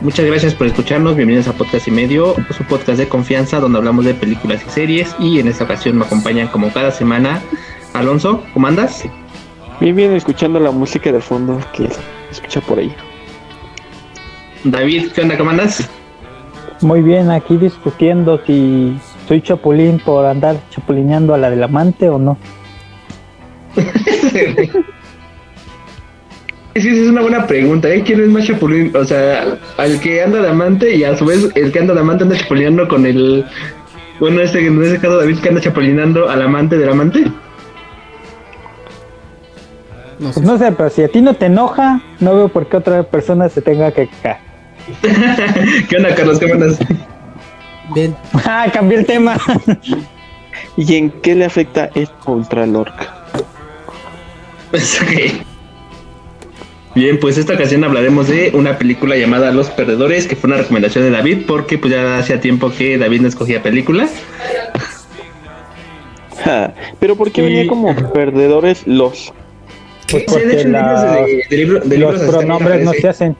Muchas 0.00 0.24
gracias 0.24 0.54
por 0.54 0.66
escucharnos, 0.66 1.16
bienvenidos 1.16 1.48
a 1.48 1.52
Podcast 1.52 1.86
y 1.88 1.90
Medio, 1.90 2.34
su 2.56 2.64
podcast 2.64 2.98
de 2.98 3.08
confianza 3.08 3.60
donde 3.60 3.78
hablamos 3.78 4.04
de 4.04 4.14
películas 4.14 4.62
y 4.66 4.70
series. 4.70 5.14
Y 5.18 5.38
en 5.38 5.48
esta 5.48 5.64
ocasión 5.64 5.98
me 5.98 6.06
acompañan 6.06 6.48
como 6.48 6.72
cada 6.72 6.92
semana 6.92 7.42
Alonso, 7.92 8.42
¿cómo 8.54 8.68
andas? 8.68 9.04
Bien, 9.80 9.94
bien, 9.94 10.12
escuchando 10.12 10.58
la 10.58 10.72
música 10.72 11.12
de 11.12 11.20
fondo 11.20 11.60
que 11.72 11.88
escucha 12.30 12.60
por 12.60 12.78
ahí. 12.78 12.92
David, 14.64 15.12
¿qué 15.14 15.22
onda, 15.22 15.38
cómo 15.38 15.50
andas? 15.50 15.88
Muy 16.80 17.02
bien, 17.02 17.30
aquí 17.30 17.56
discutiendo 17.56 18.40
si 18.44 18.98
soy 19.28 19.40
chapulín 19.40 20.00
por 20.00 20.26
andar 20.26 20.56
chapulineando 20.70 21.32
a 21.34 21.38
la 21.38 21.50
del 21.50 21.62
amante 21.62 22.08
o 22.08 22.18
no. 22.18 22.36
Sí, 26.76 26.86
esa 26.90 27.00
es 27.02 27.08
una 27.08 27.22
buena 27.22 27.44
pregunta, 27.44 27.92
¿eh? 27.92 28.04
¿Quién 28.06 28.20
es 28.20 28.28
más 28.28 28.44
chapulín? 28.46 28.94
O 28.94 29.04
sea, 29.04 29.58
al 29.78 29.98
que 30.00 30.22
anda 30.22 30.40
de 30.40 30.48
amante 30.48 30.94
y 30.94 31.02
a 31.02 31.16
su 31.16 31.24
vez 31.24 31.50
el 31.56 31.72
que 31.72 31.80
anda 31.80 31.92
de 31.92 31.98
amante 31.98 32.22
anda 32.22 32.36
chapulineando 32.36 32.86
con 32.86 33.04
el... 33.04 33.44
Bueno, 34.20 34.40
este, 34.40 34.64
en 34.64 34.80
ese 34.84 35.00
caso 35.00 35.16
David 35.16 35.38
que 35.38 35.48
anda 35.48 35.60
chapulinando 35.60 36.28
al 36.28 36.40
amante 36.40 36.78
del 36.78 36.88
amante. 36.88 37.24
No 40.18 40.32
sé. 40.32 40.40
Pues 40.40 40.46
no 40.46 40.58
sé, 40.58 40.72
pero 40.72 40.90
si 40.90 41.02
a 41.02 41.08
ti 41.08 41.20
no 41.20 41.34
te 41.34 41.46
enoja, 41.46 42.00
no 42.20 42.34
veo 42.34 42.48
por 42.48 42.66
qué 42.68 42.76
otra 42.78 43.02
persona 43.04 43.48
se 43.48 43.62
tenga 43.62 43.90
que 43.92 44.08
quejar. 44.08 44.38
¿Qué 45.88 45.96
onda, 45.96 46.14
Carlos? 46.14 46.38
¿Qué 46.38 46.46
mandas? 46.48 46.78
Bien. 47.94 48.16
Ah, 48.44 48.66
cambié 48.72 48.98
el 48.98 49.06
tema. 49.06 49.36
¿Y 50.76 50.94
en 50.96 51.10
qué 51.10 51.34
le 51.34 51.44
afecta 51.44 51.90
esto 51.94 52.32
Ultra 52.32 52.66
Lorca? 52.66 53.14
Pues, 54.70 55.00
ok. 55.00 55.44
Bien, 56.94 57.18
pues 57.20 57.38
esta 57.38 57.54
ocasión 57.54 57.84
hablaremos 57.84 58.26
de 58.28 58.50
una 58.54 58.76
película 58.76 59.14
llamada 59.16 59.52
Los 59.52 59.70
Perdedores, 59.70 60.26
que 60.26 60.34
fue 60.36 60.48
una 60.48 60.56
recomendación 60.56 61.04
de 61.04 61.10
David, 61.10 61.44
porque 61.46 61.78
pues 61.78 61.92
ya 61.92 62.18
hacía 62.18 62.40
tiempo 62.40 62.72
que 62.76 62.98
David 62.98 63.20
no 63.20 63.28
escogía 63.28 63.62
películas. 63.62 64.10
Ja, 66.44 66.72
Pero 66.98 67.16
¿por 67.16 67.30
qué 67.30 67.40
Y- 67.42 67.44
venía 67.44 67.66
como 67.68 67.94
perdedores 68.12 68.86
los? 68.86 69.32
Pues 70.10 70.24
Sí, 70.26 70.34
de 70.40 70.40
porque 70.40 70.52
hecho, 70.52 70.60
en 70.68 70.72
libros 70.72 71.02
la- 71.02 71.12
de, 71.16 71.42
de 71.50 71.56
libro- 71.56 71.80
de 71.80 71.98
libros 71.98 72.20
los 72.22 72.30
pronombres 72.34 72.84
no 72.84 72.92
se 72.92 73.08
hacen. 73.08 73.36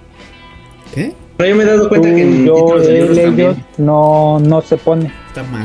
¿Qué? 0.95 1.13
Pero 1.37 1.51
yo 1.51 1.57
me 1.57 1.63
he 1.63 1.67
dado 1.67 1.83
Tú, 1.85 1.89
cuenta 1.89 2.09
que 2.15 2.23
en 2.23 2.47
yo, 2.47 2.55
títulos 2.55 2.87
de 2.87 2.99
él, 2.99 3.15
libros 3.15 3.19
ellos, 3.39 3.57
no, 3.79 4.39
no 4.41 4.61
se 4.61 4.77
pone. 4.77 5.13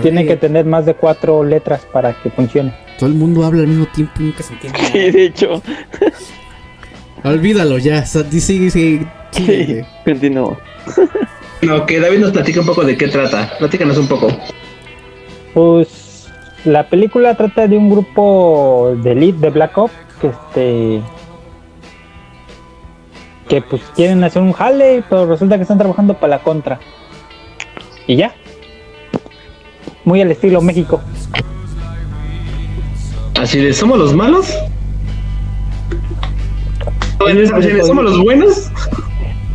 Tiene 0.04 0.26
que 0.26 0.36
tener 0.38 0.66
más 0.66 0.86
de 0.86 0.94
cuatro 0.94 1.44
letras 1.44 1.82
para 1.92 2.14
que 2.22 2.30
funcione. 2.30 2.74
Todo 3.00 3.10
el 3.10 3.16
mundo 3.16 3.44
habla 3.44 3.62
al 3.62 3.68
mismo 3.68 3.88
tiempo 3.88 4.14
y 4.20 4.24
nunca 4.24 4.44
se 4.44 4.54
entiende. 4.54 4.80
Sí, 4.92 5.12
de 5.12 5.26
hecho. 5.26 5.62
Olvídalo 7.24 7.78
ya. 7.80 8.02
di- 8.30 8.40
Sigue, 8.42 8.70
sigue. 8.70 9.06
sigue, 9.32 9.66
Sí, 9.66 9.74
güey. 9.74 9.86
continúo. 10.06 10.58
No, 11.64 11.86
que 11.86 11.98
David 11.98 12.20
nos 12.20 12.32
platica 12.32 12.60
un 12.60 12.66
poco 12.66 12.84
de 12.84 12.98
qué 12.98 13.08
trata. 13.08 13.50
Platícanos 13.58 13.98
un 13.98 14.06
poco. 14.10 14.28
Pues 15.54 16.28
la 16.66 16.90
película 16.90 17.36
trata 17.38 17.68
de 17.70 17.78
un 17.78 17.90
grupo 17.90 18.94
de 19.02 19.14
elite 19.14 19.40
de 19.40 19.50
Black 19.50 19.78
Ops 19.78 19.94
que 20.24 20.28
este 20.30 21.02
que 23.50 23.62
pues 23.62 23.82
quieren 23.94 24.24
hacer 24.24 24.42
un 24.42 24.54
jale, 24.54 25.04
pero 25.10 25.26
resulta 25.26 25.58
que 25.58 25.64
están 25.64 25.78
trabajando 25.78 26.14
para 26.14 26.38
la 26.38 26.40
contra. 26.40 26.80
Y 28.08 28.16
ya. 28.16 28.34
Muy 30.06 30.22
al 30.22 30.32
estilo 30.32 30.62
México. 30.62 31.02
Así 33.40 33.60
de, 33.60 33.74
¿somos 33.74 34.00
los 34.00 34.14
malos? 34.14 34.48
¿Somos 37.86 38.04
los 38.04 38.24
buenos? 38.24 38.72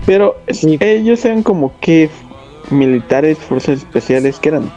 Pero 0.05 0.37
Sí. 0.51 0.77
ellos 0.81 1.25
eran 1.25 1.43
como 1.43 1.73
que 1.81 2.11
militares, 2.71 3.39
fuerzas 3.39 3.79
especiales, 3.79 4.39
que? 4.39 4.49
Eran 4.49 4.71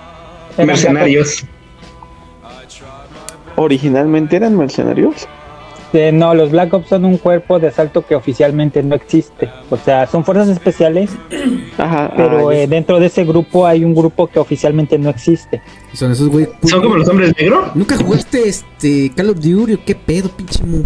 Mercenarios. 0.58 1.46
Originalmente 3.58 4.38
eran 4.38 4.58
mercenarios. 4.58 5.28
Eh, 5.94 6.12
no, 6.14 6.34
los 6.34 6.52
Black 6.52 6.74
Ops 6.74 6.88
son 6.88 7.04
un 7.04 7.18
cuerpo 7.18 7.60
de 7.60 7.68
asalto 7.68 8.06
que 8.06 8.16
oficialmente 8.16 8.82
no 8.82 8.96
existe. 8.96 9.50
O 9.70 9.78
sea, 9.78 10.08
son 10.08 10.24
fuerzas 10.24 10.48
especiales, 10.48 11.12
Ajá. 11.78 12.14
pero 12.16 12.50
ah, 12.50 12.56
eh, 12.56 12.68
dentro 12.68 13.00
de 13.00 13.08
ese 13.08 13.26
grupo 13.26 13.68
hay 13.68 13.84
un 13.84 13.94
grupo 13.94 14.28
que 14.28 14.40
oficialmente 14.40 14.98
no 14.98 15.10
existe. 15.10 15.62
Son 15.94 16.12
esos 16.12 16.30
güey. 16.30 16.48
¿Son 16.64 16.82
como 16.82 16.96
los 16.96 17.08
hombres 17.10 17.34
negros? 17.38 17.76
¿Nunca 17.76 17.98
jugaste 17.98 18.48
este 18.48 19.12
Call 19.16 19.32
of 19.32 19.40
Duty 19.40 19.78
qué 19.86 19.96
pedo, 19.96 20.30
pinche 20.30 20.64
mu? 20.64 20.84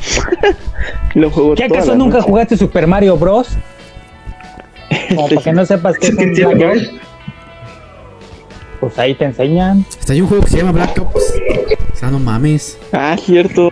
lo 1.14 1.30
juego 1.30 1.54
¿Qué 1.54 1.64
acaso 1.64 1.94
nunca 1.94 2.18
noche. 2.18 2.28
jugaste 2.28 2.56
Super 2.56 2.86
Mario 2.86 3.16
Bros? 3.16 3.48
Como 5.10 5.28
para 5.28 5.42
que 5.42 5.52
no 5.52 5.64
sepas 5.64 5.96
qué 5.98 6.08
es 6.08 6.16
¿Qué 6.16 6.24
un 6.24 6.34
tiene 6.34 6.54
que 6.54 6.66
Black 6.66 6.74
ver? 6.74 6.90
Pues 8.80 8.98
ahí 8.98 9.14
te 9.14 9.26
enseñan. 9.26 9.84
Está 9.98 10.14
hay 10.14 10.22
un 10.22 10.28
juego 10.28 10.42
que 10.42 10.50
se 10.50 10.56
llama 10.58 10.72
Black 10.72 10.98
Ops. 10.98 11.34
Sea, 12.00 12.10
no 12.10 12.18
mames. 12.18 12.78
Ah, 12.92 13.14
cierto. 13.22 13.70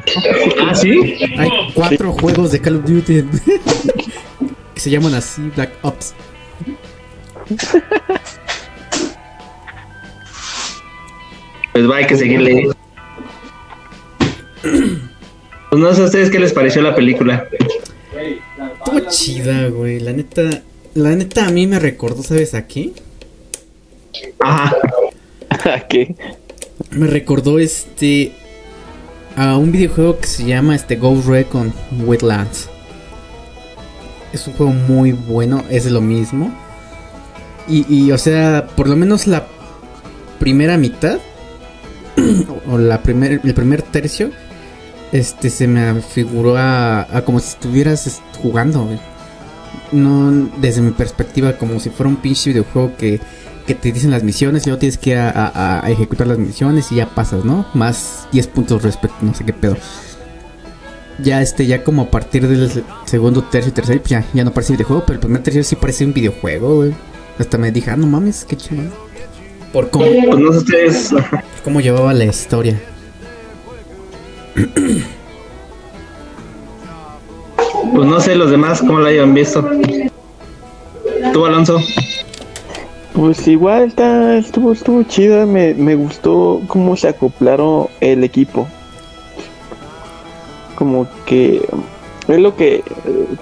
Ah, 0.60 0.74
¿sí? 0.74 1.16
Hay 1.38 1.48
cuatro 1.74 2.12
juegos 2.12 2.52
de 2.52 2.60
Call 2.60 2.76
of 2.76 2.84
Duty 2.84 3.24
que 4.74 4.80
se 4.80 4.90
llaman 4.90 5.14
así 5.14 5.50
Black 5.56 5.72
Ops. 5.80 6.14
Pues 11.72 11.90
va, 11.90 11.96
hay 11.96 12.06
que 12.06 12.16
seguirle. 12.18 12.68
Pues 14.60 15.80
no 15.80 15.94
sé 15.94 16.02
a 16.02 16.04
ustedes 16.04 16.28
qué 16.28 16.38
les 16.38 16.52
pareció 16.52 16.82
la 16.82 16.94
película. 16.94 17.48
Estuvo 18.84 19.08
chida, 19.08 19.68
güey. 19.68 20.00
La 20.00 20.12
neta. 20.12 20.42
La 20.92 21.16
neta 21.16 21.46
a 21.46 21.50
mí 21.50 21.66
me 21.66 21.78
recordó, 21.78 22.22
¿sabes 22.22 22.52
a 22.52 22.66
qué? 22.66 22.92
Ajá. 24.38 24.76
¿Qué? 25.88 26.14
Me 26.90 27.06
recordó 27.06 27.58
este. 27.58 28.32
A 29.36 29.56
un 29.56 29.70
videojuego 29.70 30.18
que 30.18 30.26
se 30.26 30.44
llama 30.44 30.74
este 30.74 30.96
Ghost 30.96 31.26
Recon 31.28 31.72
Wetlands. 32.04 32.68
Es 34.32 34.46
un 34.48 34.54
juego 34.54 34.72
muy 34.72 35.12
bueno, 35.12 35.62
es 35.70 35.86
lo 35.86 36.00
mismo. 36.00 36.52
Y, 37.68 37.86
y, 37.88 38.10
o 38.12 38.18
sea, 38.18 38.66
por 38.74 38.88
lo 38.88 38.96
menos 38.96 39.26
la 39.26 39.46
primera 40.40 40.76
mitad. 40.76 41.18
o 42.70 42.78
la 42.78 43.00
primer, 43.02 43.40
el 43.44 43.54
primer 43.54 43.82
tercio. 43.82 44.30
Este 45.12 45.50
se 45.50 45.68
me 45.68 46.02
figuró 46.02 46.56
a, 46.58 47.02
a 47.16 47.22
como 47.24 47.38
si 47.38 47.50
estuvieras 47.50 48.06
est- 48.06 48.22
jugando. 48.42 48.88
No 49.92 50.48
desde 50.60 50.80
mi 50.82 50.90
perspectiva, 50.90 51.56
como 51.56 51.78
si 51.80 51.90
fuera 51.90 52.10
un 52.10 52.16
pinche 52.16 52.50
videojuego 52.50 52.96
que 52.96 53.20
que 53.68 53.74
te 53.76 53.92
dicen 53.92 54.10
las 54.10 54.24
misiones 54.24 54.64
y 54.66 54.70
luego 54.70 54.80
tienes 54.80 54.98
que 54.98 55.10
ir 55.10 55.18
a, 55.18 55.30
a- 55.30 55.86
a 55.86 55.90
ejecutar 55.90 56.26
las 56.26 56.38
misiones 56.38 56.90
y 56.90 56.96
ya 56.96 57.06
pasas, 57.14 57.44
¿no? 57.44 57.66
Más 57.74 58.26
10 58.32 58.46
puntos 58.48 58.82
respecto, 58.82 59.16
no 59.22 59.32
sé 59.34 59.44
qué 59.44 59.52
pedo. 59.52 59.76
Ya 61.22 61.40
este, 61.42 61.66
ya 61.66 61.84
como 61.84 62.02
a 62.02 62.10
partir 62.10 62.48
del 62.48 62.70
segundo, 63.04 63.42
tercio 63.44 63.70
y 63.70 63.74
tercer, 63.74 63.98
pues 64.00 64.10
ya, 64.10 64.24
ya 64.32 64.42
no 64.44 64.52
parece 64.52 64.72
videojuego, 64.72 65.02
pero 65.06 65.14
el 65.14 65.20
primer 65.20 65.42
tercio 65.42 65.62
sí 65.62 65.76
parece 65.76 66.04
un 66.04 66.12
videojuego, 66.12 66.76
güey. 66.76 66.94
Hasta 67.38 67.58
me 67.58 67.70
dije, 67.70 67.90
ah, 67.90 67.96
no 67.96 68.06
mames, 68.06 68.44
qué 68.44 68.56
chingón. 68.56 68.90
Por 69.72 69.90
cómo, 69.90 70.06
Pues 70.06 70.38
no 70.40 70.50
sé 70.52 70.58
ustedes. 70.58 71.08
por 71.10 71.42
cómo 71.62 71.80
llevaba 71.80 72.12
la 72.14 72.24
historia. 72.24 72.80
Pues 77.94 78.06
no 78.08 78.20
sé 78.20 78.34
los 78.34 78.50
demás 78.50 78.80
cómo 78.80 79.00
la 79.00 79.08
hayan 79.10 79.34
visto. 79.34 79.68
Tú, 81.32 81.44
Alonso. 81.46 81.78
Pues 83.18 83.48
igual 83.48 83.82
está, 83.88 84.36
estuvo, 84.36 84.70
estuvo 84.70 85.02
chida, 85.02 85.44
me, 85.44 85.74
me 85.74 85.96
gustó 85.96 86.62
cómo 86.68 86.96
se 86.96 87.08
acoplaron 87.08 87.88
el 88.00 88.22
equipo. 88.22 88.68
Como 90.76 91.08
que 91.26 91.68
es 92.28 92.38
lo 92.38 92.54
que 92.54 92.84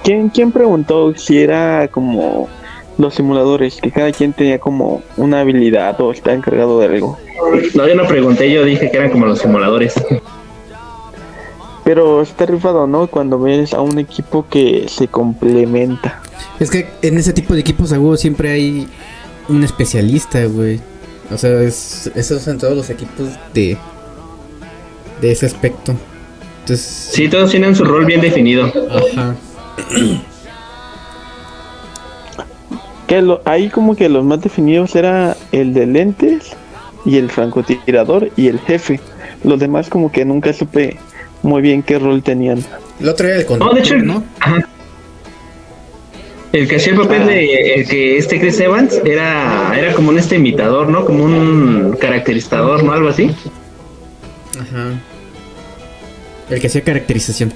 ¿quién, 0.03 0.31
quién 0.31 0.51
preguntó 0.51 1.15
si 1.15 1.41
era 1.43 1.89
como 1.89 2.49
los 2.97 3.17
simuladores, 3.17 3.79
que 3.83 3.91
cada 3.91 4.13
quien 4.13 4.33
tenía 4.33 4.59
como 4.59 5.03
una 5.19 5.41
habilidad 5.41 6.01
o 6.01 6.11
estaba 6.11 6.35
encargado 6.35 6.81
de 6.81 6.87
algo. 6.87 7.19
No, 7.75 7.87
yo 7.87 7.95
no 7.95 8.07
pregunté, 8.07 8.51
yo 8.51 8.65
dije 8.65 8.91
que 8.91 8.97
eran 8.97 9.11
como 9.11 9.27
los 9.27 9.41
simuladores. 9.41 9.93
Pero 11.85 12.23
está 12.23 12.47
rifado, 12.47 12.87
¿no? 12.87 13.09
Cuando 13.09 13.39
ves 13.39 13.75
a 13.75 13.83
un 13.83 13.99
equipo 13.99 14.47
que 14.49 14.87
se 14.89 15.07
complementa. 15.07 16.23
Es 16.59 16.71
que 16.71 16.89
en 17.03 17.19
ese 17.19 17.35
tipo 17.35 17.53
de 17.53 17.61
equipos 17.61 17.93
huevo 17.93 18.17
siempre 18.17 18.51
hay 18.51 18.89
un 19.49 19.63
especialista, 19.65 20.45
güey. 20.47 20.81
O 21.33 21.37
sea, 21.39 21.61
es, 21.63 22.11
esos 22.15 22.43
son 22.43 22.59
todos 22.59 22.77
los 22.77 22.89
equipos 22.91 23.29
de, 23.53 23.77
de 25.21 25.33
ese 25.33 25.47
aspecto. 25.47 25.95
Entonces, 26.61 27.11
Sí, 27.13 27.29
todos 27.29 27.51
tienen 27.51 27.75
su 27.75 27.85
rol 27.85 28.05
bien 28.07 28.21
definido. 28.21 28.67
ajá. 29.17 29.35
Que 33.07 33.23
lo, 33.23 33.41
ahí 33.45 33.69
como 33.69 33.95
que 33.95 34.09
los 34.09 34.25
más 34.25 34.41
definidos 34.41 34.97
era 34.97 35.37
el 35.53 35.73
de 35.75 35.87
lentes 35.87 36.51
y 37.05 37.19
el 37.19 37.31
francotirador 37.31 38.31
y 38.37 38.49
el 38.49 38.59
jefe. 38.59 39.01
Los 39.45 39.61
demás 39.61 39.89
como 39.89 40.11
que 40.11 40.25
nunca 40.25 40.53
supe 40.53 40.97
muy 41.43 41.63
bien 41.63 41.83
qué 41.85 41.99
rol 42.01 42.23
tenían. 42.23 42.65
El 42.99 43.09
otro 43.09 43.29
era 43.29 43.37
el 43.37 43.43
No, 43.43 43.49
conductor, 43.49 43.75
de 43.75 43.81
hecho, 43.81 43.97
¿no? 43.99 44.25
ajá. 44.41 44.69
El 46.57 46.67
que 46.67 46.77
hacía 46.77 46.95
el 46.95 46.99
papel 46.99 47.27
de 47.27 47.75
el 47.75 47.87
que 47.87 48.17
este 48.17 48.41
Chris 48.41 48.59
Evans 48.61 48.99
era, 49.05 49.79
era 49.79 49.93
como 49.93 50.09
un 50.09 50.19
este 50.19 50.37
imitador, 50.37 50.89
¿no? 50.89 51.05
Como 51.05 51.25
un 51.25 51.95
caracterizador, 52.01 52.83
¿no? 52.83 52.93
Algo 52.93 53.11
así. 53.11 53.31
Ajá. 54.59 54.99
El 56.49 56.59
que 56.59 56.67
hacía 56.67 56.81
caracterización. 56.81 57.53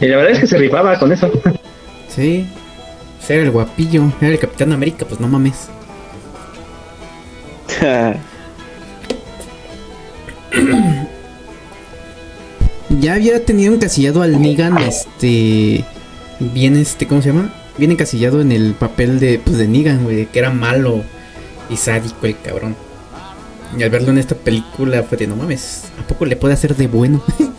Y 0.00 0.06
la 0.06 0.16
verdad 0.16 0.32
es 0.32 0.40
que 0.40 0.46
se 0.48 0.58
rifaba 0.58 0.98
con 0.98 1.12
eso. 1.12 1.30
Sí. 2.08 2.46
Era 3.26 3.42
el 3.42 3.50
guapillo. 3.50 4.12
Era 4.20 4.32
el 4.32 4.38
Capitán 4.38 4.72
América, 4.72 5.06
pues 5.08 5.20
no 5.20 5.28
mames. 5.28 5.68
Ya 13.00 13.14
había 13.14 13.42
tenido 13.42 13.72
encasillado 13.74 14.20
al 14.20 14.40
Negan, 14.42 14.76
este. 14.76 15.82
Bien, 16.52 16.76
este, 16.76 17.06
¿cómo 17.06 17.22
se 17.22 17.28
llama? 17.28 17.52
Bien 17.78 17.92
encasillado 17.92 18.40
en 18.40 18.50
el 18.52 18.74
papel 18.74 19.20
de, 19.20 19.40
pues, 19.42 19.58
de 19.58 19.68
Negan, 19.68 20.02
güey, 20.04 20.26
que 20.26 20.38
era 20.40 20.50
malo 20.50 21.02
y 21.70 21.76
sádico 21.76 22.26
el 22.26 22.36
cabrón. 22.40 22.74
Y 23.78 23.82
al 23.82 23.90
verlo 23.90 24.10
en 24.10 24.18
esta 24.18 24.34
película 24.34 25.02
fue 25.04 25.16
de, 25.18 25.26
no 25.28 25.36
mames, 25.36 25.84
¿a 26.02 26.06
poco 26.06 26.26
le 26.26 26.36
puede 26.36 26.54
hacer 26.54 26.74
de 26.76 26.86
bueno? 26.88 27.22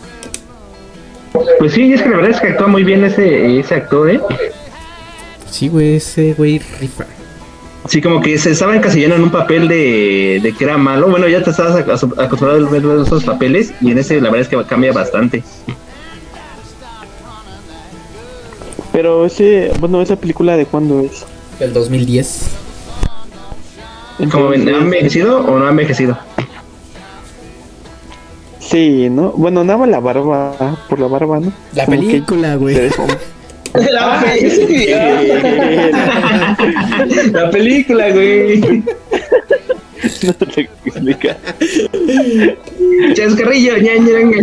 Pues 1.58 1.72
sí, 1.72 1.92
es 1.92 2.02
que 2.02 2.10
la 2.10 2.16
verdad 2.16 2.30
es 2.32 2.40
que 2.40 2.48
actúa 2.48 2.68
muy 2.68 2.84
bien 2.84 3.02
ese, 3.04 3.58
ese 3.58 3.74
actor, 3.74 4.08
¿eh? 4.10 4.20
sí, 5.50 5.68
güey, 5.68 5.96
ese 5.96 6.34
güey 6.34 6.60
rifa. 6.80 7.06
Sí, 7.88 8.00
como 8.00 8.20
que 8.20 8.38
se 8.38 8.50
estaba 8.52 8.76
encasillando 8.76 9.16
en 9.16 9.22
un 9.22 9.30
papel 9.30 9.66
de, 9.66 10.40
de 10.42 10.52
que 10.56 10.64
era 10.64 10.76
malo. 10.78 11.08
Bueno, 11.08 11.26
ya 11.26 11.42
te 11.42 11.50
estabas 11.50 11.74
ac- 11.84 12.22
acostumbrado 12.22 12.66
a 12.66 12.70
ver 12.70 12.82
esos 13.04 13.24
papeles 13.24 13.72
y 13.80 13.90
en 13.90 13.98
ese 13.98 14.16
la 14.20 14.30
verdad 14.30 14.42
es 14.42 14.48
que 14.48 14.62
cambia 14.64 14.92
bastante. 14.92 15.42
Pero 18.94 19.26
ese, 19.26 19.70
bueno, 19.80 20.00
esa 20.00 20.14
película 20.16 20.56
de 20.56 20.64
cuándo 20.66 21.00
es? 21.00 21.24
El 21.58 21.72
2010. 21.72 22.42
Como 24.30 24.50
ven, 24.50 24.68
¿ha 24.68 24.78
envejecido 24.78 25.44
o 25.44 25.58
no 25.58 25.66
ha 25.66 25.70
envejecido? 25.70 26.16
Sí, 28.60 29.08
¿no? 29.10 29.32
Bueno, 29.32 29.64
nada 29.64 29.80
más 29.80 29.88
la 29.88 29.98
barba, 29.98 30.78
por 30.88 31.00
la 31.00 31.08
barba, 31.08 31.40
¿no? 31.40 31.52
La 31.74 31.86
Como 31.86 31.98
película, 32.00 32.54
güey. 32.54 32.76
ve 32.76 32.90
como- 32.96 33.08
La, 33.74 34.22
la 37.32 37.50
película, 37.50 38.10
güey. 38.12 38.60
no 40.22 40.32
te 40.34 40.60
explica. 40.60 41.36
Chascarrillo, 43.14 43.76
ña, 43.78 43.94
ña, 43.96 44.20
ña. 44.20 44.42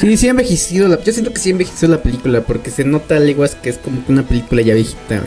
Sí, 0.00 0.16
sí 0.16 0.26
ha 0.26 0.30
envejecido. 0.30 0.88
La, 0.88 1.02
yo 1.02 1.12
siento 1.12 1.32
que 1.32 1.40
sí 1.40 1.48
ha 1.50 1.52
envejecido 1.52 1.90
la 1.92 2.02
película 2.02 2.40
porque 2.42 2.70
se 2.70 2.84
nota 2.84 3.18
leguas 3.18 3.54
que 3.54 3.70
es 3.70 3.78
como 3.78 4.04
que 4.04 4.12
una 4.12 4.22
película 4.22 4.62
ya 4.62 4.74
viejita. 4.74 5.22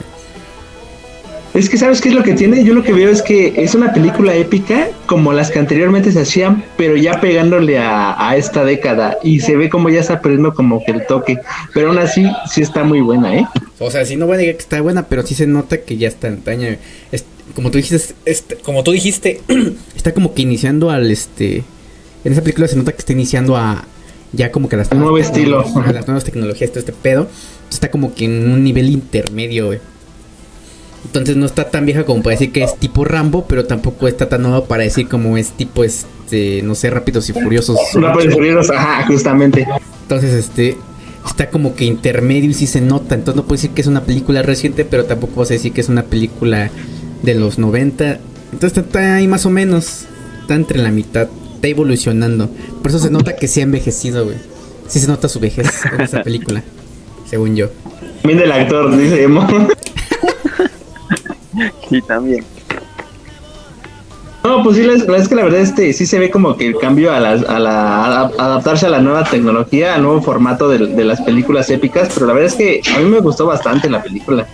Es 1.53 1.69
que 1.69 1.77
sabes 1.77 1.99
qué 1.99 2.07
es 2.07 2.15
lo 2.15 2.23
que 2.23 2.33
tiene, 2.33 2.63
yo 2.63 2.73
lo 2.73 2.81
que 2.81 2.93
veo 2.93 3.09
es 3.09 3.21
que 3.21 3.53
es 3.57 3.75
una 3.75 3.91
película 3.91 4.33
épica 4.33 4.87
como 5.05 5.33
las 5.33 5.51
que 5.51 5.59
anteriormente 5.59 6.09
se 6.13 6.21
hacían, 6.21 6.63
pero 6.77 6.95
ya 6.95 7.19
pegándole 7.19 7.77
a, 7.77 8.29
a 8.29 8.37
esta 8.37 8.63
década 8.63 9.17
y 9.21 9.41
se 9.41 9.57
ve 9.57 9.69
como 9.69 9.89
ya 9.89 9.99
está 9.99 10.21
perdiendo 10.21 10.53
como 10.53 10.81
que 10.85 10.91
el 10.93 11.05
toque, 11.05 11.39
pero 11.73 11.89
aún 11.89 11.97
así 11.97 12.25
sí 12.49 12.61
está 12.61 12.85
muy 12.85 13.01
buena, 13.01 13.35
¿eh? 13.35 13.45
O 13.79 13.91
sea, 13.91 14.05
sí 14.05 14.15
no 14.15 14.27
voy 14.27 14.35
a 14.35 14.37
negar 14.37 14.55
que 14.55 14.61
está 14.61 14.79
buena, 14.79 15.03
pero 15.07 15.27
sí 15.27 15.35
se 15.35 15.45
nota 15.45 15.81
que 15.81 15.97
ya 15.97 16.07
está 16.07 16.29
antaña. 16.29 16.77
Es- 17.11 17.25
como 17.53 17.69
tú 17.69 17.79
dijiste, 17.79 18.13
este, 18.23 18.55
como 18.55 18.81
tú 18.85 18.91
dijiste, 18.93 19.41
está 19.97 20.13
como 20.13 20.33
que 20.33 20.43
iniciando 20.43 20.89
al 20.89 21.11
este. 21.11 21.65
En 22.23 22.31
esa 22.31 22.41
película 22.41 22.69
se 22.69 22.77
nota 22.77 22.93
que 22.93 22.99
está 22.99 23.11
iniciando 23.11 23.57
a 23.57 23.83
ya 24.33 24.51
como 24.51 24.69
que 24.69 24.77
las 24.77 24.91
nuevo 24.91 25.11
nuevas 25.11 25.27
estilo. 25.27 25.63
tecnologías- 25.63 25.89
a 25.89 25.93
las 25.93 26.07
nuevas 26.07 26.23
tecnologías, 26.23 26.69
todo 26.71 26.79
este 26.79 26.93
pedo. 26.93 27.27
Está 27.69 27.89
como 27.91 28.13
que 28.13 28.25
en 28.25 28.51
un 28.51 28.63
nivel 28.63 28.89
intermedio, 28.89 29.67
güey. 29.67 29.79
Entonces 31.05 31.35
no 31.35 31.45
está 31.47 31.69
tan 31.69 31.85
vieja 31.85 32.03
como 32.05 32.21
para 32.21 32.35
decir 32.35 32.51
que 32.51 32.63
es 32.63 32.75
tipo 32.77 33.03
Rambo, 33.03 33.45
pero 33.47 33.65
tampoco 33.65 34.07
está 34.07 34.29
tan 34.29 34.43
nueva 34.43 34.65
para 34.65 34.83
decir 34.83 35.07
como 35.07 35.35
es 35.35 35.51
tipo 35.51 35.83
este, 35.83 36.61
no 36.63 36.75
sé, 36.75 36.89
Rápidos 36.91 37.27
y 37.29 37.33
Furiosos. 37.33 37.77
Rápidos 37.95 38.25
y 38.25 38.29
Furiosos, 38.35 38.69
ajá, 38.69 39.07
justamente. 39.07 39.65
Entonces, 40.03 40.31
este, 40.33 40.77
está 41.25 41.49
como 41.49 41.73
que 41.75 41.85
intermedio 41.85 42.49
y 42.51 42.53
sí 42.53 42.67
se 42.67 42.81
nota. 42.81 43.15
Entonces 43.15 43.35
no 43.35 43.43
puedo 43.43 43.55
decir 43.57 43.71
que 43.71 43.81
es 43.81 43.87
una 43.87 44.03
película 44.03 44.43
reciente, 44.43 44.85
pero 44.85 45.05
tampoco 45.05 45.39
vas 45.39 45.49
a 45.49 45.55
decir 45.55 45.73
que 45.73 45.81
es 45.81 45.89
una 45.89 46.03
película 46.03 46.69
de 47.23 47.33
los 47.35 47.57
90. 47.57 48.19
Entonces 48.53 48.77
está 48.77 49.15
ahí 49.15 49.27
más 49.27 49.45
o 49.45 49.49
menos. 49.49 50.05
Está 50.41 50.53
entre 50.53 50.77
la 50.79 50.91
mitad. 50.91 51.27
Está 51.61 51.67
evolucionando. 51.67 52.49
Por 52.81 52.89
eso 52.89 52.97
se 52.97 53.11
nota 53.11 53.35
que 53.35 53.47
se 53.47 53.59
ha 53.59 53.63
envejecido, 53.63 54.25
güey. 54.25 54.37
Sí 54.87 54.99
se 54.99 55.07
nota 55.07 55.29
su 55.29 55.39
vejez 55.39 55.67
en 55.93 56.01
esa 56.01 56.23
película. 56.23 56.63
Según 57.29 57.55
yo. 57.55 57.69
También 58.23 58.39
del 58.39 58.51
actor, 58.51 58.97
dice 58.97 59.21
Emo. 59.23 59.47
Sí, 61.89 62.01
también. 62.01 62.43
No, 64.43 64.63
pues 64.63 64.77
sí, 64.77 64.83
la, 64.83 64.95
la- 64.95 65.17
es 65.17 65.27
que 65.27 65.35
la 65.35 65.43
verdad 65.43 65.59
este 65.59 65.91
sí 65.93 66.05
se 66.07 66.17
ve 66.17 66.31
como 66.31 66.55
que 66.57 66.65
el 66.65 66.77
cambio 66.79 67.13
a, 67.13 67.19
las- 67.19 67.43
a 67.43 67.59
la 67.59 68.05
a 68.21 68.21
adaptarse 68.25 68.85
a 68.87 68.89
la 68.89 68.99
nueva 69.01 69.25
tecnología, 69.25 69.93
al 69.93 70.01
nuevo 70.01 70.21
formato 70.21 70.67
de, 70.69 70.79
de 70.87 71.03
las 71.03 71.21
películas 71.21 71.69
épicas, 71.69 72.09
pero 72.13 72.25
la 72.25 72.33
verdad 72.33 72.49
es 72.49 72.55
que 72.55 72.81
a 72.95 72.99
mí 72.99 73.05
me 73.05 73.19
gustó 73.19 73.45
bastante 73.45 73.89
la 73.89 74.01
película. 74.01 74.47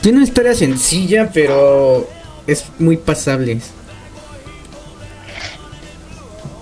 Tiene 0.00 0.18
una 0.18 0.26
historia 0.26 0.54
sencilla, 0.54 1.28
pero 1.34 2.08
es 2.46 2.64
muy 2.78 2.96
pasable. 2.96 3.58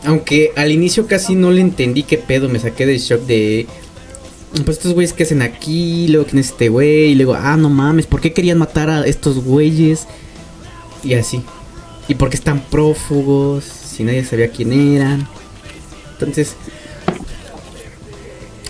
Aunque 0.07 0.53
al 0.57 0.71
inicio 0.71 1.07
casi 1.07 1.35
no 1.35 1.51
le 1.51 1.61
entendí 1.61 2.05
qué 2.05 2.17
pedo, 2.17 2.49
me 2.49 2.61
saqué 2.61 2.87
del 2.87 2.99
shock 2.99 3.23
de... 3.23 3.67
Pues 4.65 4.79
estos 4.79 4.95
güeyes 4.95 5.13
que 5.13 5.25
hacen 5.25 5.43
aquí, 5.43 6.07
luego 6.09 6.27
quién 6.27 6.39
es 6.39 6.51
este 6.51 6.69
güey, 6.69 7.11
y 7.11 7.15
luego, 7.17 7.35
ah, 7.35 7.57
no 7.57 7.69
mames, 7.69 8.07
¿por 8.07 8.21
qué 8.21 8.33
querían 8.33 8.57
matar 8.57 8.89
a 8.89 9.05
estos 9.05 9.45
güeyes? 9.45 10.07
Y 11.03 11.15
así. 11.15 11.43
¿Y 12.09 12.15
por 12.15 12.31
qué 12.31 12.37
están 12.37 12.61
prófugos? 12.61 13.65
Si 13.65 14.05
nadie 14.05 14.25
sabía 14.25 14.49
quién 14.51 14.73
eran. 14.73 15.29
Entonces, 16.13 16.55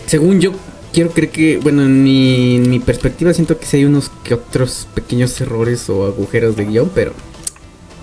según 0.07 0.41
yo, 0.41 0.53
quiero 0.93 1.11
creer 1.11 1.31
que, 1.31 1.59
bueno, 1.59 1.83
en 1.83 2.03
mi, 2.03 2.57
en 2.57 2.71
mi 2.71 2.81
perspectiva 2.81 3.35
siento 3.35 3.59
que 3.59 3.67
sí 3.67 3.77
hay 3.77 3.85
unos 3.85 4.11
que 4.25 4.35
otros 4.35 4.89
pequeños 4.95 5.39
errores 5.41 5.89
o 5.91 6.07
agujeros 6.07 6.57
de 6.57 6.65
guion, 6.65 6.91
pero 6.95 7.13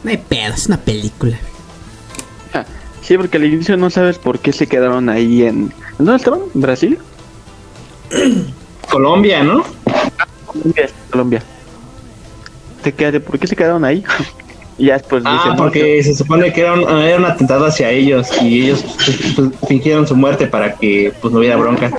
no 0.04 0.12
hay 0.12 0.18
pedo, 0.18 0.54
es 0.54 0.68
una 0.68 0.80
película. 0.80 1.40
Sí, 3.04 3.18
porque 3.18 3.38
al 3.38 3.46
inicio 3.46 3.76
no 3.76 3.90
sabes 3.90 4.18
por 4.18 4.40
qué 4.40 4.54
se 4.54 4.68
quedaron 4.68 5.10
ahí 5.10 5.44
en... 5.44 5.74
¿en 6.00 6.06
¿Dónde 6.06 6.16
estaban? 6.16 6.40
¿Brasil? 6.54 6.98
Colombia, 8.90 9.44
¿no? 9.44 9.64
Colombia. 10.46 10.90
Colombia. 11.12 11.44
Te 12.82 12.94
quedas 12.94 13.14
de 13.14 13.20
por 13.20 13.38
qué 13.38 13.48
se 13.48 13.56
quedaron 13.58 13.84
ahí. 13.84 14.04
y 14.78 14.86
ya 14.86 14.94
después 14.94 15.22
Ah, 15.26 15.34
dicen, 15.34 15.58
porque 15.58 16.02
se 16.02 16.16
supone 16.16 16.54
que 16.54 16.62
era 16.62 16.74
un, 16.74 16.90
era 17.02 17.18
un 17.18 17.26
atentado 17.26 17.66
hacia 17.66 17.90
ellos 17.90 18.30
y 18.42 18.64
ellos 18.64 18.86
pues, 18.96 19.34
pues, 19.36 19.50
fingieron 19.68 20.08
su 20.08 20.16
muerte 20.16 20.48
para 20.48 20.76
que 20.76 21.14
pues 21.22 21.34
no 21.34 21.40
hubiera 21.40 21.58
bronca. 21.58 21.92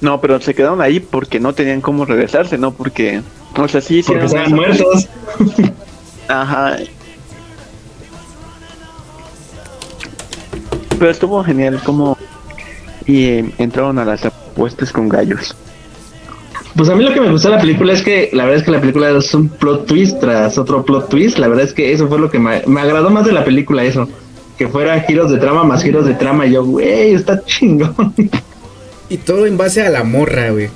No, 0.00 0.20
pero 0.20 0.40
se 0.40 0.54
quedaron 0.54 0.80
ahí 0.80 0.98
porque 0.98 1.38
no 1.38 1.52
tenían 1.52 1.80
cómo 1.80 2.04
regresarse, 2.04 2.58
no 2.58 2.72
porque... 2.72 3.22
O 3.56 3.68
sea, 3.68 3.80
sí 3.80 4.02
Porque 4.04 4.24
estaban 4.24 4.52
muertos. 4.52 5.08
Ajá. 6.26 6.78
Pero 10.98 11.10
estuvo 11.10 11.42
genial 11.44 11.80
como... 11.84 12.16
Y 13.06 13.24
eh, 13.24 13.50
entraron 13.58 13.98
a 13.98 14.04
las 14.04 14.24
apuestas 14.24 14.92
con 14.92 15.08
gallos. 15.08 15.56
Pues 16.76 16.88
a 16.88 16.94
mí 16.94 17.04
lo 17.04 17.12
que 17.12 17.20
me 17.20 17.30
gustó 17.30 17.48
de 17.50 17.56
la 17.56 17.60
película 17.60 17.92
es 17.92 18.02
que 18.02 18.30
la 18.32 18.44
verdad 18.44 18.60
es 18.60 18.64
que 18.64 18.70
la 18.70 18.80
película 18.80 19.10
es 19.10 19.34
un 19.34 19.48
plot 19.48 19.86
twist 19.86 20.20
tras 20.20 20.56
otro 20.56 20.84
plot 20.84 21.08
twist. 21.08 21.38
La 21.38 21.48
verdad 21.48 21.64
es 21.66 21.74
que 21.74 21.92
eso 21.92 22.08
fue 22.08 22.18
lo 22.18 22.30
que 22.30 22.38
me, 22.38 22.62
me 22.66 22.80
agradó 22.80 23.10
más 23.10 23.26
de 23.26 23.32
la 23.32 23.44
película, 23.44 23.84
eso. 23.84 24.08
Que 24.56 24.68
fueran 24.68 25.02
giros 25.04 25.30
de 25.30 25.38
trama 25.38 25.64
más 25.64 25.82
giros 25.82 26.06
de 26.06 26.14
trama. 26.14 26.46
Y 26.46 26.52
yo, 26.52 26.64
güey, 26.64 27.14
está 27.14 27.42
chingón. 27.44 28.14
Y 29.08 29.16
todo 29.18 29.44
en 29.46 29.58
base 29.58 29.82
a 29.82 29.90
la 29.90 30.04
morra, 30.04 30.50
güey. 30.50 30.68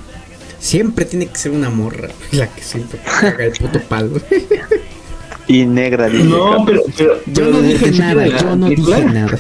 Siempre 0.59 1.05
tiene 1.05 1.27
que 1.27 1.37
ser 1.37 1.53
una 1.53 1.71
morra, 1.71 2.09
la 2.33 2.49
que 2.49 2.61
siempre 2.63 2.99
caga 3.05 3.45
el 3.45 3.53
puto 3.53 3.79
palo. 3.89 4.11
Y 5.49 5.65
negra, 5.65 6.09
dice 6.09 6.25
No, 6.25 6.65
pero, 6.67 6.83
pero, 6.99 7.15
Yo 7.27 7.47
no 7.51 7.63
dije 7.63 7.91
nada, 7.93 8.27
yo 8.27 8.57
no 8.57 8.67
película- 8.67 8.97
dije 8.97 9.09
nada. 9.13 9.39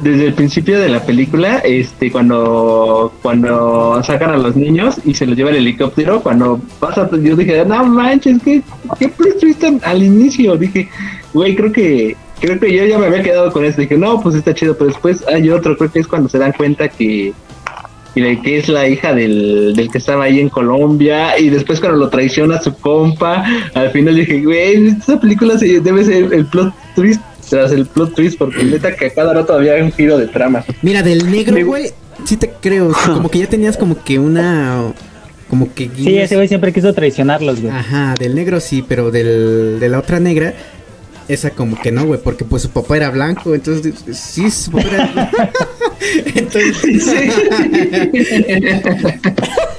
Desde 0.00 0.26
el 0.26 0.34
principio 0.34 0.78
de 0.78 0.88
la 0.88 1.00
película, 1.04 1.58
este, 1.58 2.10
cuando, 2.10 3.12
cuando 3.22 4.02
sacan 4.02 4.30
a 4.30 4.36
los 4.36 4.56
niños 4.56 4.96
y 5.04 5.14
se 5.14 5.26
los 5.26 5.36
lleva 5.36 5.50
el 5.50 5.56
helicóptero, 5.56 6.20
cuando 6.20 6.60
pasa, 6.80 7.08
pues 7.08 7.22
yo 7.22 7.36
dije, 7.36 7.64
no 7.64 7.84
manches, 7.84 8.38
qué, 8.44 8.62
qué 8.98 9.08
plot 9.08 9.58
tan- 9.60 9.80
al 9.84 10.02
inicio, 10.02 10.56
dije, 10.56 10.88
güey, 11.32 11.54
creo 11.54 11.72
que 11.72 12.16
creo 12.40 12.58
que 12.60 12.76
yo 12.76 12.84
ya 12.84 12.98
me 12.98 13.06
había 13.06 13.22
quedado 13.22 13.50
con 13.52 13.64
esto. 13.64 13.80
Dije, 13.80 13.96
no, 13.96 14.20
pues 14.20 14.34
está 14.34 14.52
chido, 14.52 14.76
pero 14.76 14.88
después 14.90 15.24
hay 15.28 15.48
otro, 15.48 15.76
creo 15.78 15.90
que 15.90 16.00
es 16.00 16.06
cuando 16.06 16.28
se 16.28 16.38
dan 16.38 16.52
cuenta 16.52 16.88
que, 16.88 17.32
que 18.14 18.58
es 18.58 18.68
la 18.68 18.86
hija 18.86 19.14
del, 19.14 19.72
del 19.74 19.90
que 19.90 19.98
estaba 19.98 20.24
ahí 20.24 20.40
en 20.40 20.50
Colombia. 20.50 21.38
Y 21.38 21.48
después 21.48 21.80
cuando 21.80 21.98
lo 21.98 22.08
traiciona 22.10 22.60
su 22.60 22.74
compa, 22.76 23.44
al 23.74 23.90
final 23.92 24.16
dije, 24.16 24.42
güey, 24.44 24.88
esta 24.88 25.18
película 25.18 25.56
se- 25.58 25.80
debe 25.80 26.04
ser 26.04 26.34
el 26.34 26.44
plot 26.46 26.74
twist 26.94 27.22
tras 27.48 27.72
el 27.72 27.86
plot 27.86 28.14
twist, 28.14 28.38
porque 28.38 28.64
neta 28.64 28.94
que 28.94 29.06
a 29.06 29.10
cada 29.14 29.32
rato 29.34 29.52
había 29.54 29.74
un 29.82 29.92
giro 29.92 30.18
de 30.18 30.26
trama. 30.28 30.64
Mira, 30.82 31.02
del 31.02 31.30
negro, 31.30 31.56
güey, 31.66 31.90
sí 32.24 32.36
te 32.36 32.50
creo. 32.60 32.88
o 32.88 32.94
sea, 32.94 33.14
como 33.14 33.28
que 33.30 33.38
ya 33.40 33.46
tenías 33.48 33.76
como 33.76 34.02
que 34.02 34.18
una. 34.18 34.92
Como 35.50 35.72
que. 35.74 35.84
Sí, 35.84 35.90
guiños- 36.04 36.22
ese 36.24 36.36
güey 36.36 36.48
siempre 36.48 36.72
quiso 36.72 36.92
traicionarlos, 36.92 37.60
güey. 37.60 37.72
Ajá, 37.72 38.14
del 38.18 38.34
negro 38.34 38.60
sí, 38.60 38.84
pero 38.86 39.10
del, 39.10 39.78
de 39.80 39.88
la 39.88 39.98
otra 39.98 40.20
negra. 40.20 40.54
Esa 41.26 41.50
como 41.50 41.80
que 41.80 41.90
no, 41.90 42.04
güey, 42.04 42.20
porque 42.22 42.44
pues 42.44 42.60
su 42.64 42.68
papá 42.68 42.98
era 42.98 43.08
blanco, 43.10 43.54
entonces 43.54 43.94
sí, 44.12 44.50
su 44.50 44.70
papá 44.70 44.88
era... 44.92 45.30
entonces, 46.34 46.74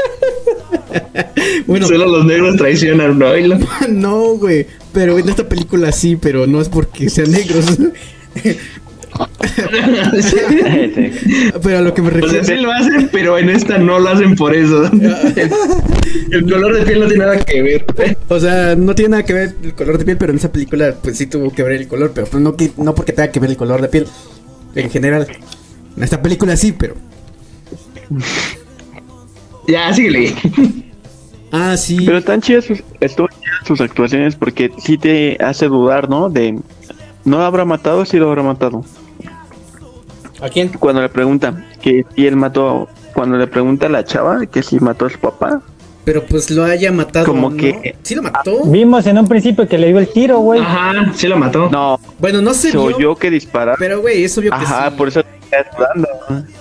bueno, 1.68 1.88
Solo 1.88 2.06
los 2.08 2.26
negros 2.26 2.56
traicionan, 2.58 3.18
¿no? 3.20 3.28
No, 3.90 4.36
güey, 4.38 4.66
pero 4.94 5.18
en 5.20 5.28
esta 5.30 5.48
película 5.48 5.92
sí, 5.92 6.16
pero 6.16 6.48
no 6.48 6.62
es 6.62 6.70
porque 6.70 7.10
sean 7.10 7.32
negros. 7.32 7.66
pero 11.64 11.78
a 11.78 11.82
lo 11.82 11.94
que 11.94 12.02
me 12.02 12.10
O 12.10 12.12
sea, 12.12 12.22
refiero... 12.22 12.46
sí 12.46 12.56
lo 12.56 12.72
hacen, 12.72 13.10
pero 13.12 13.38
en 13.38 13.50
esta 13.50 13.78
no 13.78 14.00
lo 14.00 14.10
hacen 14.10 14.36
por 14.36 14.54
eso. 14.56 14.86
El, 14.92 15.52
el 16.32 16.44
color 16.52 16.74
de 16.78 16.86
piel 16.86 17.00
no 17.00 17.08
tiene 17.08 17.24
nada 17.26 17.40
que 17.40 17.62
ver. 17.62 17.86
O 18.28 18.40
sea, 18.40 18.76
no 18.76 18.94
tiene 18.96 19.10
nada 19.12 19.24
que 19.24 19.34
ver 19.34 19.56
el 19.64 19.74
color 19.74 19.98
de 19.98 20.06
piel, 20.06 20.18
pero 20.18 20.32
en 20.32 20.38
esa 20.40 20.52
película 20.52 20.96
pues 21.02 21.18
sí 21.18 21.28
tuvo 21.28 21.52
que 21.54 21.64
ver 21.64 21.74
el 21.74 21.88
color, 21.88 22.12
pero 22.14 22.28
pues, 22.28 22.42
no, 22.44 22.56
que- 22.56 22.72
no 22.78 22.94
porque 22.96 23.14
tenga 23.14 23.32
que 23.32 23.40
ver 23.40 23.50
el 23.52 23.58
color 23.58 23.82
de 23.82 23.88
piel. 23.88 24.08
En 24.76 24.90
general, 24.90 25.28
en 25.96 26.04
esta 26.04 26.22
película 26.22 26.58
sí, 26.58 26.74
pero... 26.78 26.96
Ya, 29.68 29.94
síguele. 29.94 30.36
Ah, 31.58 31.78
sí. 31.78 32.06
Pero 32.06 32.18
están 32.18 32.42
chidas 32.42 32.66
sus, 32.66 32.84
estuvo 33.00 33.30
chidas 33.30 33.66
sus 33.66 33.80
actuaciones 33.80 34.36
porque 34.36 34.74
sí 34.78 34.98
te 34.98 35.38
hace 35.42 35.68
dudar, 35.68 36.10
¿no? 36.10 36.30
De 36.30 36.52
no 37.24 37.38
lo 37.38 37.44
habrá 37.46 37.64
matado, 37.64 38.04
sí 38.04 38.18
lo 38.18 38.28
habrá 38.28 38.44
matado. 38.44 38.84
¿A 40.42 40.50
quién? 40.50 40.68
Cuando 40.68 41.02
le 41.02 41.08
pregunta 41.08 41.64
que 41.82 42.06
si 42.14 42.28
él 42.28 42.36
mató, 42.36 42.90
cuando 43.14 43.38
le 43.38 43.48
pregunta 43.48 43.86
a 43.86 43.90
la 43.90 44.04
chava 44.04 44.46
que 44.46 44.62
si 44.64 44.82
mató 44.82 45.06
a 45.06 45.10
su 45.10 45.18
papá, 45.18 45.62
Pero 46.06 46.24
pues 46.24 46.50
lo 46.52 46.64
haya 46.64 46.92
matado. 46.92 47.26
Como 47.26 47.50
¿no? 47.50 47.58
que- 47.58 47.96
Sí 48.04 48.14
lo 48.16 48.22
mató. 48.22 48.64
Vimos 48.66 49.06
en 49.08 49.18
un 49.18 49.28
principio 49.28 49.68
que 49.68 49.78
le 49.78 49.88
dio 49.88 49.98
el 50.00 50.08
tiro, 50.14 50.38
güey. 50.40 50.62
Ajá, 50.62 50.94
sí 51.16 51.28
lo 51.28 51.36
mató. 51.38 51.68
no, 51.70 52.00
Bueno, 52.20 52.42
no 52.42 52.54
se 52.54 52.72
se 52.72 52.78
vio. 52.78 52.84
oyó 52.96 53.16
que 53.16 53.32
disparar. 53.32 53.76
Pero 53.80 54.02
güey, 54.02 54.24
eso 54.24 54.40
vio 54.40 54.52
que 54.52 54.58
Ajá, 54.58 54.92
sí. 54.92 54.96
por 54.98 55.08
eso. 55.08 55.22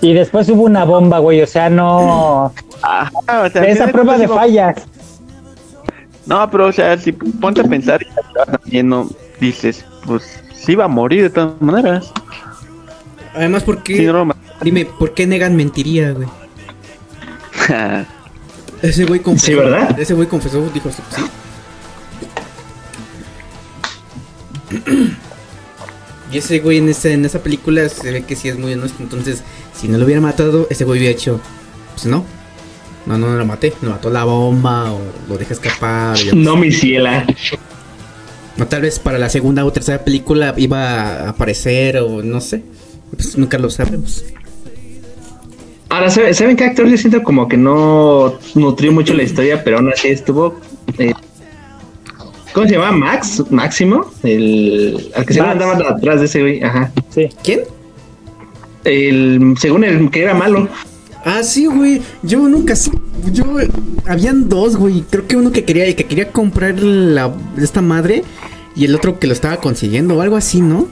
Y 0.00 0.12
después 0.14 0.48
hubo 0.48 0.62
una 0.62 0.84
bomba, 0.84 1.18
güey. 1.18 1.42
O 1.42 1.46
sea, 1.46 1.68
no. 1.68 2.52
Ajá, 2.82 3.10
o 3.44 3.50
sea, 3.50 3.64
Esa 3.64 3.88
prueba 3.88 4.16
de 4.18 4.28
fallas. 4.28 4.76
No, 6.26 6.50
pero 6.50 6.66
o 6.68 6.72
sea, 6.72 6.96
si 6.96 7.12
ponte 7.12 7.60
a 7.60 7.64
pensar 7.64 8.00
también 8.46 8.88
no 8.88 9.08
dices, 9.40 9.84
pues 10.06 10.42
sí 10.54 10.74
va 10.74 10.84
a 10.84 10.88
morir 10.88 11.22
de 11.24 11.30
todas 11.30 11.60
maneras. 11.60 12.10
Además, 13.34 13.62
¿por 13.62 13.82
qué? 13.82 14.02
No. 14.04 14.30
Dime, 14.62 14.86
¿por 14.86 15.12
qué 15.12 15.26
Negan 15.26 15.54
mentiría, 15.54 16.12
güey? 16.12 16.28
Ese 18.84 19.06
güey 19.06 19.20
confesó. 19.20 19.46
Sí, 19.46 19.54
¿verdad? 19.54 19.98
Ese 19.98 20.12
güey 20.12 20.28
confesó, 20.28 20.68
dijo 20.72 20.90
sí. 20.90 21.02
Y 26.30 26.38
ese 26.38 26.58
güey 26.58 26.78
en 26.78 26.88
esa, 26.88 27.10
en 27.10 27.24
esa 27.24 27.38
película 27.42 27.88
se 27.88 28.10
ve 28.10 28.24
que 28.24 28.34
sí 28.36 28.48
es 28.48 28.58
muy 28.58 28.72
honesto. 28.72 29.02
Entonces, 29.02 29.42
si 29.72 29.88
no 29.88 29.96
lo 29.98 30.04
hubiera 30.04 30.20
matado, 30.20 30.66
ese 30.68 30.84
güey 30.84 30.98
hubiera 30.98 31.14
hecho. 31.14 31.40
Pues 31.94 32.06
no. 32.06 32.26
No, 33.06 33.16
no, 33.16 33.28
no 33.28 33.36
lo 33.36 33.46
maté. 33.46 33.72
Lo 33.80 33.90
mató 33.90 34.10
la 34.10 34.24
bomba 34.24 34.92
o 34.92 35.00
lo 35.28 35.38
deja 35.38 35.54
escapar. 35.54 36.18
No, 36.34 36.56
mi 36.56 36.72
ciela. 36.72 37.24
O 38.60 38.66
tal 38.66 38.82
vez 38.82 38.98
para 38.98 39.18
la 39.18 39.30
segunda 39.30 39.64
o 39.64 39.72
tercera 39.72 40.04
película 40.04 40.54
iba 40.58 40.88
a 40.88 41.28
aparecer 41.30 41.98
o 41.98 42.22
no 42.22 42.40
sé. 42.40 42.64
Pues 43.16 43.38
nunca 43.38 43.56
lo 43.56 43.70
sabremos. 43.70 44.24
Ahora, 45.94 46.10
¿sabe- 46.10 46.34
¿saben 46.34 46.56
qué 46.56 46.64
actor 46.64 46.88
yo 46.88 46.96
siento 46.98 47.22
como 47.22 47.46
que 47.46 47.56
no 47.56 48.34
nutrió 48.56 48.90
mucho 48.90 49.14
la 49.14 49.22
historia, 49.22 49.62
pero 49.62 49.76
aún 49.78 49.90
así 49.92 50.08
estuvo... 50.08 50.58
eh, 50.98 51.12
¿Cómo 52.52 52.66
se 52.66 52.72
llama? 52.74 52.90
¿Max? 52.90 53.44
¿Máximo? 53.50 54.10
El, 54.24 55.12
al 55.14 55.24
que 55.24 55.34
se 55.34 55.40
andaba 55.40 55.74
atrás 55.88 56.18
de 56.18 56.26
ese 56.26 56.40
güey. 56.40 56.62
Ajá. 56.64 56.90
Sí. 57.10 57.28
¿Quién? 57.44 57.60
El, 58.82 59.54
según 59.58 59.84
el 59.84 60.10
que 60.10 60.22
era 60.22 60.34
malo. 60.34 60.68
Ah, 61.24 61.42
sí, 61.44 61.66
güey. 61.66 62.02
Yo 62.24 62.40
nunca 62.48 62.74
Yo. 63.32 63.44
Habían 64.06 64.48
dos, 64.48 64.76
güey. 64.76 65.04
Creo 65.08 65.26
que 65.28 65.36
uno 65.36 65.52
que 65.52 65.64
quería, 65.64 65.94
que 65.94 66.04
quería 66.04 66.30
comprar 66.32 66.78
la, 66.80 67.32
esta 67.56 67.80
madre 67.80 68.24
y 68.76 68.84
el 68.84 68.94
otro 68.96 69.18
que 69.20 69.26
lo 69.28 69.32
estaba 69.32 69.56
consiguiendo 69.58 70.16
o 70.16 70.22
algo 70.22 70.36
así, 70.36 70.60
¿no? 70.60 70.88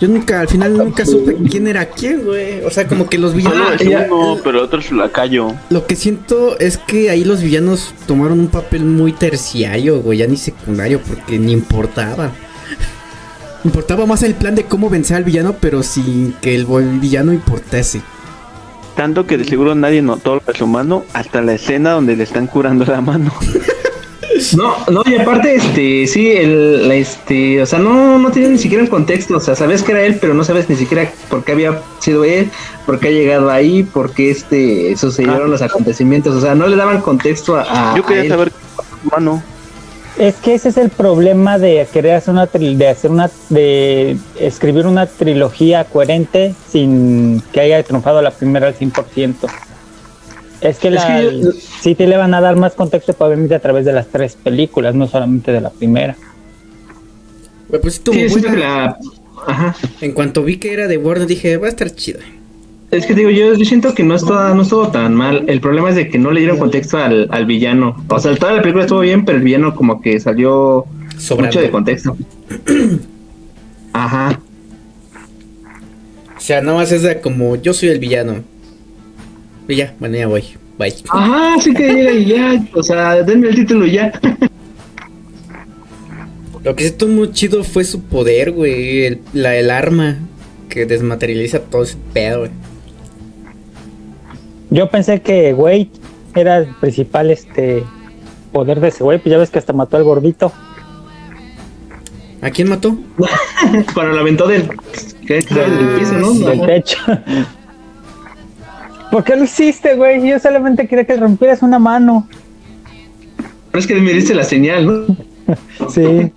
Yo 0.00 0.08
nunca, 0.08 0.40
al 0.40 0.48
final 0.48 0.76
nunca 0.76 1.06
supe 1.06 1.36
quién 1.48 1.68
era 1.68 1.86
quién, 1.86 2.24
güey. 2.24 2.62
O 2.64 2.70
sea, 2.70 2.86
como 2.86 3.08
que 3.08 3.16
los 3.16 3.34
villanos. 3.34 3.68
Ah, 3.70 3.74
es 3.78 3.88
ya. 3.88 4.06
uno, 4.10 4.38
pero 4.42 4.58
el 4.58 4.64
otro 4.64 4.80
es 4.80 4.90
lacayo. 4.90 5.54
Lo 5.70 5.86
que 5.86 5.94
siento 5.94 6.58
es 6.58 6.78
que 6.78 7.10
ahí 7.10 7.24
los 7.24 7.42
villanos 7.42 7.94
tomaron 8.06 8.40
un 8.40 8.48
papel 8.48 8.84
muy 8.84 9.12
terciario, 9.12 10.00
güey, 10.00 10.18
ya 10.18 10.26
ni 10.26 10.36
secundario, 10.36 11.00
porque 11.00 11.38
ni 11.38 11.52
importaba. 11.52 12.32
Importaba 13.64 14.04
más 14.04 14.22
el 14.22 14.34
plan 14.34 14.54
de 14.54 14.64
cómo 14.64 14.90
vencer 14.90 15.16
al 15.16 15.24
villano, 15.24 15.56
pero 15.58 15.82
sin 15.82 16.34
que 16.34 16.54
el 16.54 16.66
villano 17.00 17.32
importase. 17.32 18.02
Tanto 18.94 19.26
que 19.26 19.38
de 19.38 19.44
seguro 19.44 19.74
nadie 19.74 20.02
notó 20.02 20.42
a 20.46 20.52
su 20.52 20.66
mano 20.66 21.04
hasta 21.14 21.40
la 21.40 21.54
escena 21.54 21.92
donde 21.92 22.14
le 22.14 22.24
están 22.24 22.46
curando 22.46 22.84
la 22.84 23.00
mano. 23.00 23.32
No, 24.56 24.74
no, 24.90 25.02
y 25.06 25.14
aparte, 25.16 25.54
este, 25.54 26.06
sí, 26.06 26.32
el, 26.32 26.88
la, 26.88 26.94
este, 26.96 27.62
o 27.62 27.66
sea, 27.66 27.78
no, 27.78 28.18
no 28.18 28.30
tiene 28.30 28.48
ni 28.48 28.58
siquiera 28.58 28.82
un 28.82 28.90
contexto, 28.90 29.36
o 29.36 29.40
sea, 29.40 29.54
sabes 29.54 29.82
que 29.82 29.92
era 29.92 30.02
él, 30.02 30.18
pero 30.20 30.34
no 30.34 30.42
sabes 30.44 30.68
ni 30.68 30.76
siquiera 30.76 31.10
por 31.30 31.44
qué 31.44 31.52
había 31.52 31.80
sido 32.00 32.24
él, 32.24 32.50
por 32.84 32.98
qué 32.98 33.08
ha 33.08 33.10
llegado 33.12 33.50
ahí, 33.50 33.84
por 33.84 34.12
qué, 34.12 34.30
este, 34.30 34.96
sucedieron 34.96 35.42
Ah. 35.44 35.48
los 35.48 35.62
acontecimientos, 35.62 36.34
o 36.34 36.40
sea, 36.40 36.54
no 36.54 36.66
le 36.66 36.76
daban 36.76 37.00
contexto 37.00 37.56
a, 37.56 37.92
a- 37.92 37.96
Yo 37.96 38.02
a 38.02 38.06
quería 38.06 38.22
él. 38.24 38.28
saber 38.28 38.52
mano. 39.10 39.42
Es 40.18 40.36
que 40.36 40.54
ese 40.54 40.68
es 40.68 40.76
el 40.76 40.90
problema 40.90 41.58
de 41.58 41.86
querer 41.92 42.14
hacer 42.14 42.32
una 42.34 42.46
tri- 42.50 42.76
de 42.76 42.88
hacer 42.88 43.10
una 43.10 43.30
de 43.50 44.16
escribir 44.38 44.86
una 44.86 45.06
trilogía 45.06 45.84
coherente 45.86 46.54
sin 46.70 47.42
que 47.52 47.60
haya 47.60 47.82
triunfado 47.82 48.22
la 48.22 48.30
primera 48.30 48.68
al 48.68 48.74
100%. 48.76 49.48
Es 50.64 50.78
que, 50.78 50.88
Es 50.88 50.94
la, 50.94 51.06
que 51.20 51.40
yo- 51.42 51.52
sí 51.52 51.94
te 51.94 52.06
le 52.08 52.16
van 52.16 52.34
a 52.34 52.40
dar 52.40 52.56
más 52.56 52.72
contexto 52.74 53.12
probablemente 53.12 53.54
a 53.54 53.60
través 53.60 53.84
de 53.84 53.92
las 53.92 54.08
tres 54.08 54.34
películas, 54.42 54.94
no 54.96 55.06
solamente 55.06 55.52
de 55.52 55.60
la 55.60 55.70
primera. 55.70 56.16
Pues 57.70 57.94
estuvo 57.94 58.14
Sí, 58.14 58.40
que 58.42 58.56
la, 58.56 58.96
ajá, 59.46 59.76
En 60.00 60.12
cuanto 60.12 60.42
vi 60.42 60.56
que 60.56 60.72
era 60.72 60.88
de 60.88 60.96
Warner, 60.96 61.26
dije, 61.28 61.56
va 61.58 61.66
a 61.66 61.70
estar 61.70 61.90
chida. 61.94 62.20
es 62.90 63.04
que 63.06 63.14
digo, 63.14 63.30
yo, 63.30 63.54
yo 63.54 63.64
siento 63.64 63.94
que 63.94 64.04
no 64.04 64.14
estuvo, 64.14 64.34
no 64.54 64.62
estuvo 64.62 64.88
tan 64.88 65.14
mal, 65.14 65.44
el 65.48 65.60
problema 65.60 65.90
es 65.90 65.96
de 65.96 66.08
que 66.08 66.18
no 66.18 66.30
le 66.30 66.40
dieron 66.40 66.58
contexto 66.58 66.96
al, 66.98 67.28
al 67.30 67.44
villano, 67.46 67.96
o 68.08 68.18
sea, 68.18 68.34
toda 68.36 68.52
la 68.52 68.62
película 68.62 68.84
estuvo 68.84 69.00
bien, 69.00 69.24
pero 69.24 69.36
el 69.38 69.44
villano 69.44 69.74
como 69.74 70.00
que 70.00 70.18
salió 70.20 70.84
Sobrando. 71.18 71.48
mucho 71.48 71.60
de 71.60 71.70
contexto. 71.70 72.16
Ajá. 73.92 74.40
O 76.36 76.40
sea, 76.40 76.60
nada 76.60 76.78
más 76.78 76.92
es 76.92 77.02
de 77.02 77.20
como, 77.20 77.56
yo 77.56 77.72
soy 77.74 77.88
el 77.88 77.98
villano. 77.98 78.42
Y 79.68 79.76
ya, 79.76 79.94
bueno, 79.98 80.16
ya 80.16 80.26
voy. 80.26 80.44
Bye. 80.78 80.94
Ajá, 81.08 81.60
sí 81.60 81.72
que 81.72 81.92
llega 81.92 82.12
y 82.12 82.24
ya, 82.26 82.66
o 82.74 82.82
sea, 82.82 83.22
denme 83.22 83.48
el 83.48 83.54
título 83.54 83.86
ya. 83.86 84.12
Lo 86.64 86.74
que 86.74 86.84
sí 86.84 86.88
estuvo 86.88 87.10
muy 87.10 87.30
chido 87.32 87.62
fue 87.62 87.84
su 87.84 88.02
poder, 88.02 88.50
güey. 88.50 89.04
El, 89.04 89.20
la, 89.32 89.54
el 89.56 89.70
arma 89.70 90.18
que 90.68 90.86
desmaterializa 90.86 91.60
todo 91.60 91.84
ese 91.84 91.96
pedo, 92.12 92.40
güey. 92.40 92.50
Yo 94.70 94.90
pensé 94.90 95.20
que 95.22 95.54
Wade 95.54 95.90
era 96.34 96.58
el 96.58 96.74
principal 96.80 97.30
este 97.30 97.84
poder 98.52 98.80
de 98.80 98.88
ese 98.88 99.04
güey, 99.04 99.18
pues 99.18 99.30
ya 99.30 99.38
ves 99.38 99.50
que 99.50 99.58
hasta 99.58 99.72
mató 99.72 99.96
al 99.96 100.04
gordito. 100.04 100.52
¿A 102.40 102.50
quién 102.50 102.68
mató? 102.68 102.96
Cuando 103.94 104.14
la 104.14 104.20
aventó 104.20 104.46
del, 104.46 104.68
¿qué? 105.26 105.34
del 105.34 105.98
piso, 105.98 106.14
¿no? 106.14 106.32
del 106.34 106.60
techo. 106.66 106.98
¿Por 109.14 109.22
qué 109.22 109.36
lo 109.36 109.44
hiciste, 109.44 109.94
güey? 109.94 110.28
Yo 110.28 110.40
solamente 110.40 110.88
quería 110.88 111.04
que 111.04 111.16
rompieras 111.16 111.62
una 111.62 111.78
mano. 111.78 112.26
Pero 113.70 113.78
es 113.78 113.86
que 113.86 113.94
me 113.94 114.12
diste 114.12 114.34
la 114.34 114.42
señal, 114.42 114.86
¿no? 114.86 115.16
Sí. 115.88 116.32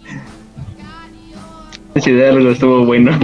Esa 1.96 2.10
idea 2.12 2.32
luego 2.32 2.52
estuvo 2.52 2.86
bueno. 2.86 3.18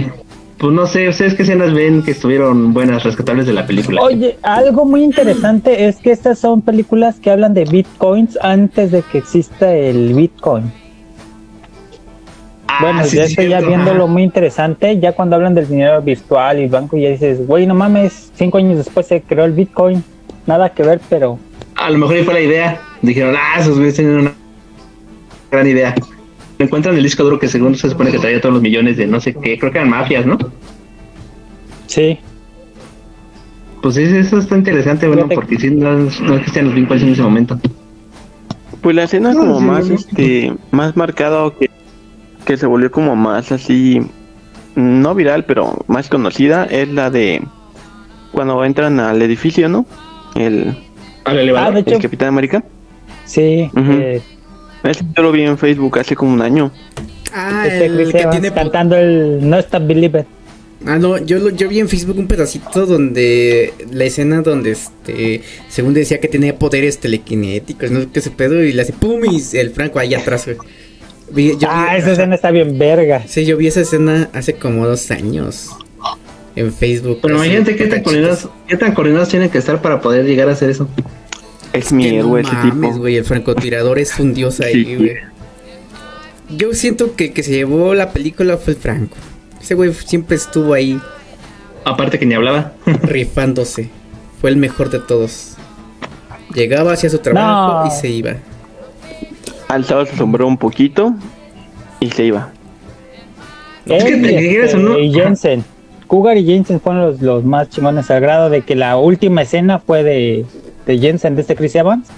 Pues 0.58 0.72
no 0.72 0.88
sé, 0.88 1.08
¿ustedes 1.08 1.34
qué 1.34 1.44
escenas 1.44 1.72
ven 1.72 2.02
que 2.02 2.10
estuvieron 2.10 2.74
buenas, 2.74 3.04
rescatables 3.04 3.46
de 3.46 3.52
la 3.52 3.64
película? 3.64 4.02
Oye, 4.02 4.38
algo 4.42 4.86
muy 4.86 5.04
interesante 5.04 5.86
es 5.86 5.98
que 5.98 6.10
estas 6.10 6.40
son 6.40 6.60
películas 6.60 7.20
que 7.20 7.30
hablan 7.30 7.54
de 7.54 7.64
bitcoins 7.64 8.36
antes 8.42 8.90
de 8.90 9.02
que 9.02 9.18
exista 9.18 9.72
el 9.72 10.14
bitcoin. 10.14 10.64
Ah, 12.76 12.78
Bueno, 12.80 13.04
sí, 13.04 13.16
ya 13.16 13.24
estoy 13.24 13.48
ya 13.48 13.60
viéndolo 13.60 14.04
ajá. 14.04 14.12
muy 14.12 14.22
interesante. 14.22 14.98
Ya 14.98 15.12
cuando 15.12 15.36
hablan 15.36 15.54
del 15.54 15.68
dinero 15.68 16.00
virtual 16.02 16.58
y 16.60 16.66
banco, 16.66 16.96
ya 16.96 17.10
dices, 17.10 17.46
güey, 17.46 17.66
no 17.66 17.74
mames, 17.74 18.30
cinco 18.34 18.58
años 18.58 18.78
después 18.78 19.06
se 19.06 19.22
creó 19.22 19.44
el 19.44 19.52
Bitcoin. 19.52 20.02
Nada 20.46 20.68
que 20.70 20.82
ver, 20.82 21.00
pero 21.08 21.38
A 21.76 21.90
lo 21.90 21.98
mejor 21.98 22.16
ahí 22.16 22.24
fue 22.24 22.34
la 22.34 22.40
idea. 22.40 22.80
Dijeron, 23.02 23.34
ah, 23.38 23.60
esos 23.60 23.76
güeyes 23.76 23.94
tienen 23.94 24.18
una 24.20 24.32
gran 25.50 25.66
idea. 25.66 25.94
Encuentran 26.58 26.96
el 26.96 27.02
disco 27.02 27.22
duro 27.24 27.38
que 27.38 27.48
según 27.48 27.74
se 27.74 27.90
supone 27.90 28.10
que 28.10 28.18
traía 28.18 28.40
todos 28.40 28.54
los 28.54 28.62
millones 28.62 28.96
de 28.96 29.06
no 29.06 29.20
sé 29.20 29.34
qué, 29.34 29.58
creo 29.58 29.72
que 29.72 29.78
eran 29.78 29.90
mafias, 29.90 30.24
¿no? 30.26 30.38
sí. 31.86 32.18
Pues 33.82 33.96
sí, 33.96 34.02
eso 34.02 34.38
está 34.38 34.56
interesante, 34.56 35.06
bueno, 35.06 35.24
Fíjate- 35.24 35.34
porque 35.34 35.58
sí, 35.58 35.70
no, 35.70 35.92
no 35.92 36.34
existían 36.36 36.66
los 36.66 36.74
bitcoins 36.74 37.02
en 37.02 37.08
ese 37.10 37.22
momento. 37.22 37.58
Pues 38.80 38.96
la 38.96 39.02
escena 39.04 39.32
Ah, 39.32 39.34
como 39.36 39.58
sí, 39.58 39.64
más 39.66 39.90
este 39.90 40.52
más 40.70 40.96
marcada 40.96 41.44
o 41.44 41.54
que, 41.58 41.70
que 42.44 42.56
se 42.56 42.66
volvió 42.66 42.90
como 42.90 43.16
más 43.16 43.52
así 43.52 44.00
no 44.76 45.14
viral, 45.14 45.44
pero 45.44 45.84
más 45.86 46.08
conocida 46.08 46.64
es 46.66 46.88
la 46.88 47.10
de 47.10 47.42
cuando 48.32 48.64
entran 48.64 48.98
al 49.00 49.22
edificio, 49.22 49.68
¿no? 49.68 49.86
El, 50.34 50.76
Al 51.24 51.38
Ah, 51.38 51.40
elevador. 51.40 51.74
de 51.74 51.80
hecho, 51.80 51.94
el 51.96 52.02
Capitán 52.02 52.28
América. 52.28 52.64
sí. 53.24 53.70
Eh, 53.76 54.20
Ese 54.82 55.04
yo 55.16 55.22
lo 55.22 55.32
vi 55.32 55.42
en 55.42 55.56
Facebook 55.56 55.98
hace 55.98 56.14
como 56.16 56.32
un 56.32 56.42
año. 56.42 56.70
Ah, 57.32 57.64
este 57.66 57.86
el 57.86 58.12
que 58.12 58.26
tiene... 58.30 58.52
cantando 58.52 58.96
el 58.96 59.48
No 59.48 59.58
Stop 59.58 59.86
Believe 59.86 60.26
Ah, 60.86 60.98
no, 60.98 61.16
yo, 61.16 61.38
lo, 61.38 61.48
yo 61.50 61.66
vi 61.68 61.80
en 61.80 61.88
Facebook 61.88 62.18
un 62.18 62.26
pedacito 62.26 62.84
donde 62.84 63.72
la 63.90 64.04
escena 64.04 64.42
donde, 64.42 64.72
este, 64.72 65.40
según 65.68 65.94
decía 65.94 66.20
que 66.20 66.28
tenía 66.28 66.58
poderes 66.58 66.98
telequinéticos, 67.00 67.90
no 67.90 68.00
sé 68.00 68.08
qué 68.12 68.18
ese 68.18 68.30
pedo, 68.30 68.62
y 68.62 68.72
le 68.72 68.82
hace 68.82 68.92
pum 68.92 69.22
y 69.24 69.40
el 69.56 69.70
Franco 69.70 69.98
ahí 69.98 70.12
atrás, 70.14 70.44
güey. 70.44 70.58
Vi- 71.30 71.56
yo 71.58 71.68
Ah, 71.70 71.90
vi- 71.92 71.98
esa 72.00 72.12
escena 72.12 72.34
está 72.34 72.50
bien 72.50 72.78
verga. 72.78 73.22
Sí, 73.26 73.44
yo 73.44 73.56
vi 73.56 73.66
esa 73.68 73.80
escena 73.80 74.28
hace 74.32 74.54
como 74.54 74.86
dos 74.86 75.10
años 75.10 75.70
en 76.56 76.72
Facebook. 76.72 77.18
Pero 77.22 77.36
imagínate 77.36 77.76
qué 77.76 77.86
tan, 77.86 78.02
coordinados, 78.02 78.48
qué 78.68 78.76
tan 78.76 78.94
coordinados 78.94 79.28
tienen 79.28 79.48
que 79.50 79.58
estar 79.58 79.80
para 79.82 80.00
poder 80.00 80.24
llegar 80.26 80.48
a 80.48 80.52
hacer 80.52 80.70
eso. 80.70 80.88
Es 81.72 81.92
mi 81.92 82.04
no 82.12 82.18
héroe 82.18 82.40
ese 82.42 82.52
mames, 82.52 82.90
tipo. 82.90 82.98
güey, 83.00 83.16
el 83.16 83.24
francotirador 83.24 83.98
es 83.98 84.18
un 84.20 84.32
dios 84.34 84.60
ahí, 84.60 84.84
Sí. 84.84 84.96
güey. 84.96 85.16
Yo 86.56 86.72
siento 86.74 87.16
que 87.16 87.26
el 87.26 87.32
que 87.32 87.42
se 87.42 87.52
llevó 87.52 87.94
la 87.94 88.10
película 88.12 88.56
fue 88.58 88.74
el 88.74 88.78
Franco. 88.78 89.16
Ese 89.60 89.74
güey 89.74 89.92
siempre 89.94 90.36
estuvo 90.36 90.74
ahí 90.74 91.00
Aparte 91.86 92.18
que 92.18 92.26
ni 92.26 92.34
hablaba. 92.34 92.72
rifándose. 93.02 93.88
Fue 94.40 94.50
el 94.50 94.56
mejor 94.56 94.90
de 94.90 95.00
todos. 95.00 95.54
Llegaba, 96.54 96.92
hacía 96.92 97.10
su 97.10 97.18
trabajo 97.18 97.84
No. 97.84 97.86
y 97.86 97.90
se 97.98 98.08
iba. 98.08 98.36
Alzaba 99.74 100.06
su 100.06 100.16
sombrero 100.16 100.46
un 100.46 100.56
poquito 100.56 101.14
y 102.00 102.10
se 102.10 102.24
iba. 102.26 102.50
Es 103.86 104.04
que 104.04 104.16
te 104.16 104.62
este, 104.64 104.76
o 104.76 104.80
no- 104.80 104.98
y 104.98 105.12
Jensen. 105.12 105.64
Cougar 106.06 106.36
y 106.36 106.44
Jensen 106.44 106.80
fueron 106.80 107.02
los, 107.02 107.20
los 107.22 107.44
más 107.44 107.68
chingones 107.70 108.10
al 108.10 108.20
grado 108.20 108.50
de 108.50 108.62
que 108.62 108.74
la 108.74 108.96
última 108.96 109.42
escena 109.42 109.78
fue 109.78 110.02
de, 110.02 110.44
de 110.86 110.98
Jensen, 110.98 111.34
de 111.34 111.40
este 111.42 111.56
Chris 111.56 111.74
Evans, 111.74 112.08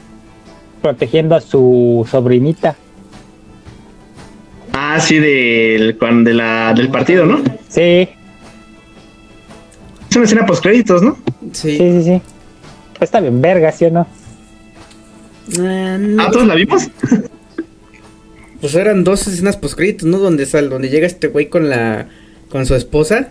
protegiendo 0.83 1.35
a 1.35 1.41
su 1.41 2.07
sobrinita. 2.11 2.77
Ah, 4.73 5.01
sí, 5.01 5.19
del, 5.19 5.97
cuan- 5.99 6.25
de 6.25 6.35
la, 6.35 6.75
del 6.75 6.89
partido, 6.91 7.25
¿no? 7.25 7.39
Sí, 7.69 8.09
Es 10.11 10.17
una 10.17 10.25
escena 10.27 10.45
post 10.47 10.63
créditos, 10.63 11.03
¿no? 11.03 11.17
sí, 11.53 11.77
sí, 11.79 12.03
sí. 12.03 12.21
Pues 12.99 13.09
está 13.09 13.21
bien 13.21 13.41
verga, 13.41 13.73
¿sí 13.73 13.87
o 13.87 13.91
no? 13.91 14.07
No. 15.59 16.23
Ah, 16.23 16.31
¿todos 16.31 16.47
la 16.47 16.55
vimos? 16.55 16.89
Pues 18.67 18.75
eran 18.75 19.05
dos 19.05 19.29
escenas 19.29 19.57
postcréditos, 19.57 20.09
¿no? 20.09 20.19
Donde 20.19 20.45
sal, 20.45 20.69
donde 20.71 20.89
llega 20.89 21.07
este 21.07 21.29
güey 21.29 21.49
con 21.49 21.69
la 21.71 22.09
con 22.51 22.67
su 22.67 22.75
esposa. 22.75 23.29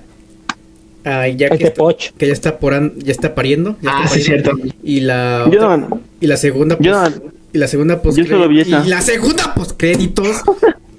Ah, 1.04 1.28
ya 1.28 1.48
El 1.48 1.58
que, 1.58 1.66
está, 1.66 1.84
que 2.18 2.28
ya 2.28 2.32
está 2.32 2.58
por 2.58 2.74
an- 2.74 2.94
ya 2.98 3.12
está 3.12 3.36
pariendo. 3.36 3.76
ya 3.82 3.92
Ah, 3.98 4.04
está 4.06 4.16
sí, 4.18 4.24
pariendo. 4.30 4.56
cierto. 4.56 4.76
Y 4.82 5.02
la 5.02 5.46
Yo 5.52 5.60
otra- 5.60 5.76
no- 5.76 6.02
y 6.22 6.28
la 6.28 6.38
segunda 6.38 6.78
yo 6.80 6.94
no- 6.94 7.10
y 7.52 7.58
la 7.58 7.68
segunda 7.68 8.02
post 8.02 8.18
yo 8.18 8.26
solo 8.26 8.48
vi 8.48 8.62
esa. 8.62 8.82
y 8.86 8.88
la 8.88 9.02
segunda 9.02 9.54
postcréditos 9.54 10.42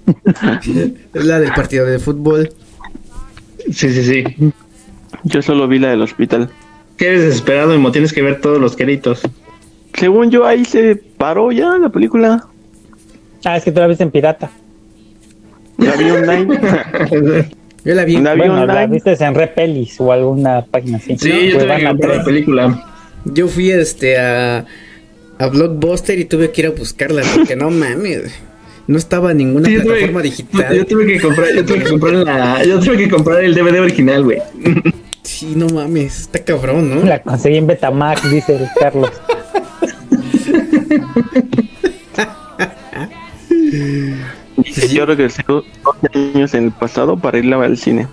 es 1.15 1.25
la 1.25 1.41
del 1.41 1.53
partido 1.55 1.87
de 1.87 1.99
fútbol. 1.99 2.53
Sí, 3.73 3.89
sí, 3.91 4.05
sí. 4.05 4.25
Yo 5.25 5.41
solo 5.41 5.67
vi 5.67 5.79
la 5.79 5.89
del 5.89 6.03
hospital. 6.03 6.51
Qué 6.99 7.11
desesperado, 7.11 7.73
Emo. 7.73 7.91
Tienes 7.91 8.13
que 8.13 8.21
ver 8.21 8.43
todos 8.43 8.61
los 8.61 8.77
créditos. 8.77 9.23
Según 9.95 10.31
yo 10.31 10.45
ahí 10.45 10.67
se 10.67 10.95
paró 10.95 11.53
ya 11.53 11.79
la 11.79 11.89
película. 11.89 12.47
Ah, 13.49 13.57
es 13.57 13.63
que 13.65 13.71
tú 13.71 13.79
la 13.79 13.87
viste 13.87 14.03
en 14.03 14.11
pirata. 14.11 14.51
La 15.79 15.93
vi 15.95 16.11
online. 16.11 16.59
Yo 17.85 17.95
la 17.95 18.05
vi. 18.05 18.17
La 18.17 18.33
vi 18.35 18.41
Bueno, 18.41 18.67
la 18.67 18.73
online. 18.75 18.87
viste 18.89 19.25
en 19.25 19.35
Repelis 19.37 20.01
o 20.01 20.11
alguna 20.11 20.65
página 20.69 20.97
así. 20.99 21.17
Sí, 21.17 21.29
yo 21.31 21.37
tuve 21.37 21.53
Cuevana 21.67 21.79
que 21.79 21.87
comprar 21.87 22.09
la 22.11 22.15
3. 22.17 22.25
película. 22.25 22.85
Yo 23.27 23.47
fui 23.49 23.71
este 23.71 24.19
a 24.19 24.65
a 25.39 25.47
Blockbuster 25.49 26.19
y 26.19 26.25
tuve 26.25 26.51
que 26.51 26.63
ir 26.63 26.67
a 26.67 26.71
buscarla 26.71 27.23
porque 27.37 27.55
no 27.55 27.71
mames. 27.71 28.35
No 28.89 28.99
estaba 28.99 29.31
en 29.31 29.37
ninguna 29.39 29.69
Sí, 29.69 29.75
yo 29.75 29.81
tuve- 29.83 29.87
plataforma 29.93 30.23
digital. 30.23 30.77
Yo 30.77 30.87
tuve 30.87 31.07
que 31.07 31.21
comprar, 31.21 31.55
yo 31.55 31.65
tuve 31.65 31.79
que 31.85 31.91
comprar 31.91 32.15
la, 32.15 32.65
yo 32.65 32.81
tuve 32.81 32.97
que 32.97 33.09
comprar 33.09 33.45
el 33.45 33.55
DVD 33.55 33.79
original, 33.81 34.25
güey. 34.25 34.39
Sí, 35.23 35.53
no 35.55 35.69
mames, 35.69 36.21
está 36.23 36.43
cabrón, 36.45 36.93
¿no? 36.93 37.03
La 37.05 37.23
conseguí 37.23 37.59
en 37.59 37.67
Betamax, 37.69 38.29
dice 38.31 38.57
el 38.57 38.67
Carlos. 43.79 44.91
Yo 44.93 45.07
regresé 45.07 45.43
12 45.47 45.67
años 46.35 46.55
en 46.55 46.65
el 46.65 46.73
pasado 46.73 47.17
para 47.19 47.39
irla 47.39 47.63
al 47.63 47.77
cine. 47.77 48.07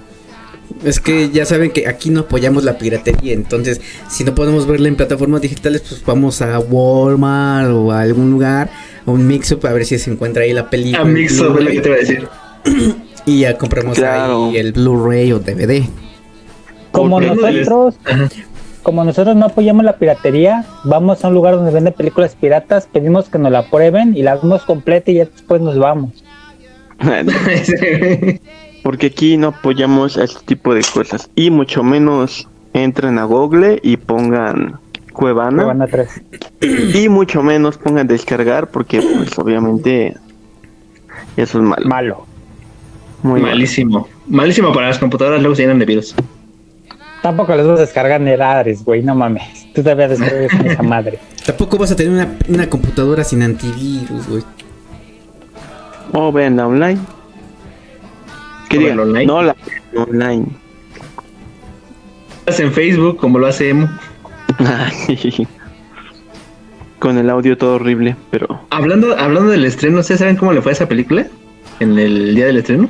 Es 0.83 0.99
que 0.99 1.29
ya 1.29 1.45
saben 1.45 1.71
que 1.71 1.87
aquí 1.87 2.09
no 2.09 2.21
apoyamos 2.21 2.63
la 2.63 2.77
piratería, 2.77 3.33
entonces 3.33 3.79
si 4.09 4.23
no 4.23 4.33
podemos 4.33 4.65
verla 4.65 4.87
en 4.87 4.95
plataformas 4.95 5.41
digitales, 5.41 5.81
pues 5.87 6.03
vamos 6.05 6.41
a 6.41 6.59
Walmart 6.59 7.69
o 7.69 7.91
a 7.91 8.01
algún 8.01 8.31
lugar, 8.31 8.69
a 9.05 9.11
un 9.11 9.25
mix-up 9.27 9.65
a 9.65 9.71
ver 9.73 9.85
si 9.85 9.97
se 9.99 10.11
encuentra 10.11 10.43
ahí 10.43 10.53
la 10.53 10.69
película. 10.69 11.01
A 11.01 11.05
mix 11.05 11.39
en 11.39 11.45
es 11.45 11.51
lo 11.51 11.55
que 11.71 11.79
te 11.81 11.87
iba 11.89 11.95
a 11.95 11.99
decir. 11.99 12.27
Y 13.25 13.39
ya 13.39 13.57
compramos 13.57 13.97
Claro. 13.97 14.47
ahí 14.49 14.57
el 14.57 14.73
Blu-ray 14.73 15.31
o 15.31 15.39
DVD. 15.39 15.83
Como 16.91 17.21
nosotros, 17.21 17.95
como 18.83 19.03
nosotros 19.03 19.35
no 19.35 19.47
apoyamos 19.47 19.83
la 19.85 19.97
piratería, 19.97 20.65
vamos 20.83 21.23
a 21.23 21.29
un 21.29 21.33
lugar 21.33 21.55
donde 21.55 21.71
venden 21.71 21.93
películas 21.93 22.35
piratas, 22.35 22.87
pedimos 22.91 23.29
que 23.29 23.39
nos 23.39 23.51
la 23.51 23.69
prueben 23.69 24.15
y 24.15 24.21
la 24.21 24.35
vemos 24.35 24.63
completa 24.63 25.09
y 25.09 25.15
ya 25.15 25.25
después 25.25 25.61
nos 25.61 25.79
vamos. 25.79 26.23
Porque 28.83 29.07
aquí 29.07 29.37
no 29.37 29.47
apoyamos 29.47 30.17
a 30.17 30.25
este 30.25 30.45
tipo 30.45 30.75
de 30.75 30.81
cosas. 30.93 31.29
Y 31.35 31.49
mucho 31.49 31.83
menos 31.83 32.49
entren 32.73 33.17
a 33.17 33.23
Google 33.23 33.79
y 33.81 33.95
pongan 33.97 34.79
Cuevana. 35.13 35.63
Cuevana 35.63 35.87
3. 35.87 36.21
Y 36.95 37.07
mucho 37.07 37.41
menos 37.41 37.77
pongan 37.77 38.07
descargar 38.07 38.67
porque 38.67 38.99
pues 39.01 39.37
obviamente 39.37 40.17
eso 41.37 41.59
es 41.59 41.63
malo. 41.63 41.87
Malo. 41.87 42.25
Muy 43.21 43.39
malo. 43.39 43.53
Malísimo. 43.53 44.07
Malísimo 44.27 44.73
para 44.73 44.87
las 44.87 44.99
computadoras, 44.99 45.39
luego 45.39 45.55
se 45.55 45.61
llenan 45.61 45.79
de 45.79 45.85
virus. 45.85 46.15
Tampoco 47.23 47.55
les 47.55 47.65
vas 47.65 47.79
a 47.79 47.81
descargar 47.83 48.19
Neradres, 48.19 48.83
güey, 48.83 49.01
no 49.01 49.15
mames. 49.15 49.71
Tú 49.73 49.81
te 49.81 49.89
habías 49.91 50.09
descargado 50.11 50.47
con 50.49 50.67
esa 50.67 50.83
madre. 50.83 51.19
Tampoco 51.45 51.77
vas 51.77 51.91
a 51.91 51.95
tener 51.95 52.11
una, 52.11 52.37
una 52.49 52.69
computadora 52.69 53.23
sin 53.23 53.41
antivirus, 53.41 54.27
güey. 54.27 54.43
O 56.11 56.31
vean 56.33 56.57
la 56.57 56.67
online. 56.67 56.99
¿Qué 58.69 58.77
¿O 58.77 58.79
diga? 58.81 58.95
vean 58.95 59.07
online? 59.07 59.25
No 59.25 59.41
la 59.41 59.55
online. 59.95 60.47
Estás 62.39 62.59
en 62.59 62.73
Facebook, 62.73 63.15
como 63.17 63.39
lo 63.39 63.47
hace 63.47 63.69
Emo. 63.69 63.89
Con 66.99 67.17
el 67.17 67.29
audio 67.29 67.57
todo 67.57 67.75
horrible, 67.75 68.15
pero 68.31 68.65
Hablando, 68.69 69.17
hablando 69.17 69.49
del 69.51 69.63
estreno, 69.65 69.99
¿ustedes 69.99 70.19
saben 70.19 70.35
cómo 70.35 70.51
le 70.51 70.61
fue 70.61 70.71
a 70.71 70.75
esa 70.75 70.87
película? 70.89 71.25
En 71.79 71.97
el 71.97 72.35
día 72.35 72.47
del 72.47 72.57
estreno. 72.57 72.89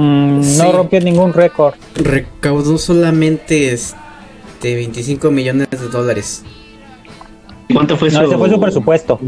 Mm, 0.00 0.42
Sí. 0.42 0.58
No 0.62 0.72
rompió 0.72 1.00
ningún 1.00 1.32
récord. 1.32 1.74
Recaudó 1.96 2.78
solamente 2.78 3.72
este 3.72 4.74
25 4.76 5.30
millones 5.30 5.68
de 5.70 5.88
dólares. 5.88 6.44
¿Cuánto 7.72 7.96
fue 7.96 8.10
No, 8.10 8.20
su...? 8.20 8.24
ese 8.28 8.36
fue 8.38 8.48
su 8.50 8.60
presupuesto. 8.60 9.18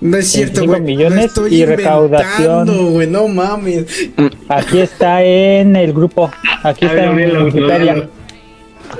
No 0.00 0.16
es 0.18 0.26
cierto, 0.28 0.60
25 0.66 0.72
güey. 0.72 0.82
millones 0.96 1.24
estoy 1.26 1.54
y 1.54 1.64
recaudación. 1.64 2.92
güey, 2.92 3.06
no 3.08 3.28
mames. 3.28 4.10
Aquí 4.48 4.80
está 4.80 5.22
en 5.22 5.76
el 5.76 5.92
grupo. 5.92 6.30
Aquí 6.62 6.84
A 6.84 6.88
está 6.88 7.10
ver, 7.12 7.30
en 7.30 7.42
Wikipedia. 7.44 8.08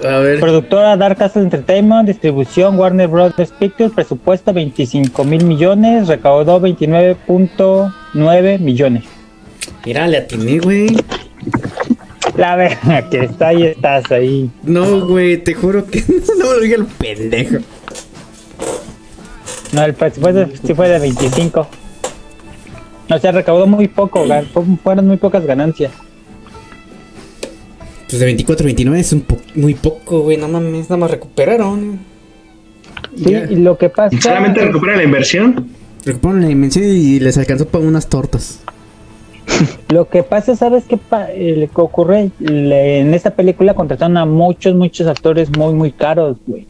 A 0.03 0.19
ver. 0.19 0.41
Productora 0.41 0.97
Dark 0.97 1.19
Castle 1.19 1.43
Entertainment, 1.43 2.07
distribución 2.09 2.79
Warner 2.79 3.09
Brothers 3.09 3.51
Pictures, 3.53 3.93
presupuesto 3.93 4.53
25 4.53 5.25
mil 5.25 5.45
millones, 5.45 6.09
recaudó 6.09 6.59
29.9 6.61 8.59
millones. 8.61 9.05
Mira, 9.85 10.07
le 10.09 10.19
atiné, 10.19 10.59
güey. 10.59 10.97
La 12.37 12.57
verdad 12.57 13.09
que 13.11 13.21
está 13.25 13.49
ahí, 13.49 13.63
estás 13.65 14.11
ahí. 14.11 14.51
No, 14.63 15.07
güey, 15.07 15.43
te 15.43 15.55
juro 15.55 15.87
que 15.87 16.03
no 16.39 16.53
lo 16.53 16.61
diga 16.61 16.77
el 16.77 16.87
pendejo. 16.87 17.57
No, 19.73 19.85
el 19.85 19.95
presupuesto 19.95 20.49
sí 20.67 20.75
fue 20.75 20.89
de 20.89 20.99
25. 20.99 21.67
O 23.11 23.19
sea, 23.19 23.33
recaudó 23.33 23.67
muy 23.67 23.89
poco, 23.89 24.25
fueron 24.83 25.07
muy 25.07 25.17
pocas 25.19 25.45
ganancias. 25.45 25.93
Pues 28.09 28.21
de 28.21 28.27
24 28.27 28.65
a 28.65 28.67
29 28.67 29.01
es 29.01 29.13
un 29.13 29.21
po- 29.23 29.39
muy 29.55 29.75
poco, 29.75 30.21
güey. 30.21 30.37
No 30.37 30.49
mames, 30.49 30.85
nada 30.89 30.97
más 30.99 31.11
recuperaron. 31.11 31.99
Sí, 33.17 33.35
y 33.51 33.57
lo 33.57 33.77
que 33.77 33.89
pasa. 33.91 34.17
Solamente 34.21 34.61
es- 34.61 34.67
recupera 34.67 34.97
la 34.97 35.03
inversión. 35.05 35.69
Recuperaron 36.05 36.43
la 36.43 36.49
dimensión 36.49 36.85
y 36.85 37.19
les 37.21 37.37
alcanzó 37.39 37.67
para 37.67 37.85
unas 37.85 38.09
tortas. 38.09 38.61
Lo 39.91 40.09
que 40.09 40.23
pasa, 40.23 40.57
¿sabes 40.57 40.85
qué 40.89 40.97
pa- 40.97 41.29
eh, 41.31 41.69
ocurre? 41.75 42.31
Le- 42.41 43.01
en 43.01 43.15
esta 43.15 43.31
película 43.31 43.75
contrataron 43.75 44.17
a 44.17 44.25
muchos, 44.27 44.75
muchos 44.75 45.07
actores 45.07 45.49
muy, 45.57 45.73
muy 45.75 45.93
caros, 45.93 46.37
güey. 46.47 46.67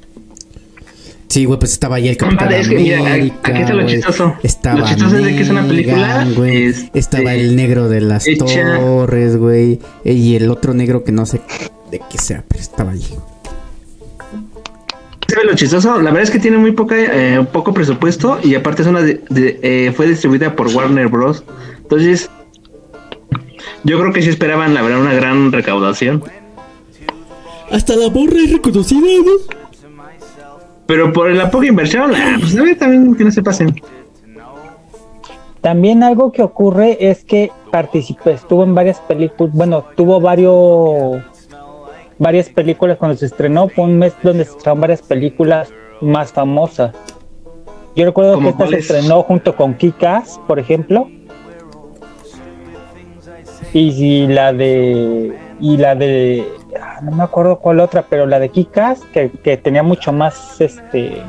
Sí, 1.28 1.46
güey, 1.46 1.58
pues 1.58 1.72
estaba 1.72 1.96
ahí 1.96 2.06
el 2.08 2.16
Capitán 2.16 2.38
Compadre, 2.38 2.60
es 2.60 2.68
que 2.68 2.74
mira, 2.76 2.98
América, 3.00 3.36
aquí 3.50 3.60
está 3.62 3.74
lo 3.74 3.86
chistoso. 3.86 4.34
Estaba 4.44 4.78
Lo 4.80 4.86
chistoso 4.86 5.16
es 5.18 5.24
de 5.24 5.34
que 5.36 5.42
es 5.42 5.50
una 5.50 5.66
película, 5.66 6.26
güey. 6.36 6.64
este, 6.66 6.98
Estaba 6.98 7.34
el 7.34 7.56
negro 7.56 7.88
de 7.88 8.00
las 8.02 8.26
hecha- 8.26 8.76
torres, 8.78 9.36
güey. 9.36 9.80
Y 10.04 10.36
el 10.36 10.48
otro 10.50 10.74
negro 10.74 11.02
que 11.02 11.10
no 11.12 11.26
sé 11.26 11.40
de 11.90 12.00
qué 12.10 12.18
sea, 12.18 12.44
pero 12.46 12.60
estaba 12.62 12.92
allí. 12.92 13.14
¿Sabe 15.28 15.46
lo 15.46 15.54
chistoso? 15.56 15.96
La 16.00 16.10
verdad 16.10 16.22
es 16.22 16.30
que 16.30 16.38
tiene 16.38 16.58
muy 16.58 16.72
poca, 16.72 16.94
eh, 16.98 17.44
poco 17.52 17.72
presupuesto 17.72 18.38
y 18.42 18.54
aparte 18.54 18.82
es 18.82 18.88
una 18.88 19.00
de- 19.00 19.20
de- 19.30 19.58
eh, 19.62 19.92
fue 19.92 20.06
distribuida 20.06 20.54
por 20.54 20.68
Warner 20.68 21.08
Bros. 21.08 21.42
Entonces, 21.82 22.30
yo 23.84 23.98
creo 23.98 24.12
que 24.12 24.22
sí 24.22 24.30
esperaban, 24.30 24.74
la 24.74 24.82
verdad, 24.82 25.00
una 25.00 25.14
gran 25.14 25.52
recaudación. 25.52 26.22
Hasta 27.70 27.96
la 27.96 28.08
borra 28.08 28.38
es 28.44 28.52
reconocida, 28.52 29.08
¿no? 29.24 29.32
Pero 30.86 31.12
por 31.12 31.30
la 31.30 31.50
poca 31.50 31.66
inversión, 31.66 32.12
ah, 32.14 32.36
pues 32.38 32.56
a 32.56 32.62
ver 32.62 32.78
también 32.78 33.14
que 33.14 33.24
no 33.24 33.30
se 33.30 33.42
pasen. 33.42 33.80
También 35.60 36.02
algo 36.02 36.30
que 36.30 36.42
ocurre 36.42 36.98
es 37.00 37.24
que 37.24 37.50
participó, 37.70 38.30
estuvo 38.30 38.64
en 38.64 38.74
varias 38.74 39.00
películas, 39.00 39.54
bueno, 39.54 39.84
tuvo 39.96 40.20
varios 40.20 41.22
varias 42.18 42.48
películas 42.50 42.98
cuando 42.98 43.16
se 43.16 43.26
estrenó, 43.26 43.68
fue 43.68 43.84
un 43.84 43.98
mes 43.98 44.14
donde 44.22 44.44
se 44.44 44.50
estrenaron 44.50 44.82
varias 44.82 45.02
películas 45.02 45.72
más 46.00 46.32
famosas. 46.32 46.94
Yo 47.96 48.04
recuerdo 48.04 48.32
que 48.32 48.36
¿Cómo 48.36 48.50
esta 48.50 48.66
se 48.68 48.78
estrenó 48.78 49.22
junto 49.22 49.56
con 49.56 49.74
Kikas, 49.74 50.40
por 50.46 50.58
ejemplo. 50.58 51.08
Y, 53.76 54.28
la 54.28 54.52
de 54.52 55.36
y 55.60 55.76
la 55.76 55.96
de 55.96 56.46
ah, 56.80 57.00
no 57.02 57.10
me 57.10 57.24
acuerdo 57.24 57.58
cuál 57.58 57.80
otra, 57.80 58.04
pero 58.08 58.24
la 58.24 58.38
de 58.38 58.48
Kikas 58.48 59.00
que, 59.12 59.30
que 59.30 59.56
tenía 59.56 59.82
mucho 59.82 60.12
más 60.12 60.60
este 60.60 61.22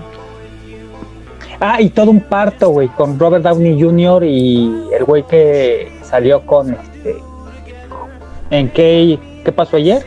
Ah, 1.59 1.81
y 1.81 1.89
todo 1.89 2.11
un 2.11 2.19
parto, 2.19 2.69
güey, 2.69 2.89
con 2.89 3.17
Robert 3.17 3.43
Downey 3.43 3.81
Jr. 3.81 4.23
y 4.25 4.89
el 4.91 5.05
güey 5.05 5.23
que 5.23 5.91
salió 6.03 6.45
con 6.45 6.73
este. 6.73 7.15
¿En 8.49 8.69
qué, 8.69 9.17
qué 9.43 9.51
pasó 9.51 9.77
ayer? 9.77 10.05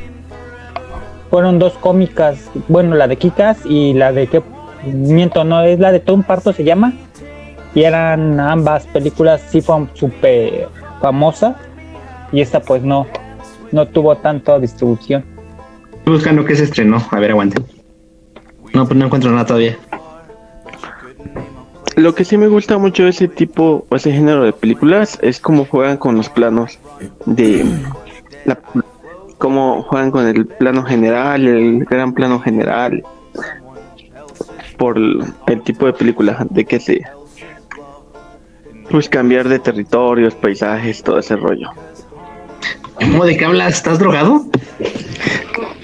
Fueron 1.31 1.59
dos 1.59 1.73
cómicas, 1.75 2.51
bueno, 2.69 2.95
la 2.95 3.09
de 3.09 3.17
Kikas 3.17 3.65
y 3.65 3.95
la 3.95 4.13
de 4.13 4.27
que 4.27 4.43
miento, 4.85 5.45
no, 5.45 5.63
es 5.63 5.79
la 5.79 5.93
de 5.93 6.01
todo 6.01 6.17
un 6.17 6.23
parto 6.23 6.53
se 6.53 6.65
llama. 6.65 6.93
Y 7.75 7.83
eran 7.83 8.41
ambas 8.41 8.87
películas, 8.87 9.43
sí 9.51 9.61
fueron 9.61 9.91
súper 9.95 10.69
famosas. 11.01 11.57
Y 12.33 12.41
esta 12.41 12.61
pues 12.61 12.83
no, 12.83 13.07
no 13.73 13.87
tuvo 13.87 14.17
tanta 14.17 14.59
distribución. 14.59 15.25
Estoy 15.99 16.15
buscando 16.15 16.45
que 16.45 16.57
se 16.57 16.65
estrenó. 16.65 17.03
A 17.11 17.19
ver, 17.19 17.31
aguante. 17.31 17.63
No, 18.75 18.87
pues 18.87 18.99
no 18.99 19.07
encuentro 19.07 19.31
nada 19.31 19.47
todavía. 19.47 19.77
Lo 21.97 22.15
que 22.15 22.25
sí 22.25 22.37
me 22.37 22.47
gusta 22.47 22.79
mucho 22.79 23.05
de 23.05 23.11
ese 23.11 23.27
tipo 23.27 23.85
o 23.89 23.97
ese 23.97 24.13
género 24.13 24.45
de 24.45 24.53
películas 24.53 25.19
es 25.21 25.41
cómo 25.41 25.65
juegan 25.65 25.97
con 25.97 26.17
los 26.17 26.29
planos 26.29 26.79
de 27.27 27.65
la, 28.45 28.57
cómo 29.39 29.83
juegan 29.83 30.13
con 30.13 30.27
el 30.27 30.47
plano 30.47 30.85
general, 30.85 31.47
el 31.47 31.85
gran 31.87 32.13
plano 32.13 32.39
general 32.39 33.03
por 34.77 34.97
el, 34.97 35.25
el 35.49 35.63
tipo 35.63 35.87
de 35.87 35.93
película 35.93 36.47
de 36.49 36.65
que 36.65 36.79
se 36.79 37.03
pues 38.91 39.09
cambiar 39.09 39.49
de 39.49 39.59
territorios, 39.59 40.35
paisajes, 40.35 41.03
todo 41.03 41.19
ese 41.19 41.37
rollo. 41.37 41.71
¿Cómo 43.01 43.25
de 43.25 43.37
qué 43.37 43.45
hablas? 43.45 43.75
¿Estás 43.75 43.99
drogado? 43.99 44.45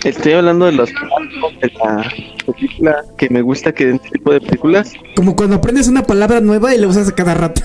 Estoy 0.05 0.33
hablando 0.33 0.67
de 0.67 0.73
los 0.73 0.91
planos 0.91 1.61
de 1.61 1.73
la 1.79 2.05
película 2.53 2.97
que 3.17 3.31
me 3.31 3.41
gusta 3.43 3.73
que 3.73 3.85
en 3.91 3.95
este 3.97 4.11
tipo 4.11 4.33
de 4.33 4.41
películas 4.41 4.93
Como 5.17 5.35
cuando 5.35 5.57
aprendes 5.57 5.89
una 5.89 6.03
palabra 6.03 6.41
nueva 6.41 6.75
y 6.75 6.79
la 6.79 6.89
usas 6.89 7.09
a 7.09 7.15
cada 7.15 7.33
rato. 7.35 7.63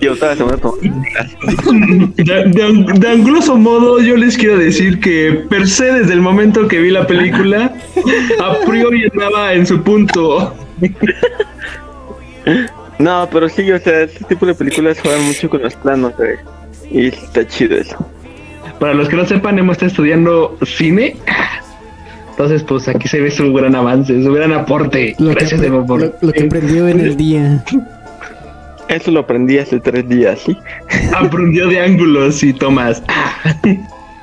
yo 0.00 0.12
estaba 0.14 0.34
De, 0.34 0.44
de- 2.16 2.86
de 2.98 3.08
anguloso 3.08 3.56
modo, 3.56 4.00
yo 4.00 4.16
les 4.16 4.36
quiero 4.36 4.58
decir 4.58 4.98
que 5.00 5.44
per 5.48 5.68
se 5.68 5.84
desde 5.92 6.12
el 6.14 6.20
momento 6.20 6.66
que 6.66 6.80
vi 6.80 6.90
la 6.90 7.06
película, 7.06 7.72
a 8.42 8.58
priori 8.66 9.04
estaba 9.06 9.52
en 9.52 9.66
su 9.66 9.80
punto. 9.82 10.54
No, 12.98 13.28
pero 13.30 13.48
sí, 13.48 13.70
o 13.70 13.78
sea, 13.78 14.02
este 14.02 14.24
tipo 14.24 14.46
de 14.46 14.54
películas 14.54 14.98
juegan 15.00 15.22
mucho 15.24 15.48
con 15.48 15.62
los 15.62 15.74
planos, 15.76 16.12
güey. 16.16 16.36
Y 16.90 17.06
está 17.08 17.46
chido 17.46 17.76
eso. 17.76 17.96
Para 18.78 18.94
los 18.94 19.08
que 19.08 19.16
no 19.16 19.24
sepan, 19.24 19.58
hemos 19.58 19.74
estado 19.74 19.88
estudiando 19.90 20.56
cine. 20.64 21.16
Entonces, 22.30 22.62
pues 22.62 22.88
aquí 22.88 23.08
se 23.08 23.20
ve 23.20 23.30
su 23.30 23.52
gran 23.52 23.74
avance, 23.74 24.22
su 24.22 24.32
gran 24.32 24.52
aporte. 24.52 25.14
Lo 25.18 25.28
que, 25.30 25.34
Gracias, 25.40 25.62
Evo, 25.62 25.84
por- 25.86 26.00
lo- 26.00 26.12
lo 26.20 26.32
que 26.32 26.44
aprendió 26.44 26.88
en 26.88 27.00
el 27.00 27.16
día. 27.16 27.62
Eso 28.88 29.10
lo 29.10 29.20
aprendí 29.20 29.58
hace 29.58 29.78
tres 29.80 30.08
días, 30.08 30.40
¿sí? 30.44 30.56
aprendió 31.16 31.68
de 31.68 31.80
ángulos 31.80 32.42
y 32.42 32.52
tomas. 32.52 33.02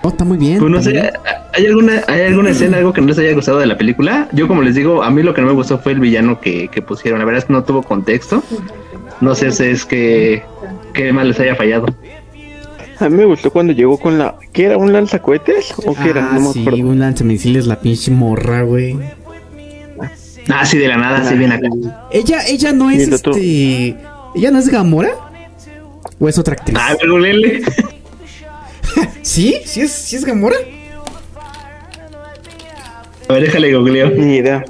Oh, 0.01 0.09
está 0.09 0.25
muy 0.25 0.37
bien. 0.37 0.59
Pues 0.59 0.71
no 0.71 0.77
está 0.79 0.89
muy 0.91 0.99
sé, 0.99 1.03
bien. 1.03 1.13
¿hay 1.53 1.65
alguna, 1.67 2.01
¿hay 2.07 2.21
alguna 2.21 2.49
escena, 2.51 2.77
algo 2.77 2.93
que 2.93 3.01
no 3.01 3.07
les 3.07 3.17
haya 3.19 3.33
gustado 3.33 3.59
de 3.59 3.65
la 3.65 3.77
película? 3.77 4.27
Yo, 4.33 4.47
como 4.47 4.61
les 4.61 4.75
digo, 4.75 5.03
a 5.03 5.09
mí 5.09 5.23
lo 5.23 5.33
que 5.33 5.41
no 5.41 5.47
me 5.47 5.53
gustó 5.53 5.77
fue 5.79 5.93
el 5.93 5.99
villano 5.99 6.39
que, 6.39 6.67
que 6.67 6.81
pusieron. 6.81 7.19
La 7.19 7.25
verdad 7.25 7.39
es 7.39 7.45
que 7.45 7.53
no 7.53 7.63
tuvo 7.63 7.83
contexto. 7.83 8.43
No 9.21 9.35
sé 9.35 9.51
si 9.51 9.63
es 9.65 9.85
que, 9.85 10.43
que 10.93 11.11
más 11.13 11.25
les 11.27 11.39
haya 11.39 11.55
fallado. 11.55 11.87
A 12.99 13.09
mí 13.09 13.15
me 13.17 13.25
gustó 13.25 13.51
cuando 13.51 13.73
llegó 13.73 13.97
con 13.97 14.17
la... 14.17 14.35
¿Qué 14.51 14.65
era? 14.65 14.77
¿Un 14.77 14.91
lanzacohetes? 14.91 15.73
¿O 15.85 15.93
qué 15.95 16.09
era? 16.09 16.29
Ah, 16.31 16.33
No 16.35 16.47
me 16.47 16.53
sí, 16.53 16.61
acuerdo. 16.61 16.87
un 16.89 16.99
lanzamisiles, 16.99 17.65
la 17.67 17.79
pinche 17.79 18.11
morra, 18.11 18.63
güey. 18.63 18.97
Ah, 20.49 20.65
sí, 20.65 20.77
de 20.77 20.87
la 20.87 20.97
nada, 20.97 21.23
sí, 21.29 21.35
bien 21.35 21.51
acá. 21.51 21.67
Ella, 22.11 22.45
ella 22.47 22.73
no 22.73 22.89
es 22.89 23.07
este. 23.07 23.95
¿Ella 24.35 24.51
no 24.51 24.59
es 24.59 24.67
Gamora? 24.69 25.09
¿O 26.19 26.27
es 26.27 26.37
otra 26.37 26.53
actriz? 26.55 26.77
Ah, 26.79 26.95
pero 26.99 27.17
Lele. 27.19 27.61
¿Sí? 29.21 29.55
¿Sí 29.65 29.81
es, 29.81 29.91
¿Sí 29.91 30.15
es 30.15 30.25
Gamora? 30.25 30.55
A 33.27 33.33
ver, 33.33 33.43
déjale 33.43 33.73
googleo. 33.75 34.09
Ni 34.09 34.37
idea. 34.37 34.65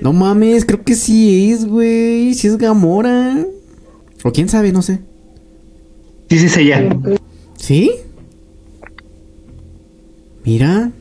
No 0.00 0.12
mames, 0.12 0.64
creo 0.64 0.82
que 0.82 0.94
sí 0.94 1.52
es, 1.52 1.66
güey. 1.66 2.32
Sí 2.34 2.46
es 2.48 2.56
Gamora. 2.56 3.44
O 4.24 4.32
quién 4.32 4.48
sabe, 4.48 4.72
no 4.72 4.80
sé. 4.82 5.00
Sí, 6.30 6.38
sí, 6.38 6.46
es 6.46 6.56
ella. 6.56 6.88
¿Sí? 7.66 7.90
Mira, 10.44 10.92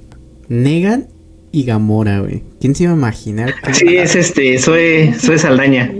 Negan 0.50 1.06
y 1.52 1.64
Gamora, 1.64 2.22
güey. 2.22 2.42
¿Quién 2.60 2.74
se 2.74 2.84
iba 2.86 2.94
a 2.94 2.96
imaginar? 2.96 3.54
que- 3.62 3.74
Sí, 3.76 3.96
es 3.98 4.16
este, 4.16 4.58
soy, 4.58 5.14
soy 5.14 5.38
Saldaña. 5.38 5.94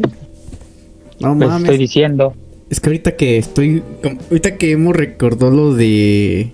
No 1.20 1.38
Pues 1.38 1.50
mames. 1.50 1.62
estoy 1.66 1.78
diciendo. 1.78 2.34
Es 2.72 2.80
que 2.80 2.90
ahorita 2.90 3.16
que 3.16 3.38
estoy. 3.38 3.84
Ahorita 4.32 4.58
que 4.58 4.72
hemos 4.72 4.96
recordado 4.96 5.52
lo 5.52 5.76
de. 5.76 6.52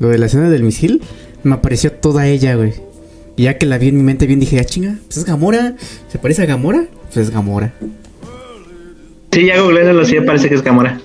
Lo 0.00 0.08
de 0.08 0.18
la 0.18 0.26
escena 0.26 0.50
del 0.50 0.64
misil. 0.64 1.00
Me 1.44 1.54
apareció 1.54 1.92
toda 1.92 2.26
ella, 2.26 2.56
güey. 2.56 2.72
Y 3.36 3.44
ya 3.44 3.58
que 3.58 3.66
la 3.66 3.78
vi 3.78 3.88
en 3.90 3.96
mi 3.98 4.02
mente 4.02 4.26
bien 4.26 4.40
dije, 4.40 4.58
ah, 4.58 4.64
chinga, 4.64 4.96
pues 5.06 5.18
es 5.18 5.24
Gamora. 5.24 5.76
¿Se 6.10 6.18
parece 6.18 6.42
a 6.42 6.46
Gamora? 6.46 6.86
Pues 7.04 7.28
es 7.28 7.30
Gamora. 7.30 7.72
Sí, 9.30 9.46
ya 9.46 9.60
googleándolo, 9.62 10.04
sí, 10.04 10.16
parece 10.26 10.48
que 10.48 10.56
es 10.56 10.62
Gamora. 10.62 11.00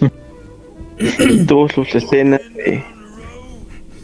Tuvo 1.48 1.70
sus 1.70 1.94
escenas 1.96 2.42
de... 2.56 2.84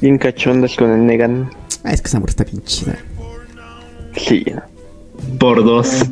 Bien 0.02 0.18
cachondas 0.18 0.76
con 0.76 0.92
el 0.92 1.06
Negan. 1.06 1.50
Ah, 1.84 1.92
es 1.92 2.02
que 2.02 2.08
esa 2.08 2.20
morra 2.20 2.30
está 2.30 2.44
bien 2.44 2.62
chida. 2.64 2.98
Sí. 4.16 4.46
Por 5.40 5.64
dos. 5.64 6.04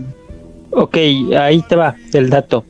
Ok, 0.72 0.98
ahí 1.38 1.64
te 1.68 1.76
va 1.76 1.96
el 2.14 2.30
dato. 2.30 2.66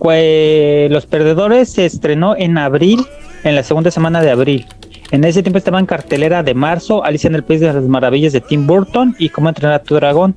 Los 0.00 1.06
Perdedores 1.06 1.70
se 1.70 1.86
estrenó 1.86 2.36
en 2.36 2.58
abril, 2.58 3.06
en 3.42 3.54
la 3.54 3.62
segunda 3.62 3.90
semana 3.90 4.20
de 4.20 4.30
abril. 4.30 4.66
En 5.10 5.24
ese 5.24 5.42
tiempo 5.42 5.58
estaba 5.58 5.78
en 5.78 5.86
cartelera 5.86 6.42
de 6.42 6.54
marzo, 6.54 7.04
Alicia 7.04 7.28
en 7.28 7.36
el 7.36 7.44
País 7.44 7.60
de 7.60 7.72
las 7.72 7.84
Maravillas 7.84 8.32
de 8.32 8.40
Tim 8.40 8.66
Burton 8.66 9.16
y 9.18 9.30
Cómo 9.30 9.48
entrenar 9.48 9.80
a 9.80 9.82
tu 9.82 9.94
dragón. 9.94 10.34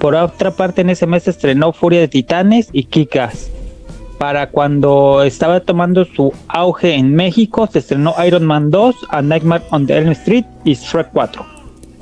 Por 0.00 0.14
otra 0.14 0.50
parte, 0.50 0.80
en 0.80 0.90
ese 0.90 1.06
mes 1.06 1.24
se 1.24 1.30
estrenó 1.30 1.72
Furia 1.72 2.00
de 2.00 2.08
Titanes 2.08 2.70
y 2.72 2.84
Kikas. 2.84 3.50
Para 4.18 4.50
cuando 4.50 5.22
estaba 5.22 5.60
tomando 5.60 6.04
su 6.04 6.32
auge 6.48 6.94
en 6.94 7.14
México, 7.14 7.68
se 7.72 7.78
estrenó 7.78 8.14
Iron 8.26 8.44
Man 8.44 8.70
2, 8.70 8.96
A 9.10 9.22
Nightmare 9.22 9.62
on 9.70 9.86
the 9.86 9.96
Elm 9.96 10.10
Street 10.10 10.44
y 10.64 10.74
Shrek 10.74 11.10
4. 11.12 11.46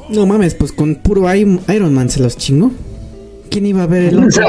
No 0.09 0.24
mames, 0.24 0.55
pues 0.55 0.72
con 0.72 0.94
puro 0.96 1.33
Iron 1.35 1.94
Man 1.94 2.09
se 2.09 2.20
los 2.20 2.37
chingó. 2.37 2.70
¿Quién 3.50 3.66
iba 3.66 3.83
a 3.83 3.87
ver 3.87 4.05
el 4.05 4.18
otro? 4.18 4.44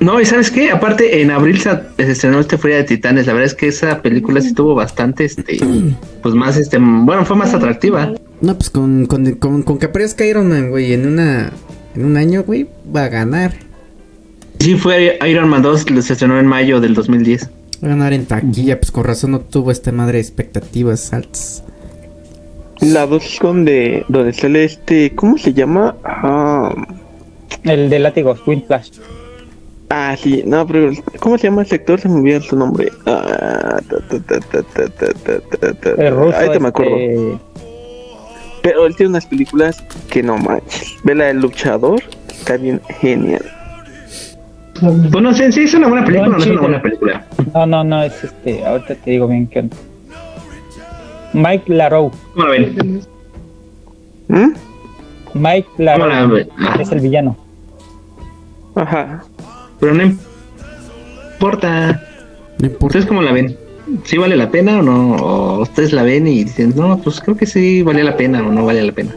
no, 0.00 0.20
y 0.20 0.26
¿sabes 0.26 0.50
qué? 0.50 0.70
Aparte, 0.70 1.20
en 1.22 1.30
abril 1.30 1.60
se 1.60 1.70
se 1.96 2.10
estrenó 2.10 2.40
este 2.40 2.56
Furia 2.58 2.76
de 2.76 2.84
Titanes. 2.84 3.26
La 3.26 3.32
verdad 3.32 3.46
es 3.46 3.54
que 3.54 3.68
esa 3.68 4.00
película 4.00 4.40
sí 4.40 4.54
tuvo 4.54 4.74
bastante, 4.74 5.24
este, 5.24 5.58
pues 6.22 6.34
más, 6.34 6.56
este, 6.56 6.78
bueno, 6.78 7.24
fue 7.24 7.36
más 7.36 7.54
atractiva. 7.54 8.12
No, 8.40 8.54
pues 8.54 8.70
con, 8.70 9.06
con, 9.06 9.32
con, 9.34 9.62
con 9.62 9.78
que 9.78 9.86
aparezca 9.86 10.24
Iron 10.26 10.48
Man, 10.48 10.70
güey, 10.70 10.92
en 10.92 11.06
una 11.06 11.52
en 11.94 12.04
un 12.04 12.16
año, 12.16 12.42
güey, 12.44 12.66
va 12.94 13.04
a 13.04 13.08
ganar 13.08 13.52
sí 14.62 14.76
fue 14.76 15.18
Iron 15.28 15.48
Man 15.48 15.62
2, 15.62 15.86
se 16.00 16.12
estrenó 16.12 16.38
en 16.38 16.46
mayo 16.46 16.80
del 16.80 16.94
2010. 16.94 17.50
A 17.82 17.86
ganar 17.86 18.12
en 18.12 18.26
taquilla, 18.26 18.78
pues 18.78 18.92
con 18.92 19.04
razón 19.04 19.32
no 19.32 19.40
tuvo 19.40 19.72
esta 19.72 19.90
madre 19.90 20.14
de 20.14 20.20
expectativas 20.20 21.12
altas. 21.12 21.64
La 22.80 23.06
2 23.06 23.38
donde, 23.42 24.04
donde 24.08 24.32
sale 24.32 24.64
este, 24.64 25.14
¿cómo 25.14 25.36
se 25.36 25.52
llama? 25.52 25.96
El 27.64 27.90
de 27.90 27.98
látigos, 27.98 28.40
Windflash. 28.46 28.90
Ah, 29.90 30.16
sí, 30.18 30.42
no, 30.46 30.66
pero 30.66 30.90
¿cómo 31.20 31.36
se 31.36 31.48
llama 31.48 31.62
el 31.62 31.68
sector? 31.68 32.00
Se 32.00 32.08
me 32.08 32.20
olvidó 32.20 32.40
su 32.40 32.56
nombre. 32.56 32.90
El. 35.98 36.32
Ahí 36.34 36.50
te 36.50 36.60
me 36.60 36.68
acuerdo. 36.68 37.40
Pero 38.62 38.86
él 38.86 38.96
tiene 38.96 39.10
unas 39.10 39.26
películas 39.26 39.84
que 40.08 40.22
no 40.22 40.38
manches. 40.38 40.94
Vela 41.02 41.28
el 41.30 41.40
luchador, 41.40 42.00
está 42.30 42.56
bien 42.56 42.80
genial. 43.00 43.44
Pues 44.82 45.22
no 45.22 45.32
sé, 45.32 45.52
sí 45.52 45.62
es 45.62 45.74
una 45.74 45.86
buena 45.86 46.04
película, 46.04 46.30
Don 46.30 46.38
no 46.38 46.44
es 46.44 46.50
una 46.50 46.60
buena 46.60 46.82
película. 46.82 47.24
No, 47.54 47.66
no, 47.66 47.84
no, 47.84 48.02
es 48.02 48.24
este. 48.24 48.66
Ahorita 48.66 48.96
te 48.96 49.12
digo 49.12 49.28
bien 49.28 49.46
qué 49.46 49.60
onda. 49.60 49.76
Mike 51.32 51.72
Larow. 51.72 52.10
¿Cómo 52.34 52.46
la 52.46 52.50
ven? 52.50 53.00
¿Mm? 54.28 54.52
Mike 55.34 55.68
¿Cómo 55.76 55.86
la 55.86 55.96
Larow 55.96 56.30
ven? 56.32 56.48
Ah, 56.58 56.78
es 56.80 56.90
el 56.90 57.00
villano. 57.00 57.36
Ajá. 58.74 59.22
pero 59.78 59.94
no 59.94 60.02
importa. 60.02 62.02
No 62.58 62.66
importa. 62.66 62.86
¿Ustedes 62.86 63.06
cómo 63.06 63.22
la 63.22 63.32
ven? 63.32 63.56
¿Sí 64.04 64.18
vale 64.18 64.36
la 64.36 64.50
pena 64.50 64.80
o 64.80 64.82
no? 64.82 65.16
¿O 65.16 65.62
ustedes 65.62 65.92
la 65.92 66.02
ven 66.02 66.26
y 66.26 66.44
dicen, 66.44 66.72
no, 66.74 66.98
pues 66.98 67.20
creo 67.20 67.36
que 67.36 67.46
sí 67.46 67.82
vale 67.82 68.02
la 68.02 68.16
pena 68.16 68.40
o 68.40 68.50
no 68.50 68.64
vale 68.64 68.82
la 68.82 68.92
pena? 68.92 69.12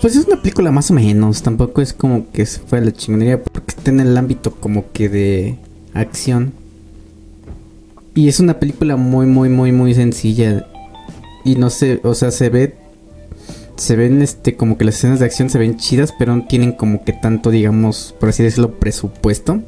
Pues 0.00 0.14
es 0.14 0.26
una 0.26 0.40
película 0.40 0.70
más 0.70 0.90
o 0.90 0.94
menos, 0.94 1.42
tampoco 1.42 1.82
es 1.82 1.92
como 1.92 2.30
que 2.30 2.46
se 2.46 2.60
fue 2.60 2.78
a 2.78 2.82
la 2.82 2.92
chingonería 2.92 3.42
porque 3.42 3.74
está 3.76 3.90
en 3.90 4.00
el 4.00 4.16
ámbito 4.16 4.52
como 4.52 4.92
que 4.92 5.08
de 5.08 5.56
acción. 5.92 6.52
Y 8.14 8.28
es 8.28 8.38
una 8.40 8.54
película 8.60 8.96
muy, 8.96 9.26
muy, 9.26 9.48
muy, 9.48 9.72
muy 9.72 9.94
sencilla. 9.94 10.66
Y 11.44 11.56
no 11.56 11.70
sé, 11.70 12.00
o 12.04 12.14
sea, 12.14 12.30
se 12.30 12.48
ve, 12.48 12.74
se 13.76 13.96
ven 13.96 14.22
este, 14.22 14.56
como 14.56 14.78
que 14.78 14.84
las 14.84 14.96
escenas 14.96 15.18
de 15.20 15.26
acción 15.26 15.50
se 15.50 15.58
ven 15.58 15.76
chidas, 15.76 16.14
pero 16.16 16.34
no 16.34 16.44
tienen 16.46 16.72
como 16.72 17.04
que 17.04 17.12
tanto, 17.12 17.50
digamos, 17.50 18.14
por 18.20 18.28
así 18.28 18.42
decirlo, 18.42 18.74
presupuesto. 18.78 19.60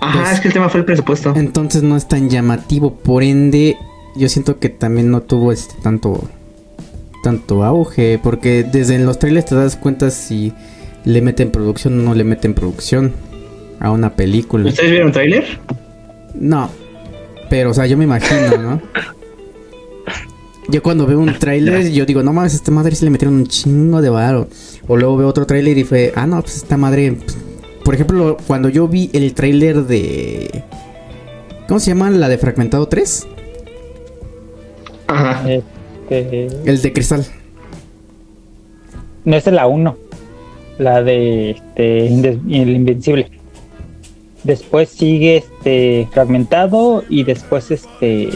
Ajá, 0.00 0.20
Pues- 0.20 0.32
es 0.34 0.40
que 0.40 0.48
el 0.48 0.54
tema 0.54 0.68
fue 0.68 0.80
el 0.80 0.86
presupuesto. 0.86 1.32
Entonces 1.36 1.82
no 1.82 1.96
es 1.96 2.06
tan 2.06 2.28
llamativo, 2.30 2.94
por 2.94 3.22
ende, 3.24 3.76
yo 4.16 4.28
siento 4.28 4.58
que 4.60 4.68
también 4.68 5.10
no 5.10 5.22
tuvo 5.22 5.52
este 5.52 5.74
tanto 5.82 6.22
tanto 7.22 7.64
auge, 7.64 8.18
porque 8.22 8.64
desde 8.64 8.98
los 8.98 9.18
trailers 9.18 9.46
te 9.46 9.54
das 9.54 9.76
cuenta 9.76 10.10
si 10.10 10.52
le 11.04 11.22
meten 11.22 11.50
producción 11.50 11.98
o 12.00 12.02
no 12.02 12.14
le 12.14 12.24
meten 12.24 12.54
producción 12.54 13.12
a 13.78 13.90
una 13.90 14.14
película. 14.14 14.68
¿Ustedes 14.68 14.90
vieron 14.90 15.12
tráiler? 15.12 15.44
No, 16.34 16.70
pero 17.48 17.70
o 17.70 17.74
sea, 17.74 17.86
yo 17.86 17.96
me 17.96 18.04
imagino, 18.04 18.56
¿no? 18.58 18.80
Yo 20.68 20.82
cuando 20.84 21.04
veo 21.04 21.18
un 21.18 21.36
tráiler, 21.36 21.90
yo 21.90 22.06
digo, 22.06 22.22
no 22.22 22.32
mames, 22.32 22.54
esta 22.54 22.70
madre 22.70 22.94
sí 22.94 23.04
le 23.04 23.10
metieron 23.10 23.34
un 23.34 23.46
chingo 23.48 24.00
de 24.00 24.08
varo. 24.08 24.46
O 24.86 24.96
luego 24.96 25.16
veo 25.16 25.28
otro 25.28 25.44
tráiler 25.44 25.76
y 25.76 25.84
fue, 25.84 26.12
ah, 26.14 26.26
no, 26.26 26.40
pues 26.40 26.58
esta 26.58 26.76
madre... 26.76 27.18
Por 27.84 27.94
ejemplo, 27.94 28.36
cuando 28.46 28.68
yo 28.68 28.86
vi 28.86 29.10
el 29.12 29.34
tráiler 29.34 29.84
de... 29.84 30.62
¿Cómo 31.66 31.80
se 31.80 31.88
llama? 31.88 32.10
La 32.10 32.28
de 32.28 32.38
Fragmentado 32.38 32.86
3. 32.86 33.26
Ajá. 35.08 35.42
Este, 36.10 36.46
El 36.70 36.82
de 36.82 36.92
Cristal. 36.92 37.24
no 39.24 39.36
esa 39.36 39.50
es 39.50 39.56
la 39.56 39.66
1. 39.66 39.96
La 40.78 41.02
de 41.02 41.50
este, 41.52 42.06
El 42.06 42.70
Invencible. 42.70 43.30
Después 44.44 44.88
sigue 44.88 45.36
este 45.36 46.08
fragmentado 46.12 47.04
y 47.08 47.24
después 47.24 47.70
este 47.70 48.30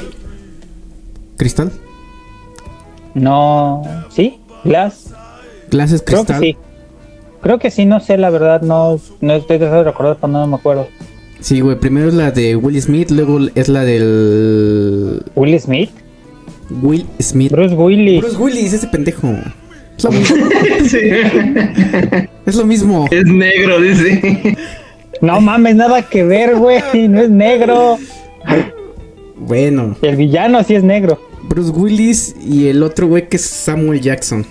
¿Cristal? 1.36 1.72
no 3.14 3.82
sí 4.10 4.38
Glass 4.64 5.14
Glasses 5.70 6.02
creo 6.04 6.20
que 6.20 6.34
Cristal. 6.34 6.40
sí 6.42 6.56
creo 7.40 7.58
que 7.58 7.70
sí 7.70 7.86
no 7.86 8.00
sé 8.00 8.18
la 8.18 8.28
verdad 8.30 8.60
no 8.62 9.00
no 9.20 9.32
estoy 9.34 9.58
tratando 9.58 9.78
de 9.78 9.90
recordar 9.90 10.16
pero 10.20 10.32
no 10.32 10.46
me 10.46 10.56
acuerdo 10.56 10.86
Sí, 11.40 11.60
güey, 11.60 11.78
primero 11.78 12.08
es 12.08 12.14
la 12.14 12.30
de 12.30 12.56
Will 12.56 12.80
Smith, 12.80 13.10
luego 13.10 13.38
es 13.54 13.68
la 13.68 13.84
del... 13.84 15.22
Will 15.34 15.60
Smith 15.60 15.90
Will 16.70 17.06
Smith. 17.20 17.52
Bruce 17.52 17.74
Willis 17.74 18.20
Bruce 18.22 18.36
Willis, 18.36 18.72
ese 18.72 18.86
pendejo. 18.88 19.34
Es 19.96 20.04
lo 20.04 20.10
mismo. 20.12 20.36
Sí. 20.88 20.98
es 22.46 22.56
lo 22.56 22.64
mismo. 22.66 23.06
es 23.10 23.24
negro, 23.26 23.80
dice. 23.80 24.56
no 25.20 25.40
mames 25.40 25.76
nada 25.76 26.02
que 26.02 26.24
ver 26.24 26.56
güey 26.56 26.80
no 27.08 27.20
es 27.22 27.30
negro 27.30 27.96
Bueno, 29.36 29.96
el 30.02 30.16
villano 30.16 30.62
sí 30.64 30.74
es 30.74 30.82
negro 30.82 31.20
Bruce 31.48 31.70
Willis 31.70 32.34
y 32.44 32.68
el 32.68 32.82
otro 32.82 33.06
güey 33.06 33.28
que 33.28 33.36
es 33.36 33.42
Samuel 33.44 34.00
Jackson. 34.00 34.44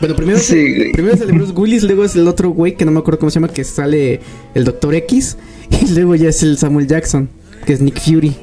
Bueno, 0.00 0.16
primero, 0.16 0.38
es- 0.38 0.44
Sí, 0.46 0.74
güey. 0.76 0.92
primero 0.92 1.14
es 1.14 1.20
el 1.20 1.26
de 1.28 1.32
Bruce 1.34 1.52
Willis, 1.52 1.82
luego 1.84 2.04
es 2.04 2.16
el 2.16 2.26
otro 2.26 2.50
güey 2.50 2.74
que 2.74 2.84
no 2.84 2.90
me 2.90 3.00
acuerdo 3.00 3.20
cómo 3.20 3.30
se 3.30 3.36
llama, 3.40 3.52
que 3.52 3.64
sale 3.64 4.20
el 4.54 4.64
Doctor 4.64 4.94
X, 4.94 5.36
y 5.70 5.90
luego 5.92 6.14
ya 6.14 6.30
es 6.30 6.42
el 6.42 6.56
Samuel 6.58 6.86
Jackson, 6.86 7.28
que 7.66 7.72
es 7.74 7.80
Nick 7.80 8.00
Fury. 8.00 8.34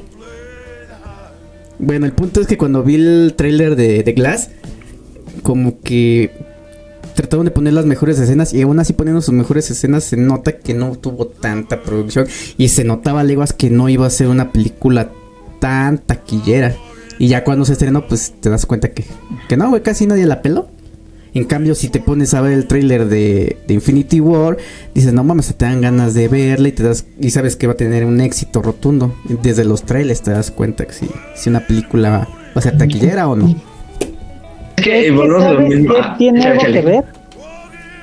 Bueno, 1.78 2.06
el 2.06 2.12
punto 2.12 2.40
es 2.40 2.46
que 2.46 2.58
cuando 2.58 2.82
vi 2.82 2.96
el 2.96 3.34
tráiler 3.36 3.76
de, 3.76 4.02
de 4.02 4.12
Glass, 4.12 4.50
como 5.42 5.80
que 5.80 6.32
trataron 7.14 7.44
de 7.44 7.50
poner 7.50 7.72
las 7.72 7.86
mejores 7.86 8.18
escenas 8.18 8.52
y 8.52 8.62
aún 8.62 8.78
así 8.78 8.92
poniendo 8.92 9.20
sus 9.20 9.34
mejores 9.34 9.70
escenas 9.70 10.04
se 10.04 10.16
nota 10.16 10.58
que 10.58 10.72
no 10.74 10.94
tuvo 10.96 11.26
tanta 11.26 11.82
producción 11.82 12.28
y 12.56 12.68
se 12.68 12.84
notaba 12.84 13.24
leguas 13.24 13.52
que 13.52 13.70
no 13.70 13.88
iba 13.88 14.06
a 14.06 14.10
ser 14.10 14.28
una 14.28 14.52
película 14.52 15.10
tan 15.60 15.98
taquillera. 15.98 16.76
Y 17.18 17.28
ya 17.28 17.42
cuando 17.42 17.64
se 17.64 17.72
estrenó, 17.72 18.06
pues 18.06 18.34
te 18.40 18.48
das 18.48 18.66
cuenta 18.66 18.92
que, 18.92 19.04
que 19.48 19.56
no, 19.56 19.68
güey, 19.68 19.82
casi 19.82 20.06
nadie 20.06 20.26
la 20.26 20.42
peló. 20.42 20.68
En 21.38 21.44
cambio, 21.44 21.76
si 21.76 21.88
te 21.88 22.00
pones 22.00 22.34
a 22.34 22.40
ver 22.40 22.52
el 22.52 22.66
tráiler 22.66 23.06
de, 23.06 23.58
de 23.68 23.74
Infinity 23.74 24.20
War, 24.20 24.56
dices, 24.92 25.12
no 25.12 25.22
mames, 25.22 25.54
te 25.54 25.64
dan 25.64 25.80
ganas 25.80 26.12
de 26.12 26.26
verla 26.26 26.66
y 26.66 26.72
te 26.72 26.82
das 26.82 27.06
y 27.20 27.30
sabes 27.30 27.54
que 27.54 27.68
va 27.68 27.74
a 27.74 27.76
tener 27.76 28.04
un 28.04 28.20
éxito 28.20 28.60
rotundo. 28.60 29.14
Desde 29.42 29.64
los 29.64 29.84
trailers 29.84 30.20
te 30.20 30.32
das 30.32 30.50
cuenta 30.50 30.84
que 30.84 30.92
si, 30.92 31.08
si 31.36 31.48
una 31.48 31.60
película 31.60 32.26
va 32.28 32.52
a 32.56 32.60
ser 32.60 32.76
taquillera 32.76 33.28
o 33.28 33.36
no. 33.36 33.54
Es 34.76 34.82
que 34.82 34.98
Es 34.98 35.04
que, 35.04 35.10
volvemos 35.12 35.44
a 35.44 35.52
lo 35.52 35.60
¿sabes 35.60 35.68
mismo. 35.78 35.94
qué 35.94 36.00
Ah, 36.02 36.14
tiene 36.18 36.44
algo 36.44 36.62
que 36.64 36.80
ver? 36.82 37.04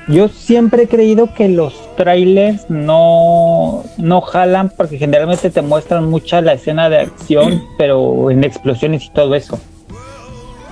Yo 0.08 0.28
siempre 0.28 0.84
he 0.84 0.88
creído 0.88 1.34
que 1.34 1.48
los 1.50 1.74
trailers 1.96 2.70
no, 2.70 3.84
no 3.98 4.20
jalan 4.22 4.70
porque 4.74 4.96
generalmente 4.96 5.50
te 5.50 5.60
muestran 5.60 6.08
mucha 6.08 6.40
la 6.40 6.54
escena 6.54 6.88
de 6.88 7.00
acción, 7.00 7.62
pero 7.76 8.30
en 8.30 8.44
explosiones 8.44 9.04
y 9.04 9.10
todo 9.10 9.34
eso. 9.34 9.58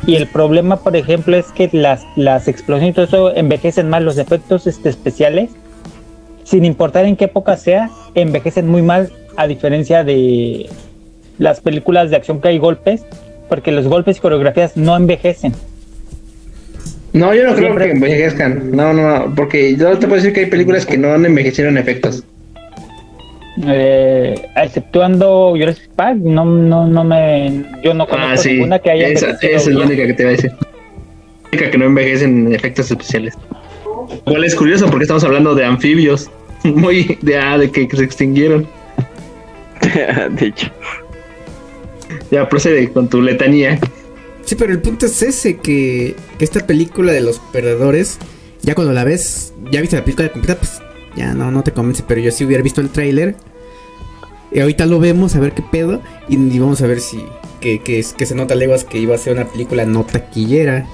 Y 0.06 0.16
el 0.16 0.26
problema, 0.26 0.76
por 0.80 0.96
ejemplo, 0.96 1.36
es 1.36 1.46
que 1.46 1.70
las, 1.72 2.04
las 2.16 2.46
explosiones 2.48 2.90
y 2.90 2.94
todo 2.94 3.04
eso 3.06 3.36
envejecen 3.36 3.88
mal, 3.88 4.04
los 4.04 4.18
efectos 4.18 4.66
este, 4.66 4.90
especiales, 4.90 5.50
sin 6.44 6.64
importar 6.64 7.06
en 7.06 7.16
qué 7.16 7.24
época 7.24 7.56
sea, 7.56 7.90
envejecen 8.14 8.68
muy 8.68 8.82
mal, 8.82 9.10
a 9.36 9.46
diferencia 9.46 10.04
de 10.04 10.68
las 11.38 11.60
películas 11.60 12.10
de 12.10 12.16
acción 12.16 12.40
que 12.40 12.48
hay 12.48 12.58
golpes, 12.58 13.04
porque 13.48 13.72
los 13.72 13.86
golpes 13.88 14.18
y 14.18 14.20
coreografías 14.20 14.76
no 14.76 14.96
envejecen. 14.96 15.52
No, 17.14 17.32
yo 17.32 17.44
no 17.44 17.54
creo 17.54 17.66
Siempre- 17.68 17.86
que 17.86 17.92
envejezcan. 17.92 18.72
No, 18.72 18.92
no, 18.92 19.18
no, 19.26 19.34
porque 19.34 19.76
yo 19.76 19.90
te 19.98 20.06
puedo 20.06 20.16
decir 20.16 20.32
que 20.32 20.40
hay 20.40 20.46
películas 20.46 20.84
que 20.84 20.98
no 20.98 21.14
envejecieron 21.14 21.78
efectos. 21.78 22.24
Eh, 23.66 24.34
exceptuando 24.56 25.50
Jurassic 25.50 25.88
Park, 25.94 26.16
no, 26.18 26.44
no, 26.44 26.86
no 26.86 27.04
me, 27.04 27.64
yo 27.84 27.94
no 27.94 28.06
conozco 28.06 28.32
Ah, 28.32 28.36
sí. 28.36 28.54
ninguna 28.54 28.78
que 28.80 28.90
haya 28.90 29.08
Esa, 29.08 29.30
esa 29.30 29.46
es 29.46 29.66
la 29.68 29.84
única 29.86 30.06
que 30.06 30.12
te 30.14 30.22
iba 30.22 30.30
a 30.30 30.34
decir. 30.34 30.50
La 30.50 31.48
única 31.52 31.70
que 31.70 31.78
no 31.78 31.84
envejecen 31.84 32.46
en 32.48 32.54
efectos 32.54 32.90
especiales. 32.90 33.34
Igual 34.26 34.44
es 34.44 34.54
curioso 34.56 34.86
porque 34.86 35.04
estamos 35.04 35.22
hablando 35.24 35.54
de 35.54 35.64
anfibios. 35.64 36.30
Muy 36.64 37.16
de, 37.22 37.38
ah, 37.38 37.56
de 37.58 37.70
que 37.70 37.88
se 37.96 38.02
extinguieron. 38.04 38.66
de 40.30 40.46
hecho. 40.46 40.68
Ya 42.30 42.48
procede 42.48 42.90
con 42.90 43.08
tu 43.08 43.22
letanía. 43.22 43.78
Sí, 44.44 44.56
pero 44.56 44.72
el 44.72 44.80
punto 44.80 45.06
es 45.06 45.22
ese, 45.22 45.58
que, 45.58 46.16
que 46.38 46.44
esta 46.44 46.66
película 46.66 47.12
de 47.12 47.20
los 47.20 47.38
perdedores, 47.38 48.18
ya 48.62 48.74
cuando 48.74 48.92
la 48.92 49.04
ves, 49.04 49.54
ya 49.70 49.80
viste 49.80 49.96
la 49.96 50.04
película 50.04 50.28
completa, 50.30 50.58
pues 50.58 50.80
ya 51.16 51.34
no, 51.34 51.50
no 51.50 51.62
te 51.62 51.72
convence, 51.72 52.04
pero 52.06 52.20
yo 52.20 52.30
sí 52.30 52.44
hubiera 52.44 52.62
visto 52.62 52.80
el 52.80 52.90
tráiler. 52.90 53.36
Y 54.52 54.60
ahorita 54.60 54.86
lo 54.86 55.00
vemos, 55.00 55.34
a 55.34 55.40
ver 55.40 55.52
qué 55.52 55.62
pedo, 55.62 56.00
y, 56.28 56.58
vamos 56.58 56.80
a 56.80 56.86
ver 56.86 57.00
si, 57.00 57.24
que, 57.60 57.80
que, 57.80 58.04
que 58.16 58.26
se 58.26 58.34
nota 58.34 58.54
leguas 58.54 58.84
que 58.84 58.98
iba 58.98 59.14
a 59.14 59.18
ser 59.18 59.32
una 59.32 59.46
película 59.46 59.84
no 59.84 60.04
taquillera. 60.04 60.86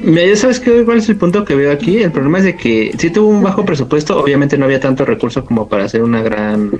Mira, 0.00 0.26
ya 0.26 0.36
sabes 0.36 0.60
que, 0.60 0.84
cuál 0.84 0.98
es 0.98 1.08
el 1.08 1.16
punto 1.16 1.44
que 1.44 1.54
veo 1.54 1.72
aquí. 1.72 1.98
El 1.98 2.12
problema 2.12 2.38
es 2.38 2.44
de 2.44 2.56
que 2.56 2.94
sí 2.98 3.10
tuvo 3.10 3.28
un 3.28 3.42
bajo 3.42 3.64
presupuesto. 3.64 4.20
Obviamente 4.20 4.58
no 4.58 4.66
había 4.66 4.78
tanto 4.78 5.04
recurso 5.04 5.44
como 5.44 5.68
para 5.68 5.84
hacer 5.84 6.02
una 6.02 6.22
gran 6.22 6.70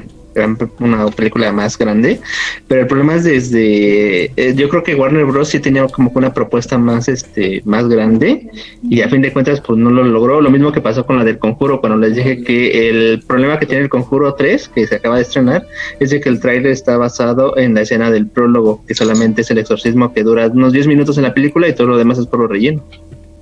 una 0.80 1.06
película 1.08 1.52
más 1.52 1.78
grande. 1.78 2.20
Pero 2.68 2.82
el 2.82 2.86
problema 2.86 3.14
es 3.14 3.24
desde, 3.24 4.32
eh, 4.36 4.54
yo 4.54 4.68
creo 4.68 4.82
que 4.82 4.94
Warner 4.94 5.24
Bros. 5.24 5.48
sí 5.48 5.60
tenía 5.60 5.86
como 5.88 6.12
que 6.12 6.18
una 6.18 6.32
propuesta 6.32 6.78
más, 6.78 7.08
este, 7.08 7.62
más 7.64 7.88
grande 7.88 8.50
y 8.82 9.00
a 9.00 9.08
fin 9.08 9.22
de 9.22 9.32
cuentas 9.32 9.60
pues 9.60 9.78
no 9.78 9.90
lo 9.90 10.04
logró. 10.04 10.40
Lo 10.40 10.50
mismo 10.50 10.72
que 10.72 10.80
pasó 10.80 11.06
con 11.06 11.18
la 11.18 11.24
del 11.24 11.38
Conjuro 11.38 11.80
cuando 11.80 11.98
les 11.98 12.16
dije 12.16 12.42
que 12.42 12.88
el 12.88 13.22
problema 13.22 13.58
que 13.58 13.66
tiene 13.66 13.82
el 13.82 13.88
Conjuro 13.88 14.34
3 14.34 14.68
que 14.74 14.86
se 14.86 14.96
acaba 14.96 15.16
de 15.16 15.22
estrenar 15.22 15.66
es 16.00 16.10
de 16.10 16.20
que 16.20 16.28
el 16.28 16.40
tráiler 16.40 16.72
está 16.72 16.96
basado 16.96 17.56
en 17.56 17.74
la 17.74 17.82
escena 17.82 18.10
del 18.10 18.26
prólogo 18.26 18.84
que 18.86 18.94
solamente 18.94 19.42
es 19.42 19.50
el 19.50 19.58
exorcismo 19.58 20.12
que 20.12 20.22
dura 20.22 20.48
unos 20.48 20.72
10 20.72 20.86
minutos 20.86 21.16
en 21.16 21.24
la 21.24 21.34
película 21.34 21.68
y 21.68 21.74
todo 21.74 21.88
lo 21.88 21.98
demás 21.98 22.18
es 22.18 22.26
por 22.26 22.40
lo 22.40 22.46
relleno. 22.48 22.82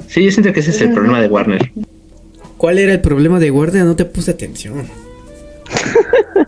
Sí, 0.06 0.24
yo 0.24 0.30
siento 0.30 0.52
que 0.52 0.60
ese 0.60 0.70
es 0.70 0.80
el 0.80 0.92
problema 0.92 1.20
de 1.20 1.28
Warner. 1.28 1.70
¿Cuál 2.56 2.78
era 2.78 2.92
el 2.92 3.00
problema 3.00 3.40
de 3.40 3.50
Warner? 3.50 3.84
No 3.84 3.96
te 3.96 4.04
puse 4.04 4.30
atención. 4.30 4.86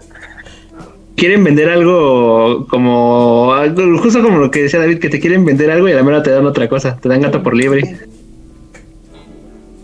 quieren 1.16 1.42
vender 1.44 1.68
algo 1.70 2.66
como 2.68 3.52
algo- 3.54 3.98
justo 3.98 4.22
como 4.22 4.38
lo 4.38 4.50
que 4.50 4.62
decía 4.62 4.78
David, 4.80 4.98
que 4.98 5.08
te 5.08 5.18
quieren 5.20 5.44
vender 5.44 5.70
algo 5.70 5.88
y 5.88 5.92
a 5.92 5.96
la 5.96 6.02
mera 6.02 6.22
te 6.22 6.30
dan 6.30 6.46
otra 6.46 6.68
cosa, 6.68 6.96
te 6.96 7.08
dan 7.08 7.22
gato 7.22 7.42
por 7.42 7.56
liebre. 7.56 7.96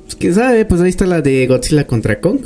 Pues 0.04 0.14
quién 0.16 0.34
sabe, 0.34 0.64
pues 0.64 0.80
ahí 0.80 0.90
está 0.90 1.06
la 1.06 1.20
de 1.20 1.46
Godzilla 1.46 1.86
contra 1.86 2.20
Kong. 2.20 2.40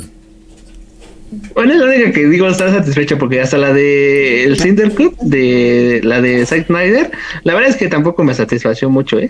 Bueno, 1.53 1.73
es 1.73 1.79
la 1.79 1.85
única 1.87 2.11
que 2.13 2.25
digo 2.27 2.47
estar 2.47 2.71
satisfecho 2.71 3.17
porque 3.17 3.41
hasta 3.41 3.57
la 3.57 3.73
de 3.73 4.45
el 4.45 4.57
Cinder 4.57 4.93
Cut, 4.95 5.17
de 5.19 5.99
la 6.03 6.21
de 6.21 6.45
Zack 6.45 6.67
Snyder, 6.67 7.11
la 7.43 7.53
verdad 7.53 7.69
es 7.71 7.75
que 7.75 7.89
tampoco 7.89 8.23
me 8.23 8.33
satisfació 8.33 8.89
mucho, 8.89 9.19
eh. 9.19 9.29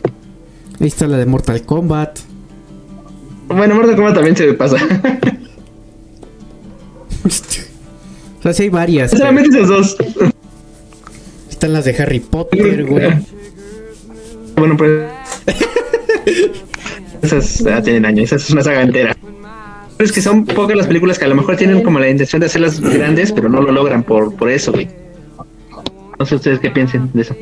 Ahí 0.79 0.87
está 0.87 1.07
la 1.07 1.17
de 1.17 1.25
Mortal 1.25 1.63
Kombat. 1.63 2.19
Bueno, 3.47 3.73
Mortal 3.73 3.95
Kombat 3.95 4.13
también 4.13 4.35
se 4.37 4.45
me 4.45 4.53
pasa. 4.53 4.77
sea, 8.47 8.53
sí 8.53 8.63
hay 8.63 8.69
varias. 8.69 9.11
Solamente 9.11 9.57
esas 9.57 9.69
dos. 9.69 9.97
Están 11.49 11.73
las 11.73 11.85
de 11.85 11.95
Harry 12.01 12.19
Potter, 12.19 12.85
güey. 12.85 13.13
Bueno, 14.55 14.77
pues. 14.77 15.03
Esas 17.21 17.59
ya 17.59 17.81
tienen 17.81 18.05
años, 18.05 18.25
esa 18.25 18.35
es 18.35 18.49
una 18.51 18.63
saga 18.63 18.83
entera. 18.83 19.15
Pero 19.97 20.05
es 20.05 20.11
que 20.11 20.21
son 20.21 20.45
pocas 20.45 20.77
las 20.77 20.87
películas 20.87 21.17
que 21.17 21.25
a 21.25 21.27
lo 21.27 21.35
mejor 21.35 21.55
tienen 21.55 21.81
como 21.81 21.99
la 21.99 22.09
intención 22.09 22.39
de 22.39 22.45
hacerlas 22.45 22.79
grandes, 22.79 23.31
pero 23.31 23.49
no 23.49 23.61
lo 23.61 23.71
logran 23.71 24.03
por, 24.03 24.35
por 24.35 24.49
eso, 24.49 24.71
güey. 24.71 24.87
No 26.19 26.25
sé 26.25 26.35
ustedes 26.35 26.59
qué 26.59 26.69
piensen 26.69 27.09
de 27.13 27.21
eso. 27.21 27.35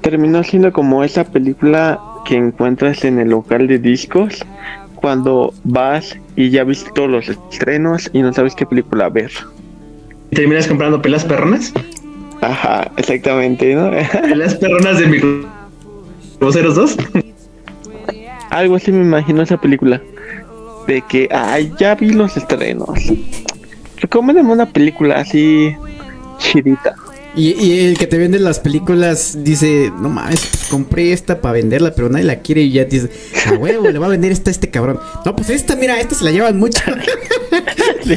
Terminó 0.00 0.44
siendo 0.44 0.72
como 0.72 1.02
esa 1.02 1.24
película 1.24 2.00
que 2.24 2.36
encuentras 2.36 3.04
en 3.04 3.18
el 3.18 3.30
local 3.30 3.66
de 3.66 3.78
discos 3.78 4.44
cuando 5.06 5.54
vas 5.62 6.18
y 6.34 6.50
ya 6.50 6.64
viste 6.64 6.90
todos 6.92 7.08
los 7.08 7.28
estrenos 7.28 8.10
y 8.12 8.22
no 8.22 8.32
sabes 8.32 8.56
qué 8.56 8.66
película 8.66 9.08
ver. 9.08 9.30
¿Terminas 10.30 10.66
comprando 10.66 11.00
pelas 11.00 11.24
perronas? 11.24 11.72
Ajá, 12.40 12.90
exactamente, 12.96 13.72
¿no? 13.76 13.92
¿Pelas 14.22 14.56
perronas 14.56 14.98
de 14.98 15.06
Microvoceros 15.06 16.74
2? 16.74 16.96
Algo 18.50 18.74
así 18.74 18.90
me 18.90 19.02
imagino 19.02 19.42
esa 19.42 19.60
película. 19.60 20.02
De 20.88 21.00
que, 21.02 21.28
ay, 21.30 21.72
ya 21.78 21.94
vi 21.94 22.10
los 22.10 22.36
estrenos. 22.36 22.98
Recomiéndame 23.98 24.52
una 24.54 24.66
película 24.66 25.20
así 25.20 25.72
chidita. 26.38 26.96
Y, 27.36 27.50
y 27.62 27.80
el 27.86 27.98
que 27.98 28.06
te 28.06 28.16
vende 28.16 28.38
las 28.38 28.60
películas 28.60 29.36
dice, 29.44 29.92
no 30.00 30.08
mames, 30.08 30.46
pues 30.46 30.64
compré 30.70 31.12
esta 31.12 31.42
para 31.42 31.52
venderla, 31.52 31.94
pero 31.94 32.08
nadie 32.08 32.24
la 32.24 32.40
quiere 32.40 32.62
y 32.62 32.72
ya 32.72 32.86
dice, 32.86 33.10
a 33.46 33.52
huevo, 33.52 33.90
le 33.90 33.98
va 33.98 34.06
a 34.06 34.08
vender 34.08 34.32
esta 34.32 34.48
a 34.50 34.52
este 34.52 34.70
cabrón. 34.70 34.98
No, 35.24 35.36
pues 35.36 35.50
esta, 35.50 35.76
mira, 35.76 36.00
esta 36.00 36.14
se 36.14 36.24
la 36.24 36.30
llevan 36.32 36.58
mucho. 36.58 36.80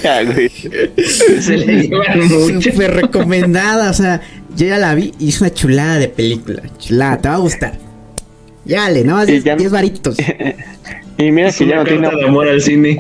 Ya, 0.03 0.23
güey. 0.23 0.49
Se 0.49 1.57
le 1.57 1.87
llevan 1.87 2.27
mucho. 2.27 2.71
Súper 2.71 2.93
recomendada, 2.93 3.89
o 3.89 3.93
sea, 3.93 4.21
yo 4.55 4.67
ya 4.67 4.77
la 4.77 4.93
vi 4.93 5.13
y 5.19 5.29
es 5.29 5.41
una 5.41 5.51
chulada 5.51 5.97
de 5.97 6.07
película. 6.09 6.61
Chulada, 6.77 7.17
te 7.19 7.29
va 7.29 7.35
a 7.35 7.39
gustar. 7.39 7.77
Ya 8.65 8.87
le, 8.89 9.03
no, 9.03 9.21
Y 9.23 9.27
10 9.27 9.43
ya- 9.43 9.55
10 9.55 9.71
varitos. 9.71 10.17
Y 11.17 11.31
mira 11.31 11.49
Es 11.49 11.57
que 11.57 11.67
ya 11.67 11.75
no 11.77 11.83
tiene 11.83 12.07
de 12.09 12.25
amor 12.25 12.47
al 12.47 12.61
cine. 12.61 12.97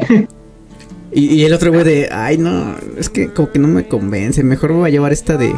Y, 1.13 1.27
y 1.35 1.45
el 1.45 1.53
otro 1.53 1.71
güey 1.71 1.85
de, 1.85 2.09
ay 2.11 2.37
no, 2.37 2.75
es 2.97 3.09
que 3.09 3.29
como 3.31 3.49
que 3.51 3.59
no 3.59 3.67
me 3.69 3.87
convence, 3.87 4.43
mejor 4.43 4.71
me 4.71 4.77
voy 4.79 4.89
a 4.89 4.91
llevar 4.91 5.13
esta 5.13 5.37
de 5.37 5.53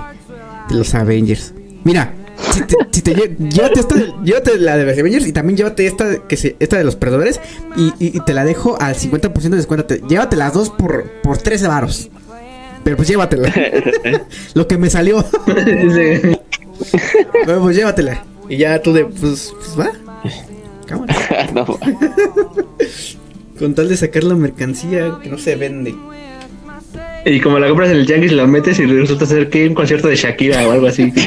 los 0.74 0.94
Avengers. 0.96 1.54
Mira, 1.84 2.14
si 2.52 2.62
te, 2.64 2.76
si 2.92 3.02
te 3.02 3.14
llévate 3.40 3.80
esta, 3.80 3.96
llévate 4.24 4.58
la 4.60 4.78
de 4.78 4.86
los 4.86 4.98
Avengers 4.98 5.28
y 5.28 5.32
también 5.34 5.58
llévate 5.58 5.86
esta, 5.88 6.28
que 6.28 6.38
se, 6.38 6.56
esta 6.60 6.78
de 6.78 6.84
los 6.84 6.96
perdedores 6.96 7.40
y, 7.76 7.88
y- 8.00 8.18
y 8.18 8.20
te 8.26 8.34
la 8.34 8.44
dejo 8.46 8.80
al 8.82 8.96
50% 8.96 9.34
de 9.50 9.58
descuento. 9.58 9.86
Te- 9.86 10.02
llévate 10.08 10.36
las 10.38 10.54
dos 10.54 10.70
por, 10.70 11.10
por 11.24 11.38
13 11.38 11.68
varos. 11.68 12.10
Pero 12.84 12.96
pues 12.98 13.08
llévatela. 13.08 13.54
Lo 14.56 14.68
que 14.68 14.78
me 14.80 14.90
salió. 14.90 15.24
Bueno, 17.46 17.62
pues 17.62 17.76
llévatela. 17.76 18.24
Y 18.50 18.58
ya 18.58 18.82
tú 18.82 18.92
de, 18.94 19.06
pues, 19.06 19.54
pues 19.56 19.80
va. 19.80 19.92
Cámara. 20.88 21.16
no, 21.54 21.66
Con 23.60 23.76
tal 23.76 23.88
de 23.88 23.98
sacar 23.98 24.24
la 24.24 24.36
mercancía 24.36 25.20
que 25.22 25.30
no 25.30 25.38
se 25.38 25.56
vende. 25.56 25.96
Y 27.26 27.40
como 27.40 27.60
la 27.60 27.68
compras 27.68 27.90
en 27.90 27.98
el 27.98 28.08
Yankees, 28.08 28.32
la 28.32 28.48
metes 28.48 28.80
y 28.80 28.86
resulta 28.86 29.26
ser 29.26 29.50
que 29.50 29.68
un 29.68 29.76
concierto 29.76 30.08
de 30.08 30.16
Shakira 30.16 30.68
o 30.68 30.72
algo 30.72 30.88
así. 30.88 31.14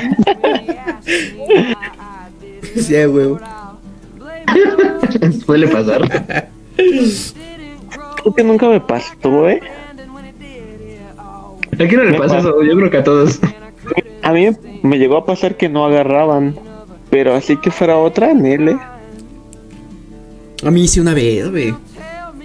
Sí, 2.77 2.97
a 2.97 3.09
huevo. 3.09 3.39
Suele 5.45 5.69
pasar. 5.69 6.33
creo 6.77 8.35
que 8.35 8.45
nunca 8.45 8.69
me 8.69 8.81
pasó, 8.81 9.49
¿eh? 9.49 9.61
¿A 11.73 11.77
quién 11.77 11.97
no 11.97 12.05
le 12.05 12.19
pasa 12.19 12.39
eso? 12.39 12.63
Yo 12.63 12.77
creo 12.77 12.91
que 12.91 12.97
a 12.99 13.05
todos. 13.05 13.41
A 14.23 14.33
mí 14.33 14.49
me 14.83 14.99
llegó 14.99 15.17
a 15.17 15.27
pasar 15.27 15.57
que 15.57 15.69
no 15.69 15.85
agarraban. 15.85 16.57
Pero 17.11 17.35
así 17.35 17.57
que 17.57 17.71
fuera 17.71 17.97
otra, 17.99 18.33
Nele. 18.35 18.77
A 20.65 20.71
mí 20.71 20.85
hice 20.85 21.01
una 21.01 21.15
vez, 21.15 21.51
güey. 21.51 21.75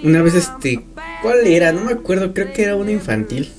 Una 0.02 0.22
vez, 0.22 0.34
este. 0.34 0.84
¿Cuál 1.22 1.46
era? 1.46 1.72
No 1.72 1.82
me 1.82 1.92
acuerdo, 1.92 2.32
creo 2.32 2.52
que 2.52 2.62
era 2.62 2.76
una 2.76 2.92
infantil. 2.92 3.50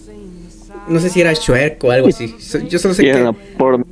No 0.88 1.00
sé 1.00 1.10
si 1.10 1.22
era 1.22 1.34
Shrek 1.34 1.84
o 1.84 1.92
algo 1.92 2.08
así. 2.08 2.36
Yo 2.68 2.80
solo 2.80 2.94
sé 2.94 3.04
que. 3.04 3.10
era 3.12 3.32
porno. 3.58 3.86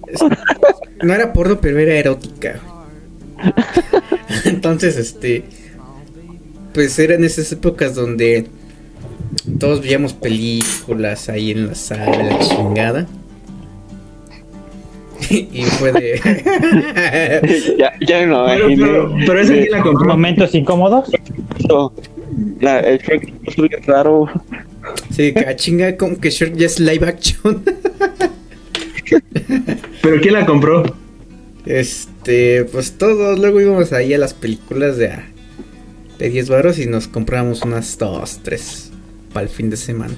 No 1.03 1.13
era 1.13 1.31
porno, 1.33 1.59
pero 1.61 1.77
era 1.79 1.93
erótica. 1.93 2.59
Entonces, 4.45 4.97
este. 4.97 5.43
Pues 6.73 6.97
eran 6.99 7.23
esas 7.23 7.51
épocas 7.51 7.95
donde 7.95 8.47
todos 9.59 9.81
veíamos 9.81 10.13
películas 10.13 11.29
ahí 11.29 11.51
en 11.51 11.67
la 11.67 11.75
sala, 11.75 12.17
de 12.17 12.23
la 12.23 12.39
chingada. 12.39 13.07
y 15.29 15.63
fue 15.63 15.91
de. 15.91 17.77
ya, 17.99 18.25
lo 18.25 18.45
Pero, 18.45 18.67
pero, 18.67 19.15
pero 19.25 19.39
esa 19.39 19.53
quién 19.53 19.71
la 19.71 19.81
compró. 19.81 20.09
Momentos 20.09 20.55
incómodos. 20.55 21.09
No, 21.67 21.93
la, 22.59 22.79
el 22.79 22.99
Shrek 22.99 23.33
es 23.45 23.57
muy 23.57 23.69
raro. 23.85 24.27
sí, 25.11 25.33
que 25.33 25.39
a 25.39 25.55
chinga, 25.55 25.97
como 25.97 26.19
que 26.19 26.29
Shrek 26.29 26.55
ya 26.55 26.65
es 26.65 26.79
live 26.79 27.07
action. 27.07 27.63
Pero 30.01 30.21
quién 30.21 30.33
la 30.33 30.45
compró. 30.45 30.83
Este, 31.65 32.65
pues 32.65 32.97
todos 32.97 33.39
luego 33.39 33.61
íbamos 33.61 33.93
ahí 33.93 34.13
a 34.13 34.17
las 34.17 34.33
películas 34.33 34.97
de, 34.97 35.11
de 36.17 36.29
10 36.29 36.49
baros 36.49 36.79
y 36.79 36.87
nos 36.87 37.07
comprábamos 37.07 37.61
unas 37.63 37.97
2, 37.97 38.39
3 38.43 38.91
para 39.33 39.43
el 39.43 39.49
fin 39.49 39.69
de 39.69 39.77
semana. 39.77 40.15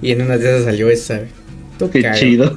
Y 0.00 0.12
en 0.12 0.22
una 0.22 0.38
de 0.38 0.48
esas 0.48 0.64
salió 0.64 0.88
esa. 0.88 1.22
Qué 1.92 2.02
cagado. 2.02 2.20
chido. 2.20 2.56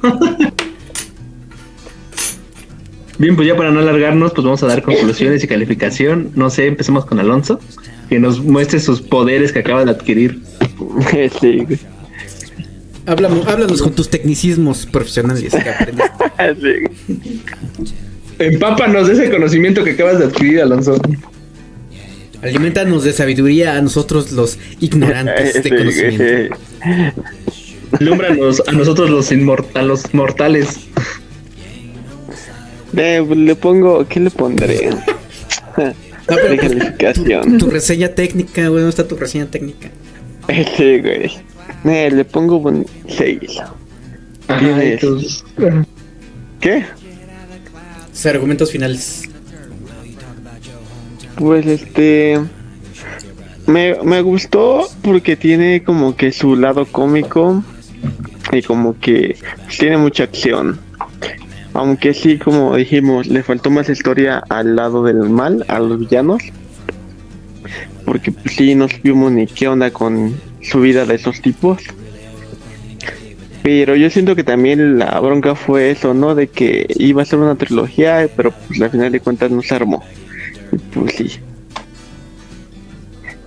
Bien, 3.22 3.36
pues 3.36 3.46
ya 3.46 3.56
para 3.56 3.70
no 3.70 3.78
alargarnos, 3.78 4.32
pues 4.32 4.44
vamos 4.44 4.60
a 4.64 4.66
dar 4.66 4.82
conclusiones 4.82 5.44
y 5.44 5.46
calificación. 5.46 6.32
No 6.34 6.50
sé, 6.50 6.66
empecemos 6.66 7.06
con 7.06 7.20
Alonso, 7.20 7.60
que 8.08 8.18
nos 8.18 8.40
muestre 8.42 8.80
sus 8.80 9.00
poderes 9.00 9.52
que 9.52 9.60
acaba 9.60 9.84
de 9.84 9.92
adquirir. 9.92 10.40
Sí, 11.40 11.58
güey. 11.58 11.78
Háblame- 13.06 13.44
háblanos 13.46 13.80
con 13.80 13.92
tus 13.94 14.10
tecnicismos 14.10 14.86
profesionales 14.86 15.44
que. 15.54 16.88
Sí. 17.08 17.22
Empápanos 18.40 19.06
de 19.06 19.12
ese 19.14 19.30
conocimiento 19.30 19.84
que 19.84 19.92
acabas 19.92 20.18
de 20.18 20.24
adquirir, 20.24 20.60
Alonso. 20.62 21.00
Alimentanos 22.42 23.04
de 23.04 23.12
sabiduría 23.12 23.76
a 23.76 23.82
nosotros 23.82 24.32
los 24.32 24.58
ignorantes 24.80 25.54
de 25.54 25.62
Sí, 25.62 25.68
conocimiento. 25.70 26.56
Alúmbranos 28.00 28.62
a 28.66 28.72
nosotros 28.72 29.10
los, 29.10 29.30
inmor- 29.30 29.66
a 29.74 29.82
los 29.82 30.12
mortales. 30.12 30.80
Eh, 32.96 33.24
le 33.36 33.54
pongo, 33.56 34.06
¿qué 34.08 34.20
le 34.20 34.30
pondré? 34.30 34.90
No, 36.30 36.36
pero 36.36 36.50
de 36.50 36.56
calificación. 36.56 37.58
tu, 37.58 37.66
tu 37.66 37.70
reseña 37.70 38.08
técnica, 38.08 38.60
güey, 38.68 38.82
¿dónde 38.82 38.90
está 38.90 39.06
tu 39.08 39.16
reseña 39.16 39.46
técnica? 39.46 39.88
Sí, 40.76 41.00
güey. 41.00 41.30
Eh, 41.84 42.10
le 42.12 42.24
pongo 42.24 42.58
un 42.58 42.86
6. 43.08 43.58
Ajá, 44.48 44.60
Tienes- 44.60 44.94
y 44.94 44.98
tus- 44.98 45.44
¿Qué? 46.60 46.84
Sus 48.12 48.26
argumentos 48.26 48.70
finales. 48.70 49.22
Pues 51.36 51.66
este. 51.66 52.38
Me, 53.66 53.96
me 54.04 54.20
gustó 54.22 54.88
porque 55.02 55.36
tiene 55.36 55.82
como 55.82 56.14
que 56.16 56.30
su 56.32 56.54
lado 56.56 56.84
cómico 56.86 57.64
y 58.52 58.62
como 58.62 58.98
que 58.98 59.36
tiene 59.78 59.96
mucha 59.98 60.24
acción. 60.24 60.78
Aunque 61.74 62.12
sí, 62.14 62.38
como 62.38 62.76
dijimos, 62.76 63.26
le 63.28 63.42
faltó 63.42 63.70
más 63.70 63.88
historia 63.88 64.42
al 64.50 64.76
lado 64.76 65.04
del 65.04 65.28
mal, 65.30 65.64
a 65.68 65.78
los 65.78 65.98
villanos. 65.98 66.42
Porque 68.04 68.30
pues, 68.32 68.54
sí, 68.56 68.74
no 68.74 68.88
supimos 68.88 69.32
ni 69.32 69.46
qué 69.46 69.68
onda 69.68 69.90
con 69.90 70.34
su 70.60 70.80
vida 70.80 71.06
de 71.06 71.14
esos 71.14 71.40
tipos. 71.40 71.82
Pero 73.62 73.94
yo 73.94 74.10
siento 74.10 74.34
que 74.34 74.42
también 74.44 74.98
la 74.98 75.18
bronca 75.20 75.54
fue 75.54 75.90
eso, 75.92 76.14
¿no? 76.14 76.34
De 76.34 76.48
que 76.48 76.86
iba 76.98 77.22
a 77.22 77.24
ser 77.24 77.38
una 77.38 77.54
trilogía, 77.54 78.28
pero 78.36 78.50
pues 78.66 78.80
al 78.82 78.90
final 78.90 79.12
de 79.12 79.20
cuentas 79.20 79.50
no 79.50 79.62
se 79.62 79.74
armó. 79.74 80.02
Y, 80.72 80.76
Pues 80.76 81.14
sí. 81.14 81.30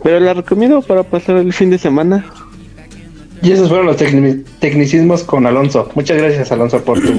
Pero 0.02 0.20
la 0.20 0.34
recomiendo 0.34 0.82
para 0.82 1.04
pasar 1.04 1.38
el 1.38 1.52
fin 1.52 1.70
de 1.70 1.78
semana. 1.78 2.26
Y 3.42 3.52
esos 3.52 3.68
fueron 3.68 3.88
los 3.88 3.98
tecni- 3.98 4.44
tecnicismos 4.60 5.24
con 5.24 5.46
Alonso. 5.46 5.90
Muchas 5.96 6.18
gracias, 6.18 6.52
Alonso, 6.52 6.84
por 6.84 7.02
tu 7.02 7.12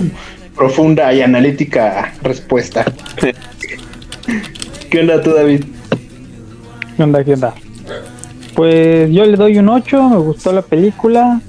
profunda 0.56 1.12
y 1.12 1.20
analítica 1.22 2.14
respuesta. 2.22 2.84
¿Qué 4.90 5.00
onda 5.00 5.22
tú, 5.22 5.32
David? 5.32 5.64
¿Qué 6.96 7.02
onda? 7.02 7.22
¿Qué 7.22 7.34
onda? 7.34 7.54
Pues 8.54 9.10
yo 9.12 9.24
le 9.26 9.36
doy 9.36 9.58
un 9.58 9.68
8, 9.68 10.08
me 10.08 10.16
gustó 10.16 10.52
la 10.52 10.62
película. 10.62 11.40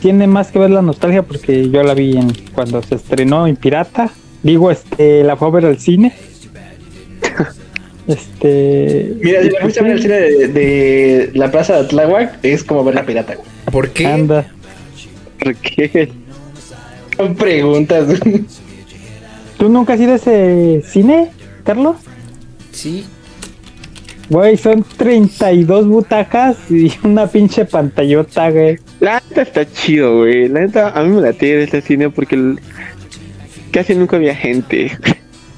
Tiene 0.00 0.26
más 0.26 0.50
que 0.50 0.58
ver 0.58 0.70
la 0.70 0.82
nostalgia 0.82 1.22
porque 1.22 1.70
yo 1.70 1.82
la 1.82 1.94
vi 1.94 2.16
en, 2.16 2.30
cuando 2.54 2.82
se 2.82 2.96
estrenó 2.96 3.46
en 3.46 3.56
Pirata. 3.56 4.10
Digo, 4.42 4.70
este, 4.70 5.24
la 5.24 5.36
fue 5.36 5.48
a 5.48 5.50
ver 5.50 5.66
al 5.66 5.78
cine. 5.78 6.12
Este. 8.06 9.14
Mira, 9.22 9.42
si 9.42 9.48
la 9.48 9.60
fuiste 9.62 9.80
a 9.80 9.82
ver 9.82 9.92
al 9.92 10.02
cine 10.02 10.14
de, 10.16 10.48
de 10.48 11.30
la 11.32 11.50
plaza 11.50 11.80
de 11.80 11.88
Tláhuac, 11.88 12.38
es 12.42 12.62
como 12.62 12.84
ver 12.84 12.96
la 12.96 13.06
pirata. 13.06 13.38
¿Por 13.72 13.88
qué? 13.88 14.06
Anda. 14.06 14.52
¿Por 15.42 15.54
qué? 15.56 16.12
Son 17.16 17.34
preguntas. 17.34 18.06
güey. 18.06 18.44
¿Tú 19.58 19.68
nunca 19.68 19.94
has 19.94 20.00
ido 20.00 20.12
a 20.12 20.16
ese 20.16 20.82
cine, 20.86 21.30
Carlos? 21.64 21.96
Sí. 22.72 23.04
Güey, 24.30 24.56
son 24.56 24.84
32 24.96 25.86
butacas 25.86 26.56
y 26.70 26.90
una 27.04 27.26
pinche 27.26 27.64
pantallota, 27.66 28.50
güey. 28.50 28.78
La 29.00 29.22
neta 29.28 29.42
está 29.42 29.70
chido, 29.70 30.18
güey. 30.18 30.48
La 30.48 30.60
neta, 30.60 30.88
a 30.90 31.02
mí 31.02 31.10
me 31.10 31.20
la 31.20 31.32
tiene 31.32 31.64
ese 31.64 31.80
cine 31.82 32.10
porque 32.10 32.34
el- 32.36 32.58
casi 33.70 33.94
nunca 33.94 34.16
había 34.16 34.34
gente. 34.34 34.96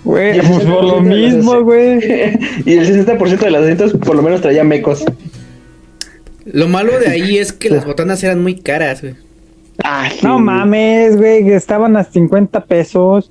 Güey, 0.04 0.40
pues 0.40 0.62
por 0.66 0.84
lo 0.84 1.00
60% 1.00 1.02
de 1.02 1.16
las- 1.16 1.34
mismo, 1.34 1.61
güey. 1.64 1.98
y 2.64 2.72
el 2.74 2.86
60% 3.07 3.38
de 3.40 3.50
los 3.50 3.61
asientos 3.62 3.92
por 3.94 4.14
lo 4.14 4.22
menos 4.22 4.40
traía 4.40 4.62
mecos. 4.62 5.04
Lo 6.44 6.68
malo 6.68 6.96
de 7.00 7.09
ahí 7.09 7.38
es 7.38 7.52
que 7.52 7.70
las 7.70 7.84
botanas 7.84 8.22
eran 8.22 8.40
muy 8.40 8.54
caras, 8.54 9.02
güey. 9.02 9.16
Ah, 9.85 10.09
sí, 10.11 10.20
No 10.22 10.39
mames, 10.39 11.16
güey, 11.16 11.45
que 11.45 11.55
estaban 11.55 11.97
a 11.97 12.05
50 12.05 12.64
pesos. 12.64 13.31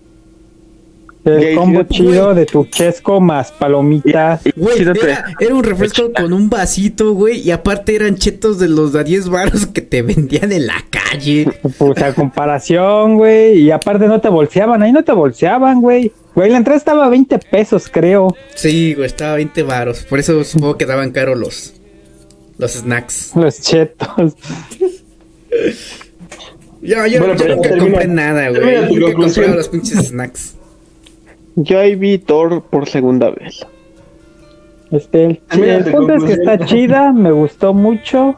El 1.25 1.55
combo 1.55 1.81
sí, 1.81 1.87
chido 1.89 2.35
de 2.35 2.45
tu 2.45 2.65
chesco 2.65 3.19
más 3.19 3.51
palomitas. 3.51 4.41
Güey, 4.55 4.83
era, 4.83 5.25
era 5.39 5.55
un 5.55 5.63
refresco 5.63 6.11
con 6.13 6.31
un 6.31 6.51
vasito, 6.51 7.13
güey. 7.13 7.39
Y 7.39 7.49
aparte 7.49 7.95
eran 7.95 8.15
chetos 8.15 8.59
de 8.59 8.69
los 8.69 8.93
de 8.93 8.99
a 8.99 9.03
10 9.03 9.29
baros 9.29 9.65
que 9.65 9.81
te 9.81 10.03
vendían 10.03 10.51
en 10.51 10.67
la 10.67 10.85
calle. 10.91 11.47
Pues 11.79 11.99
a 12.03 12.13
comparación, 12.13 13.17
güey. 13.17 13.57
Y 13.59 13.71
aparte 13.71 14.05
no 14.05 14.21
te 14.21 14.29
bolseaban, 14.29 14.83
ahí 14.83 14.91
no 14.91 15.03
te 15.03 15.13
bolseaban, 15.13 15.81
güey. 15.81 16.11
Güey, 16.35 16.51
la 16.51 16.57
entrada 16.57 16.77
estaba 16.77 17.05
a 17.05 17.09
20 17.09 17.39
pesos, 17.39 17.89
creo. 17.91 18.35
Sí, 18.53 18.93
güey, 18.93 19.07
estaba 19.07 19.33
a 19.33 19.37
20 19.37 19.63
baros. 19.63 20.03
Por 20.03 20.19
eso 20.19 20.43
supongo 20.43 20.77
que 20.77 20.85
daban 20.85 21.09
caro 21.09 21.33
los, 21.33 21.73
los 22.59 22.73
snacks. 22.73 23.31
Los 23.35 23.61
chetos. 23.61 24.35
Yo, 26.85 27.05
yo, 27.07 27.19
Bueno, 27.19 27.33
yo 27.35 27.39
pero 27.43 27.55
nunca 27.55 27.69
termina- 27.69 27.91
compré 27.91 28.07
nada, 28.07 28.49
güey. 28.49 28.61
Nunca 28.61 28.87
conclusión. 28.87 29.13
compraba 29.45 29.55
los 29.55 29.69
pinches 29.69 30.07
snacks. 30.07 30.55
Yo 31.55 31.79
ahí 31.79 31.95
vi 31.95 32.17
Thor 32.17 32.63
por 32.63 32.87
segunda 32.87 33.29
vez. 33.31 33.65
Este, 34.91 35.41
el, 35.51 35.63
el 35.63 35.83
punto 35.85 36.13
es 36.15 36.23
que 36.25 36.33
está 36.33 36.59
chida, 36.65 37.11
me 37.11 37.31
gustó 37.31 37.73
mucho. 37.73 38.35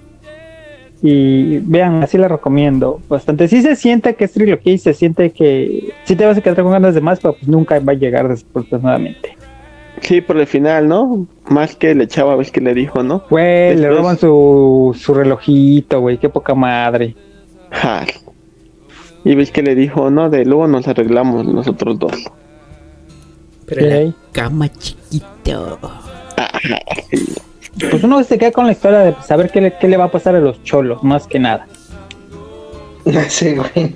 Y 1.04 1.60
vean, 1.60 2.02
así 2.04 2.18
la 2.18 2.28
recomiendo 2.28 3.00
bastante. 3.08 3.48
Sí 3.48 3.62
se 3.62 3.76
siente 3.76 4.16
que 4.16 4.26
es 4.26 4.32
trilogía 4.34 4.74
y 4.74 4.78
se 4.80 4.94
siente 4.96 5.30
que 5.32 5.94
sí 6.06 6.16
te 6.16 6.26
vas 6.26 6.38
a 6.38 6.42
quedar 6.42 6.64
con 6.64 6.72
ganas 6.72 6.96
de 6.96 7.02
más, 7.02 7.20
pero 7.20 7.34
pues 7.34 7.48
nunca 7.48 7.80
va 7.80 7.92
a 7.92 7.96
llegar 7.96 8.28
desafortunadamente. 8.28 9.38
Sí, 10.02 10.22
por 10.22 10.38
el 10.38 10.48
final, 10.48 10.88
¿no? 10.88 11.28
Más 11.50 11.76
que 11.76 11.94
le 11.94 12.06
echaba, 12.06 12.36
ves 12.36 12.52
que 12.52 12.62
le 12.62 12.74
dijo, 12.74 13.04
¿no? 13.04 13.24
Güey, 13.30 13.76
le 13.76 13.90
roban 13.90 14.18
su, 14.18 14.96
su 15.00 15.14
relojito, 15.14 16.02
güey, 16.02 16.18
qué 16.18 16.30
poca 16.30 16.56
madre. 16.56 17.16
Ja. 17.72 18.04
Y 19.28 19.36
ves 19.36 19.52
que 19.52 19.62
le 19.62 19.76
dijo, 19.76 20.10
¿no? 20.10 20.30
De 20.30 20.46
luego 20.46 20.68
nos 20.68 20.88
arreglamos 20.88 21.46
nosotros 21.46 22.00
dos. 22.00 22.14
Pero 23.66 23.86
en 23.86 24.06
la 24.08 24.14
cama 24.32 24.70
chiquito. 24.72 25.78
Pues 27.92 28.04
uno 28.06 28.24
se 28.24 28.38
queda 28.38 28.54
con 28.54 28.68
la 28.68 28.72
historia 28.72 29.00
de 29.00 29.16
saber 29.22 29.52
qué 29.52 29.60
le, 29.60 29.78
qué 29.78 29.90
le 29.90 29.98
va 29.98 30.06
a 30.06 30.12
pasar 30.12 30.34
a 30.36 30.40
los 30.40 30.64
cholos, 30.64 31.04
más 31.04 31.28
que 31.28 31.40
nada. 31.40 31.68
Sí, 33.28 33.56
güey. 33.56 33.94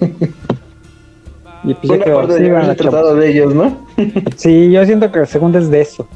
Y 1.63 1.73
pues 1.75 1.83
yo 1.83 1.93
Una 1.93 2.03
creo, 2.03 2.17
parte 2.17 2.37
sí, 2.37 2.43
de 2.43 2.75
tratado 2.75 3.15
de 3.15 3.29
ellos, 3.29 3.55
¿no? 3.55 3.87
Sí, 4.35 4.69
yo 4.69 4.85
siento 4.85 5.11
que 5.13 5.19
la 5.19 5.25
segunda 5.25 5.59
es 5.59 5.69
de 5.69 5.79
eso. 5.79 6.07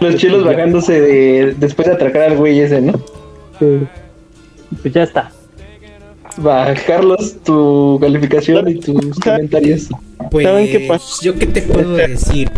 Los 0.00 0.16
chilos 0.16 0.44
bajándose 0.44 1.00
de, 1.00 1.54
después 1.58 1.88
de 1.88 1.94
atracar 1.94 2.22
al 2.22 2.36
güey 2.36 2.60
ese, 2.60 2.82
¿no? 2.82 2.92
Sí. 3.58 3.86
Pues 4.82 4.92
ya 4.92 5.04
está. 5.04 5.30
Va, 6.44 6.72
Carlos, 6.86 7.36
tu 7.44 7.98
calificación 8.00 8.68
y 8.68 8.74
tus 8.80 9.18
comentarios. 9.24 9.88
Pues, 10.30 10.46
¿Saben 10.46 10.66
qué 10.70 10.80
pasa? 10.88 11.16
yo 11.22 11.34
qué 11.34 11.46
te 11.46 11.62
puedo 11.62 11.92
decir. 11.96 12.50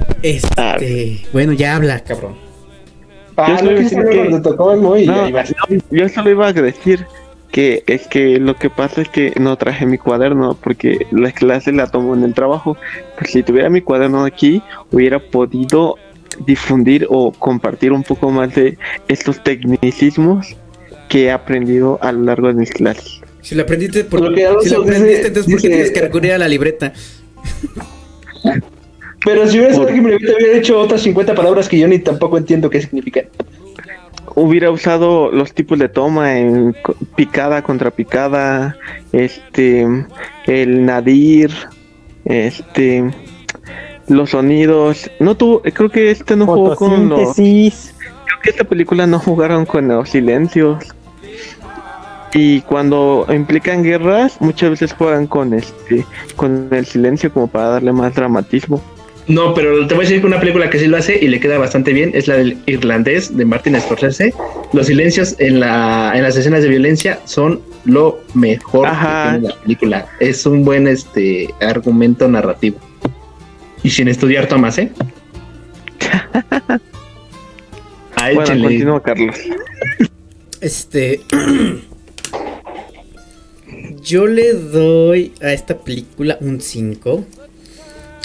Ah. 0.56 0.76
Este, 0.78 1.22
bueno, 1.32 1.52
ya 1.52 1.76
habla, 1.76 2.00
cabrón. 2.00 2.34
Ah, 3.36 3.58
no 3.62 3.70
decir 3.70 3.98
que- 4.04 4.16
cuando 4.16 4.42
tocó 4.42 4.76
No. 4.76 4.96
Yo 5.90 6.08
solo 6.08 6.30
iba 6.30 6.48
a 6.48 6.52
decir 6.52 7.06
que 7.50 7.82
es 7.86 8.06
que 8.06 8.38
lo 8.38 8.56
que 8.56 8.70
pasa 8.70 9.02
es 9.02 9.08
que 9.08 9.32
no 9.38 9.56
traje 9.56 9.84
mi 9.86 9.98
cuaderno 9.98 10.56
porque 10.62 11.06
la 11.10 11.32
clase 11.32 11.72
la 11.72 11.86
tomo 11.86 12.14
en 12.14 12.24
el 12.24 12.34
trabajo. 12.34 12.76
Pues 13.18 13.30
si 13.30 13.42
tuviera 13.42 13.68
mi 13.70 13.80
cuaderno 13.80 14.24
aquí, 14.24 14.62
hubiera 14.90 15.18
podido 15.18 15.96
difundir 16.46 17.06
o 17.10 17.32
compartir 17.32 17.92
un 17.92 18.02
poco 18.02 18.30
más 18.30 18.54
de 18.54 18.76
estos 19.08 19.42
tecnicismos 19.42 20.56
que 21.08 21.24
he 21.24 21.30
aprendido 21.30 21.98
a 22.02 22.12
lo 22.12 22.22
largo 22.24 22.48
de 22.48 22.54
mis 22.54 22.70
clases. 22.70 23.20
Si 23.52 23.56
lo 23.58 23.64
aprendiste, 23.64 24.04
por, 24.04 24.20
Lo 24.22 24.34
que 24.34 24.46
si 24.62 24.70
lo 24.74 24.80
aprendiste, 24.82 25.08
dice- 25.16 25.26
entonces 25.28 25.52
¿por 25.52 25.60
qué 25.60 25.68
dice- 25.68 25.68
tienes 25.68 25.90
que 25.90 26.00
recurrir 26.00 26.32
a 26.32 26.38
la 26.38 26.48
libreta? 26.48 26.94
Pero 29.26 29.46
si 29.46 29.58
hubieras 29.58 29.76
sabido 29.76 29.94
que 29.94 30.00
me 30.00 30.18
te 30.18 30.34
hubiera 30.34 30.54
dicho 30.54 30.78
otras 30.80 31.02
50 31.02 31.34
palabras 31.34 31.68
que 31.68 31.78
yo 31.78 31.86
ni 31.86 31.98
tampoco 31.98 32.38
entiendo 32.38 32.70
qué 32.70 32.80
significan. 32.80 33.26
Hubiera 34.34 34.70
usado 34.70 35.30
los 35.30 35.52
tipos 35.52 35.78
de 35.78 35.90
toma 35.90 36.38
en 36.38 36.74
picada 37.14 37.62
contra 37.62 37.90
picada, 37.90 38.74
este, 39.12 39.86
el 40.46 40.86
nadir, 40.86 41.50
este, 42.24 43.04
los 44.08 44.30
sonidos. 44.30 45.10
No 45.20 45.36
tuvo, 45.36 45.60
creo 45.60 45.90
que 45.90 46.10
este 46.10 46.34
no 46.36 46.46
jugó 46.46 46.74
con 46.74 47.10
los. 47.10 47.34
Creo 47.36 48.40
que 48.42 48.50
esta 48.50 48.64
película 48.64 49.06
no 49.06 49.18
jugaron 49.18 49.66
con 49.66 49.88
los 49.88 50.08
silencios. 50.08 50.82
Y 52.34 52.62
cuando 52.62 53.26
implican 53.30 53.82
guerras, 53.82 54.36
muchas 54.40 54.70
veces 54.70 54.92
juegan 54.94 55.26
con 55.26 55.52
este, 55.52 56.04
con 56.36 56.68
el 56.70 56.86
silencio 56.86 57.32
como 57.32 57.46
para 57.46 57.68
darle 57.68 57.92
más 57.92 58.14
dramatismo. 58.14 58.82
No, 59.28 59.54
pero 59.54 59.86
te 59.86 59.94
voy 59.94 60.04
a 60.04 60.08
decir 60.08 60.20
que 60.20 60.26
una 60.26 60.40
película 60.40 60.68
que 60.68 60.78
sí 60.78 60.86
lo 60.86 60.96
hace 60.96 61.16
y 61.22 61.28
le 61.28 61.38
queda 61.38 61.56
bastante 61.56 61.92
bien 61.92 62.10
es 62.12 62.26
la 62.26 62.34
del 62.36 62.58
irlandés 62.66 63.36
de 63.36 63.44
Martin 63.44 63.80
Scorsese. 63.80 64.34
Los 64.72 64.86
silencios 64.86 65.36
en, 65.38 65.60
la, 65.60 66.12
en 66.14 66.22
las 66.22 66.36
escenas 66.36 66.62
de 66.62 66.68
violencia 66.68 67.20
son 67.24 67.60
lo 67.84 68.20
mejor 68.34 68.88
Ajá. 68.88 69.24
que 69.24 69.38
tiene 69.38 69.48
la 69.54 69.60
película. 69.60 70.06
Es 70.18 70.44
un 70.44 70.64
buen 70.64 70.88
este 70.88 71.54
argumento 71.60 72.26
narrativo. 72.26 72.78
Y 73.84 73.90
sin 73.90 74.08
estudiar 74.08 74.46
tomas, 74.46 74.78
¿eh? 74.78 74.90
Ah, 78.16 78.30
Bueno, 78.34 78.62
continúa 78.62 79.02
Carlos. 79.02 79.36
Este. 80.60 81.20
Yo 84.02 84.26
le 84.26 84.52
doy 84.52 85.32
a 85.40 85.52
esta 85.52 85.78
película 85.78 86.36
un 86.40 86.60
5. 86.60 87.24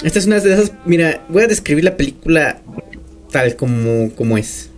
Esta 0.02 0.18
es 0.18 0.26
una 0.26 0.40
de 0.40 0.52
esas. 0.52 0.72
Mira, 0.84 1.24
voy 1.28 1.42
a 1.42 1.46
describir 1.46 1.84
la 1.84 1.96
película 1.96 2.60
tal 3.30 3.56
como, 3.56 4.10
como 4.14 4.38
es. 4.38 4.70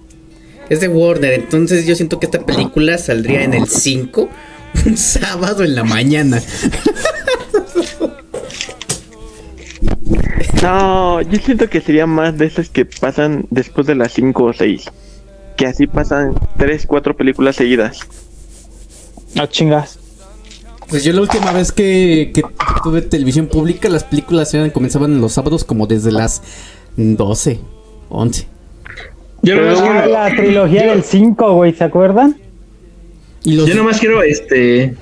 Es 0.68 0.80
de 0.80 0.88
Warner, 0.88 1.32
entonces 1.32 1.86
yo 1.86 1.96
siento 1.96 2.20
que 2.20 2.26
esta 2.26 2.44
película 2.44 2.96
saldría 2.98 3.42
en 3.42 3.55
el 3.55 3.66
5 3.66 4.28
un 4.86 4.96
sábado 4.96 5.64
en 5.64 5.74
la 5.74 5.84
mañana. 5.84 6.42
No, 10.62 11.22
yo 11.22 11.38
siento 11.38 11.70
que 11.70 11.80
sería 11.80 12.07
más 12.07 12.36
de 12.36 12.44
esas 12.44 12.68
que 12.68 12.84
pasan 12.84 13.46
después 13.48 13.86
de 13.86 13.94
las 13.94 14.12
5 14.12 14.44
o 14.44 14.53
6. 14.53 14.90
Que 15.57 15.66
así 15.66 15.86
pasan 15.86 16.34
3, 16.59 16.84
4 16.86 17.16
películas 17.16 17.57
seguidas. 17.57 18.01
No 19.34 19.46
chingas. 19.46 19.99
Pues 20.91 21.05
yo 21.05 21.12
la 21.12 21.20
última 21.20 21.53
vez 21.53 21.70
que, 21.70 22.32
que 22.34 22.43
tuve 22.82 23.03
televisión 23.03 23.47
pública, 23.47 23.88
las 23.88 24.05
películas 24.05 24.53
eran, 24.55 24.70
comenzaban 24.70 25.20
los 25.20 25.32
sábados 25.32 25.64
como 25.64 25.86
desde 25.86 26.11
las 26.11 26.43
12, 26.97 27.61
11. 28.09 28.47
Yo 29.43 29.55
Ah, 29.55 29.74
quiero, 29.80 30.07
la 30.07 30.36
trilogía 30.36 30.91
del 30.91 31.03
5, 31.05 31.55
güey, 31.55 31.72
¿se 31.72 31.84
acuerdan? 31.84 32.36
Y 33.45 33.55
los, 33.55 33.66
yo 33.66 33.74
nomás 33.76 33.99
quiero, 34.01 34.22
este, 34.22 34.95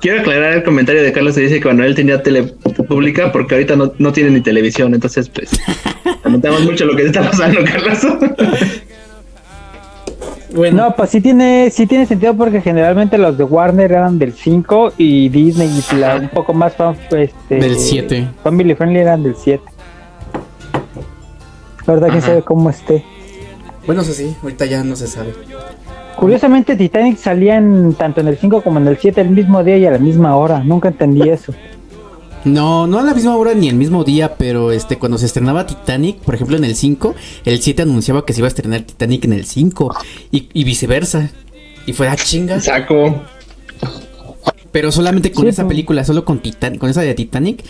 quiero 0.00 0.20
aclarar 0.20 0.54
el 0.54 0.62
comentario 0.62 1.02
de 1.02 1.12
Carlos 1.12 1.34
que 1.34 1.42
dice 1.42 1.56
que 1.56 1.62
cuando 1.62 1.82
él 1.82 1.94
tenía 1.94 2.22
tele 2.22 2.44
pública, 2.88 3.32
porque 3.32 3.56
ahorita 3.56 3.76
no, 3.76 3.92
no 3.98 4.12
tiene 4.12 4.30
ni 4.30 4.40
televisión, 4.40 4.94
entonces 4.94 5.28
pues 5.28 5.50
lamentamos 6.24 6.64
mucho 6.64 6.86
lo 6.86 6.96
que 6.96 7.04
está 7.06 7.22
pasando, 7.22 7.60
Carlos. 7.64 7.98
bueno, 10.60 10.76
No, 10.76 10.94
pues 10.94 11.08
sí 11.08 11.22
tiene, 11.22 11.70
sí 11.70 11.86
tiene 11.86 12.04
sentido 12.04 12.34
porque 12.34 12.60
generalmente 12.60 13.16
los 13.16 13.38
de 13.38 13.44
Warner 13.44 13.90
eran 13.92 14.18
del 14.18 14.34
5 14.34 14.92
y 14.98 15.30
Disney 15.30 15.70
y 15.90 15.96
la 15.96 16.16
un 16.16 16.28
poco 16.28 16.52
más 16.52 16.74
fan, 16.74 16.94
este, 17.12 17.54
Del 17.54 17.76
siete. 17.76 18.28
Family 18.44 18.74
Friendly 18.74 18.98
eran 18.98 19.22
del 19.22 19.34
7. 19.36 19.64
La 21.86 21.94
verdad 21.94 22.08
que 22.08 22.18
Ajá. 22.18 22.26
sabe 22.26 22.42
cómo 22.42 22.68
esté. 22.68 23.02
bueno, 23.86 24.02
eso 24.02 24.12
sí, 24.12 24.36
ahorita 24.42 24.66
ya 24.66 24.84
no 24.84 24.96
se 24.96 25.06
sabe. 25.06 25.32
Curiosamente 26.16 26.76
Titanic 26.76 27.16
salía 27.16 27.56
en, 27.56 27.94
tanto 27.94 28.20
en 28.20 28.28
el 28.28 28.36
5 28.36 28.60
como 28.60 28.78
en 28.80 28.86
el 28.86 28.98
7 28.98 29.18
el 29.22 29.30
mismo 29.30 29.64
día 29.64 29.78
y 29.78 29.86
a 29.86 29.90
la 29.90 29.98
misma 29.98 30.36
hora. 30.36 30.62
Nunca 30.62 30.88
entendí 30.88 31.26
eso. 31.26 31.54
No, 32.44 32.86
no 32.86 32.98
a 32.98 33.02
la 33.02 33.12
misma 33.14 33.36
hora 33.36 33.52
ni 33.54 33.68
el 33.68 33.74
mismo 33.76 34.02
día, 34.02 34.34
pero 34.36 34.72
este 34.72 34.98
cuando 34.98 35.18
se 35.18 35.26
estrenaba 35.26 35.66
Titanic, 35.66 36.18
por 36.20 36.34
ejemplo 36.34 36.56
en 36.56 36.64
el 36.64 36.74
5, 36.74 37.14
el 37.44 37.60
7 37.60 37.82
anunciaba 37.82 38.24
que 38.24 38.32
se 38.32 38.40
iba 38.40 38.46
a 38.46 38.48
estrenar 38.48 38.80
Titanic 38.82 39.24
en 39.26 39.34
el 39.34 39.44
5 39.44 39.94
y, 40.30 40.48
y 40.52 40.64
viceversa. 40.64 41.30
Y 41.86 41.92
fue 41.92 42.08
a 42.08 42.16
chingas. 42.16 42.64
Saco. 42.64 43.22
Pero 44.72 44.92
solamente 44.92 45.32
con 45.32 45.44
Sí, 45.44 45.48
esa 45.50 45.66
película, 45.66 46.04
solo 46.04 46.24
con 46.24 46.38
Titan 46.40 46.78
con 46.78 46.88
esa 46.88 47.00
de 47.02 47.12
Titanic, 47.14 47.64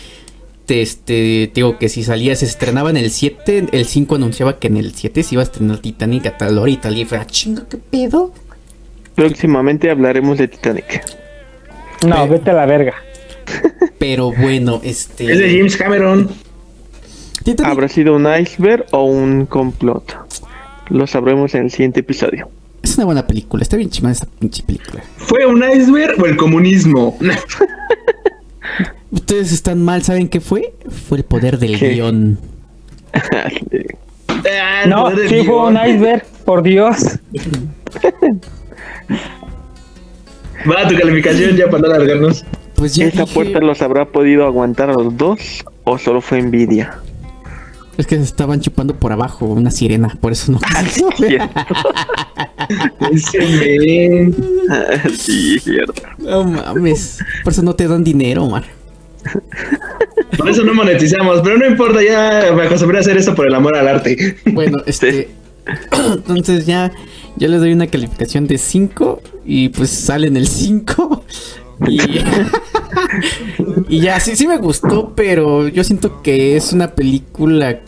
te, 0.65 0.81
este, 0.81 1.47
te 1.47 1.51
digo 1.55 1.77
que 1.79 1.89
si 1.89 2.03
salía, 2.03 2.35
se 2.35 2.45
estrenaba 2.45 2.91
en 2.91 2.97
el 2.97 3.09
7, 3.09 3.67
el 3.71 3.85
5 3.85 4.15
anunciaba 4.15 4.59
que 4.59 4.67
en 4.67 4.77
el 4.77 4.93
7 4.93 5.23
se 5.23 5.35
iba 5.35 5.41
a 5.41 5.45
estrenar 5.45 5.79
Titanic 5.79 6.27
a 6.27 6.37
tal 6.37 6.57
hora 6.57 6.69
y 6.71 6.77
tal, 6.77 6.97
y 6.97 7.05
fue 7.05 7.17
a 7.17 7.25
chinga, 7.25 7.63
¿qué 7.67 7.77
pedo? 7.77 8.31
Próximamente 9.15 9.89
hablaremos 9.89 10.37
de 10.37 10.47
Titanic. 10.47 11.03
No, 12.05 12.23
Ve- 12.27 12.37
vete 12.37 12.51
a 12.51 12.53
la 12.53 12.65
verga. 12.67 12.93
Pero 14.01 14.31
bueno, 14.31 14.81
este... 14.83 15.31
Es 15.31 15.37
de 15.37 15.55
James 15.55 15.77
Cameron. 15.77 16.27
Titanic, 17.43 17.71
¿Habrá 17.71 17.87
sido 17.87 18.15
un 18.15 18.25
iceberg 18.35 18.87
o 18.89 19.03
un 19.03 19.45
complot? 19.45 20.15
Lo 20.89 21.05
sabremos 21.05 21.53
en 21.53 21.65
el 21.65 21.71
siguiente 21.71 21.99
episodio. 21.99 22.49
es 22.81 22.95
una 22.97 23.05
buena 23.05 23.27
película, 23.27 23.61
está 23.61 23.77
bien 23.77 23.91
chingada 23.91 24.13
esa 24.13 24.25
pinche 24.39 24.63
película. 24.63 25.03
¿Fue 25.17 25.45
un 25.45 25.63
iceberg 25.63 26.19
o 26.19 26.25
el 26.25 26.35
comunismo? 26.35 27.15
Ustedes 29.11 29.51
están 29.51 29.83
mal, 29.85 30.01
¿saben 30.01 30.29
qué 30.29 30.41
fue? 30.41 30.73
Fue 31.07 31.19
el 31.19 31.23
poder 31.23 31.59
del 31.59 31.77
¿Qué? 31.77 31.89
guion. 31.89 32.39
Ah, 34.49 34.85
No, 34.87 35.11
sí 35.11 35.43
fue 35.45 35.67
un 35.67 35.75
iceberg, 35.77 36.25
por 36.43 36.63
Dios. 36.63 36.97
Va 40.67 40.87
tu 40.87 40.95
calificación 40.97 41.55
ya 41.55 41.69
para 41.69 41.83
no 41.87 41.93
alargarnos. 41.93 42.43
Pues 42.81 42.95
ya 42.95 43.05
¿Esa 43.05 43.21
dije- 43.25 43.33
puerta 43.35 43.59
los 43.59 43.79
habrá 43.83 44.05
podido 44.05 44.43
aguantar 44.47 44.89
a 44.89 44.93
los 44.93 45.15
dos 45.15 45.63
o 45.83 45.99
solo 45.99 46.19
fue 46.19 46.39
envidia? 46.39 46.97
Es 47.95 48.07
que 48.07 48.15
se 48.15 48.23
estaban 48.23 48.59
chupando 48.59 48.95
por 48.95 49.11
abajo 49.11 49.45
una 49.45 49.69
sirena, 49.69 50.17
por 50.19 50.31
eso 50.31 50.51
no. 50.53 50.59
Ese 53.11 53.39
men. 53.39 54.35
sí, 55.15 55.59
cierto. 55.63 56.01
no 56.17 56.43
mames. 56.45 57.19
Por 57.43 57.53
eso 57.53 57.61
no 57.61 57.75
te 57.75 57.87
dan 57.87 58.03
dinero, 58.03 58.45
Omar. 58.45 58.63
Por 60.37 60.49
eso 60.49 60.63
no 60.63 60.73
monetizamos, 60.73 61.41
pero 61.43 61.57
no 61.57 61.67
importa, 61.67 62.01
ya 62.01 62.51
me 62.55 62.63
acostumbré 62.63 62.97
a 62.97 63.01
hacer 63.01 63.17
esto 63.17 63.35
por 63.35 63.47
el 63.47 63.53
amor 63.53 63.75
al 63.77 63.87
arte. 63.87 64.37
Bueno, 64.45 64.79
este. 64.87 65.29
Entonces 66.15 66.65
ya, 66.65 66.91
ya 67.37 67.47
les 67.47 67.59
doy 67.59 67.73
una 67.73 67.85
calificación 67.85 68.47
de 68.47 68.57
5 68.57 69.21
y 69.45 69.69
pues 69.69 69.91
sale 69.91 70.25
en 70.27 70.37
el 70.37 70.47
5. 70.47 71.23
Y, 71.87 71.99
ya, 74.01 74.19
sí, 74.19 74.35
sí 74.35 74.47
me 74.47 74.57
gustó, 74.57 75.13
pero 75.15 75.67
yo 75.67 75.83
siento 75.83 76.21
que 76.21 76.55
es 76.55 76.73
una 76.73 76.91
película 76.91 77.79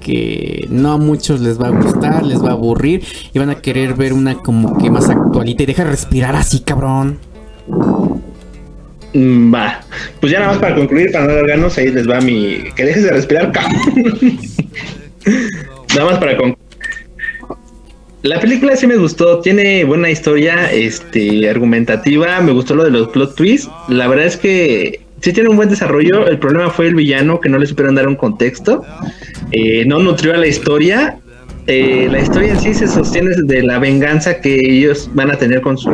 que 0.00 0.66
no 0.68 0.92
a 0.92 0.98
muchos 0.98 1.40
les 1.40 1.60
va 1.60 1.68
a 1.68 1.70
gustar, 1.70 2.24
les 2.24 2.42
va 2.42 2.48
a 2.48 2.52
aburrir 2.52 3.04
y 3.32 3.38
van 3.38 3.50
a 3.50 3.56
querer 3.56 3.94
ver 3.94 4.12
una 4.12 4.34
como 4.34 4.76
que 4.78 4.90
más 4.90 5.08
actualita 5.08 5.62
y 5.62 5.66
deja 5.66 5.84
respirar 5.84 6.34
así, 6.34 6.60
cabrón. 6.60 7.18
Mm, 9.14 9.54
Va, 9.54 9.80
pues 10.20 10.32
ya 10.32 10.40
nada 10.40 10.52
más 10.52 10.60
para 10.60 10.74
concluir, 10.74 11.12
para 11.12 11.26
no 11.26 11.32
alargarnos, 11.32 11.76
ahí 11.78 11.90
les 11.90 12.08
va 12.08 12.20
mi. 12.20 12.64
Que 12.74 12.84
dejes 12.84 13.04
de 13.04 13.10
respirar, 13.10 13.52
cabrón. 13.52 13.82
nada 15.94 16.10
más 16.10 16.18
para 16.18 16.36
concluir. 16.36 16.61
La 18.22 18.38
película 18.38 18.76
sí 18.76 18.86
me 18.86 18.96
gustó, 18.96 19.40
tiene 19.40 19.82
buena 19.82 20.08
historia, 20.08 20.70
este, 20.72 21.48
argumentativa, 21.50 22.40
me 22.40 22.52
gustó 22.52 22.76
lo 22.76 22.84
de 22.84 22.90
los 22.90 23.08
plot 23.08 23.34
twists. 23.34 23.68
La 23.88 24.06
verdad 24.06 24.26
es 24.26 24.36
que 24.36 25.00
sí 25.20 25.32
tiene 25.32 25.48
un 25.48 25.56
buen 25.56 25.68
desarrollo. 25.68 26.28
El 26.28 26.38
problema 26.38 26.70
fue 26.70 26.86
el 26.86 26.94
villano 26.94 27.40
que 27.40 27.48
no 27.48 27.58
le 27.58 27.66
supieron 27.66 27.96
dar 27.96 28.06
un 28.06 28.14
contexto, 28.14 28.84
eh, 29.50 29.84
no 29.86 29.98
nutrió 29.98 30.34
a 30.34 30.36
la 30.36 30.46
historia. 30.46 31.18
Eh, 31.66 32.08
la 32.10 32.20
historia 32.20 32.52
en 32.52 32.60
sí 32.60 32.74
se 32.74 32.86
sostiene 32.86 33.30
de 33.44 33.62
la 33.62 33.78
venganza 33.80 34.40
que 34.40 34.54
ellos 34.54 35.10
van 35.14 35.30
a 35.32 35.36
tener 35.36 35.60
con 35.60 35.76
su 35.76 35.90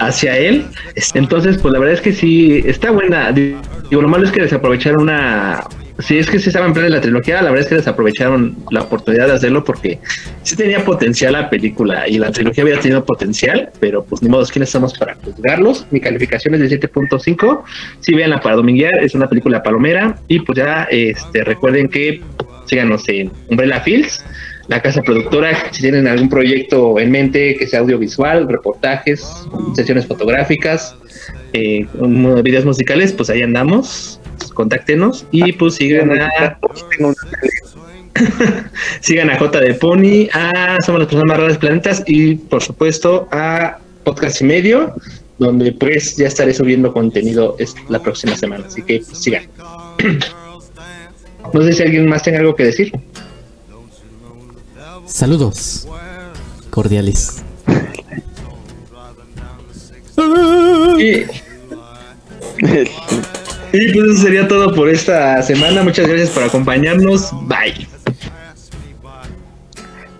hacia 0.00 0.36
él. 0.36 0.66
Entonces, 1.14 1.58
pues 1.58 1.72
la 1.72 1.78
verdad 1.78 1.94
es 1.94 2.00
que 2.00 2.12
sí, 2.12 2.62
está 2.66 2.90
buena. 2.90 3.30
Digo, 3.30 4.02
lo 4.02 4.08
malo 4.08 4.24
es 4.24 4.32
que 4.32 4.42
desaprovecharon 4.42 5.02
una... 5.02 5.64
Si 6.06 6.18
es 6.18 6.28
que 6.28 6.38
se 6.38 6.50
estaba 6.50 6.66
en 6.66 6.74
plan 6.74 6.84
de 6.84 6.90
la 6.90 7.00
trilogía, 7.00 7.36
la 7.40 7.50
verdad 7.50 7.60
es 7.60 7.68
que 7.68 7.74
desaprovecharon 7.76 8.56
la 8.70 8.82
oportunidad 8.82 9.26
de 9.26 9.32
hacerlo 9.32 9.64
porque 9.64 9.98
sí 10.42 10.54
tenía 10.54 10.84
potencial 10.84 11.32
la 11.32 11.48
película 11.48 12.06
y 12.06 12.18
la 12.18 12.30
trilogía 12.30 12.62
había 12.62 12.78
tenido 12.78 13.04
potencial, 13.06 13.70
pero 13.80 14.04
pues 14.04 14.22
ni 14.22 14.28
modo, 14.28 14.44
¿quiénes 14.44 14.68
somos 14.68 14.98
para 14.98 15.14
juzgarlos? 15.14 15.86
Mi 15.90 16.00
calificación 16.00 16.54
es 16.54 16.60
de 16.60 16.80
7.5. 16.80 17.62
Si 18.00 18.14
veanla 18.14 18.40
para 18.40 18.56
dominguear, 18.56 19.02
es 19.02 19.14
una 19.14 19.28
película 19.28 19.62
palomera 19.62 20.16
y 20.28 20.40
pues 20.40 20.58
ya 20.58 20.86
este, 20.90 21.42
recuerden 21.42 21.88
que 21.88 22.20
síganos 22.66 23.08
en 23.08 23.32
Umbrella 23.48 23.80
Fields, 23.80 24.24
la 24.68 24.82
casa 24.82 25.00
productora, 25.02 25.70
si 25.72 25.80
tienen 25.80 26.06
algún 26.06 26.28
proyecto 26.28 26.98
en 26.98 27.10
mente 27.10 27.56
que 27.56 27.66
sea 27.66 27.80
audiovisual, 27.80 28.46
reportajes, 28.48 29.26
sesiones 29.74 30.06
fotográficas, 30.06 30.96
eh, 31.54 31.86
videos 32.42 32.64
musicales, 32.64 33.12
pues 33.12 33.30
ahí 33.30 33.42
andamos, 33.42 34.20
contáctenos 34.54 35.26
y 35.30 35.52
pues 35.52 35.74
sigan 35.76 36.10
a, 36.20 36.58
sigan 39.00 39.30
a 39.30 39.38
J 39.38 39.60
de 39.60 39.74
Pony, 39.74 40.28
a 40.32 40.76
Somos 40.84 41.00
las 41.00 41.08
personas 41.08 41.24
más 41.26 41.36
raras 41.36 41.52
del 41.54 41.58
planetas 41.60 42.02
y 42.06 42.34
por 42.36 42.62
supuesto 42.62 43.28
a 43.32 43.78
Podcast 44.04 44.40
y 44.40 44.44
Medio, 44.44 44.94
donde 45.38 45.72
pues 45.72 46.16
ya 46.16 46.26
estaré 46.28 46.54
subiendo 46.54 46.92
contenido 46.92 47.56
es- 47.58 47.74
la 47.88 48.00
próxima 48.00 48.36
semana, 48.36 48.66
así 48.66 48.82
que 48.82 49.00
pues, 49.00 49.18
sigan. 49.18 49.44
No 51.52 51.62
sé 51.62 51.74
si 51.74 51.82
alguien 51.82 52.08
más 52.08 52.22
tenga 52.22 52.38
algo 52.40 52.56
que 52.56 52.64
decir. 52.64 52.90
Saludos 55.06 55.86
cordiales. 56.70 57.42
Y, 60.98 61.24
y 63.74 63.92
pues 63.92 64.10
eso 64.10 64.22
sería 64.22 64.46
todo 64.46 64.72
por 64.72 64.88
esta 64.88 65.42
semana. 65.42 65.82
Muchas 65.82 66.06
gracias 66.06 66.30
por 66.30 66.44
acompañarnos. 66.44 67.30
Bye. 67.48 67.88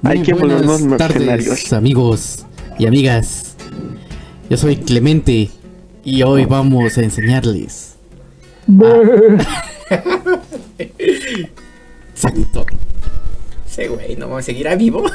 Hay 0.02 0.18
Muy 0.18 0.26
que 0.26 0.34
buenas 0.34 0.98
tardes, 0.98 1.72
amigos 1.72 2.44
y 2.78 2.86
amigas. 2.86 3.56
Yo 4.50 4.56
soy 4.56 4.76
Clemente 4.76 5.50
y 6.04 6.22
hoy 6.22 6.44
vamos 6.46 6.98
a 6.98 7.02
enseñarles. 7.02 7.94
Exacto. 12.10 12.66
Ese 13.66 13.88
güey 13.88 14.16
no 14.16 14.42
seguirá 14.42 14.74
vivo. 14.74 15.04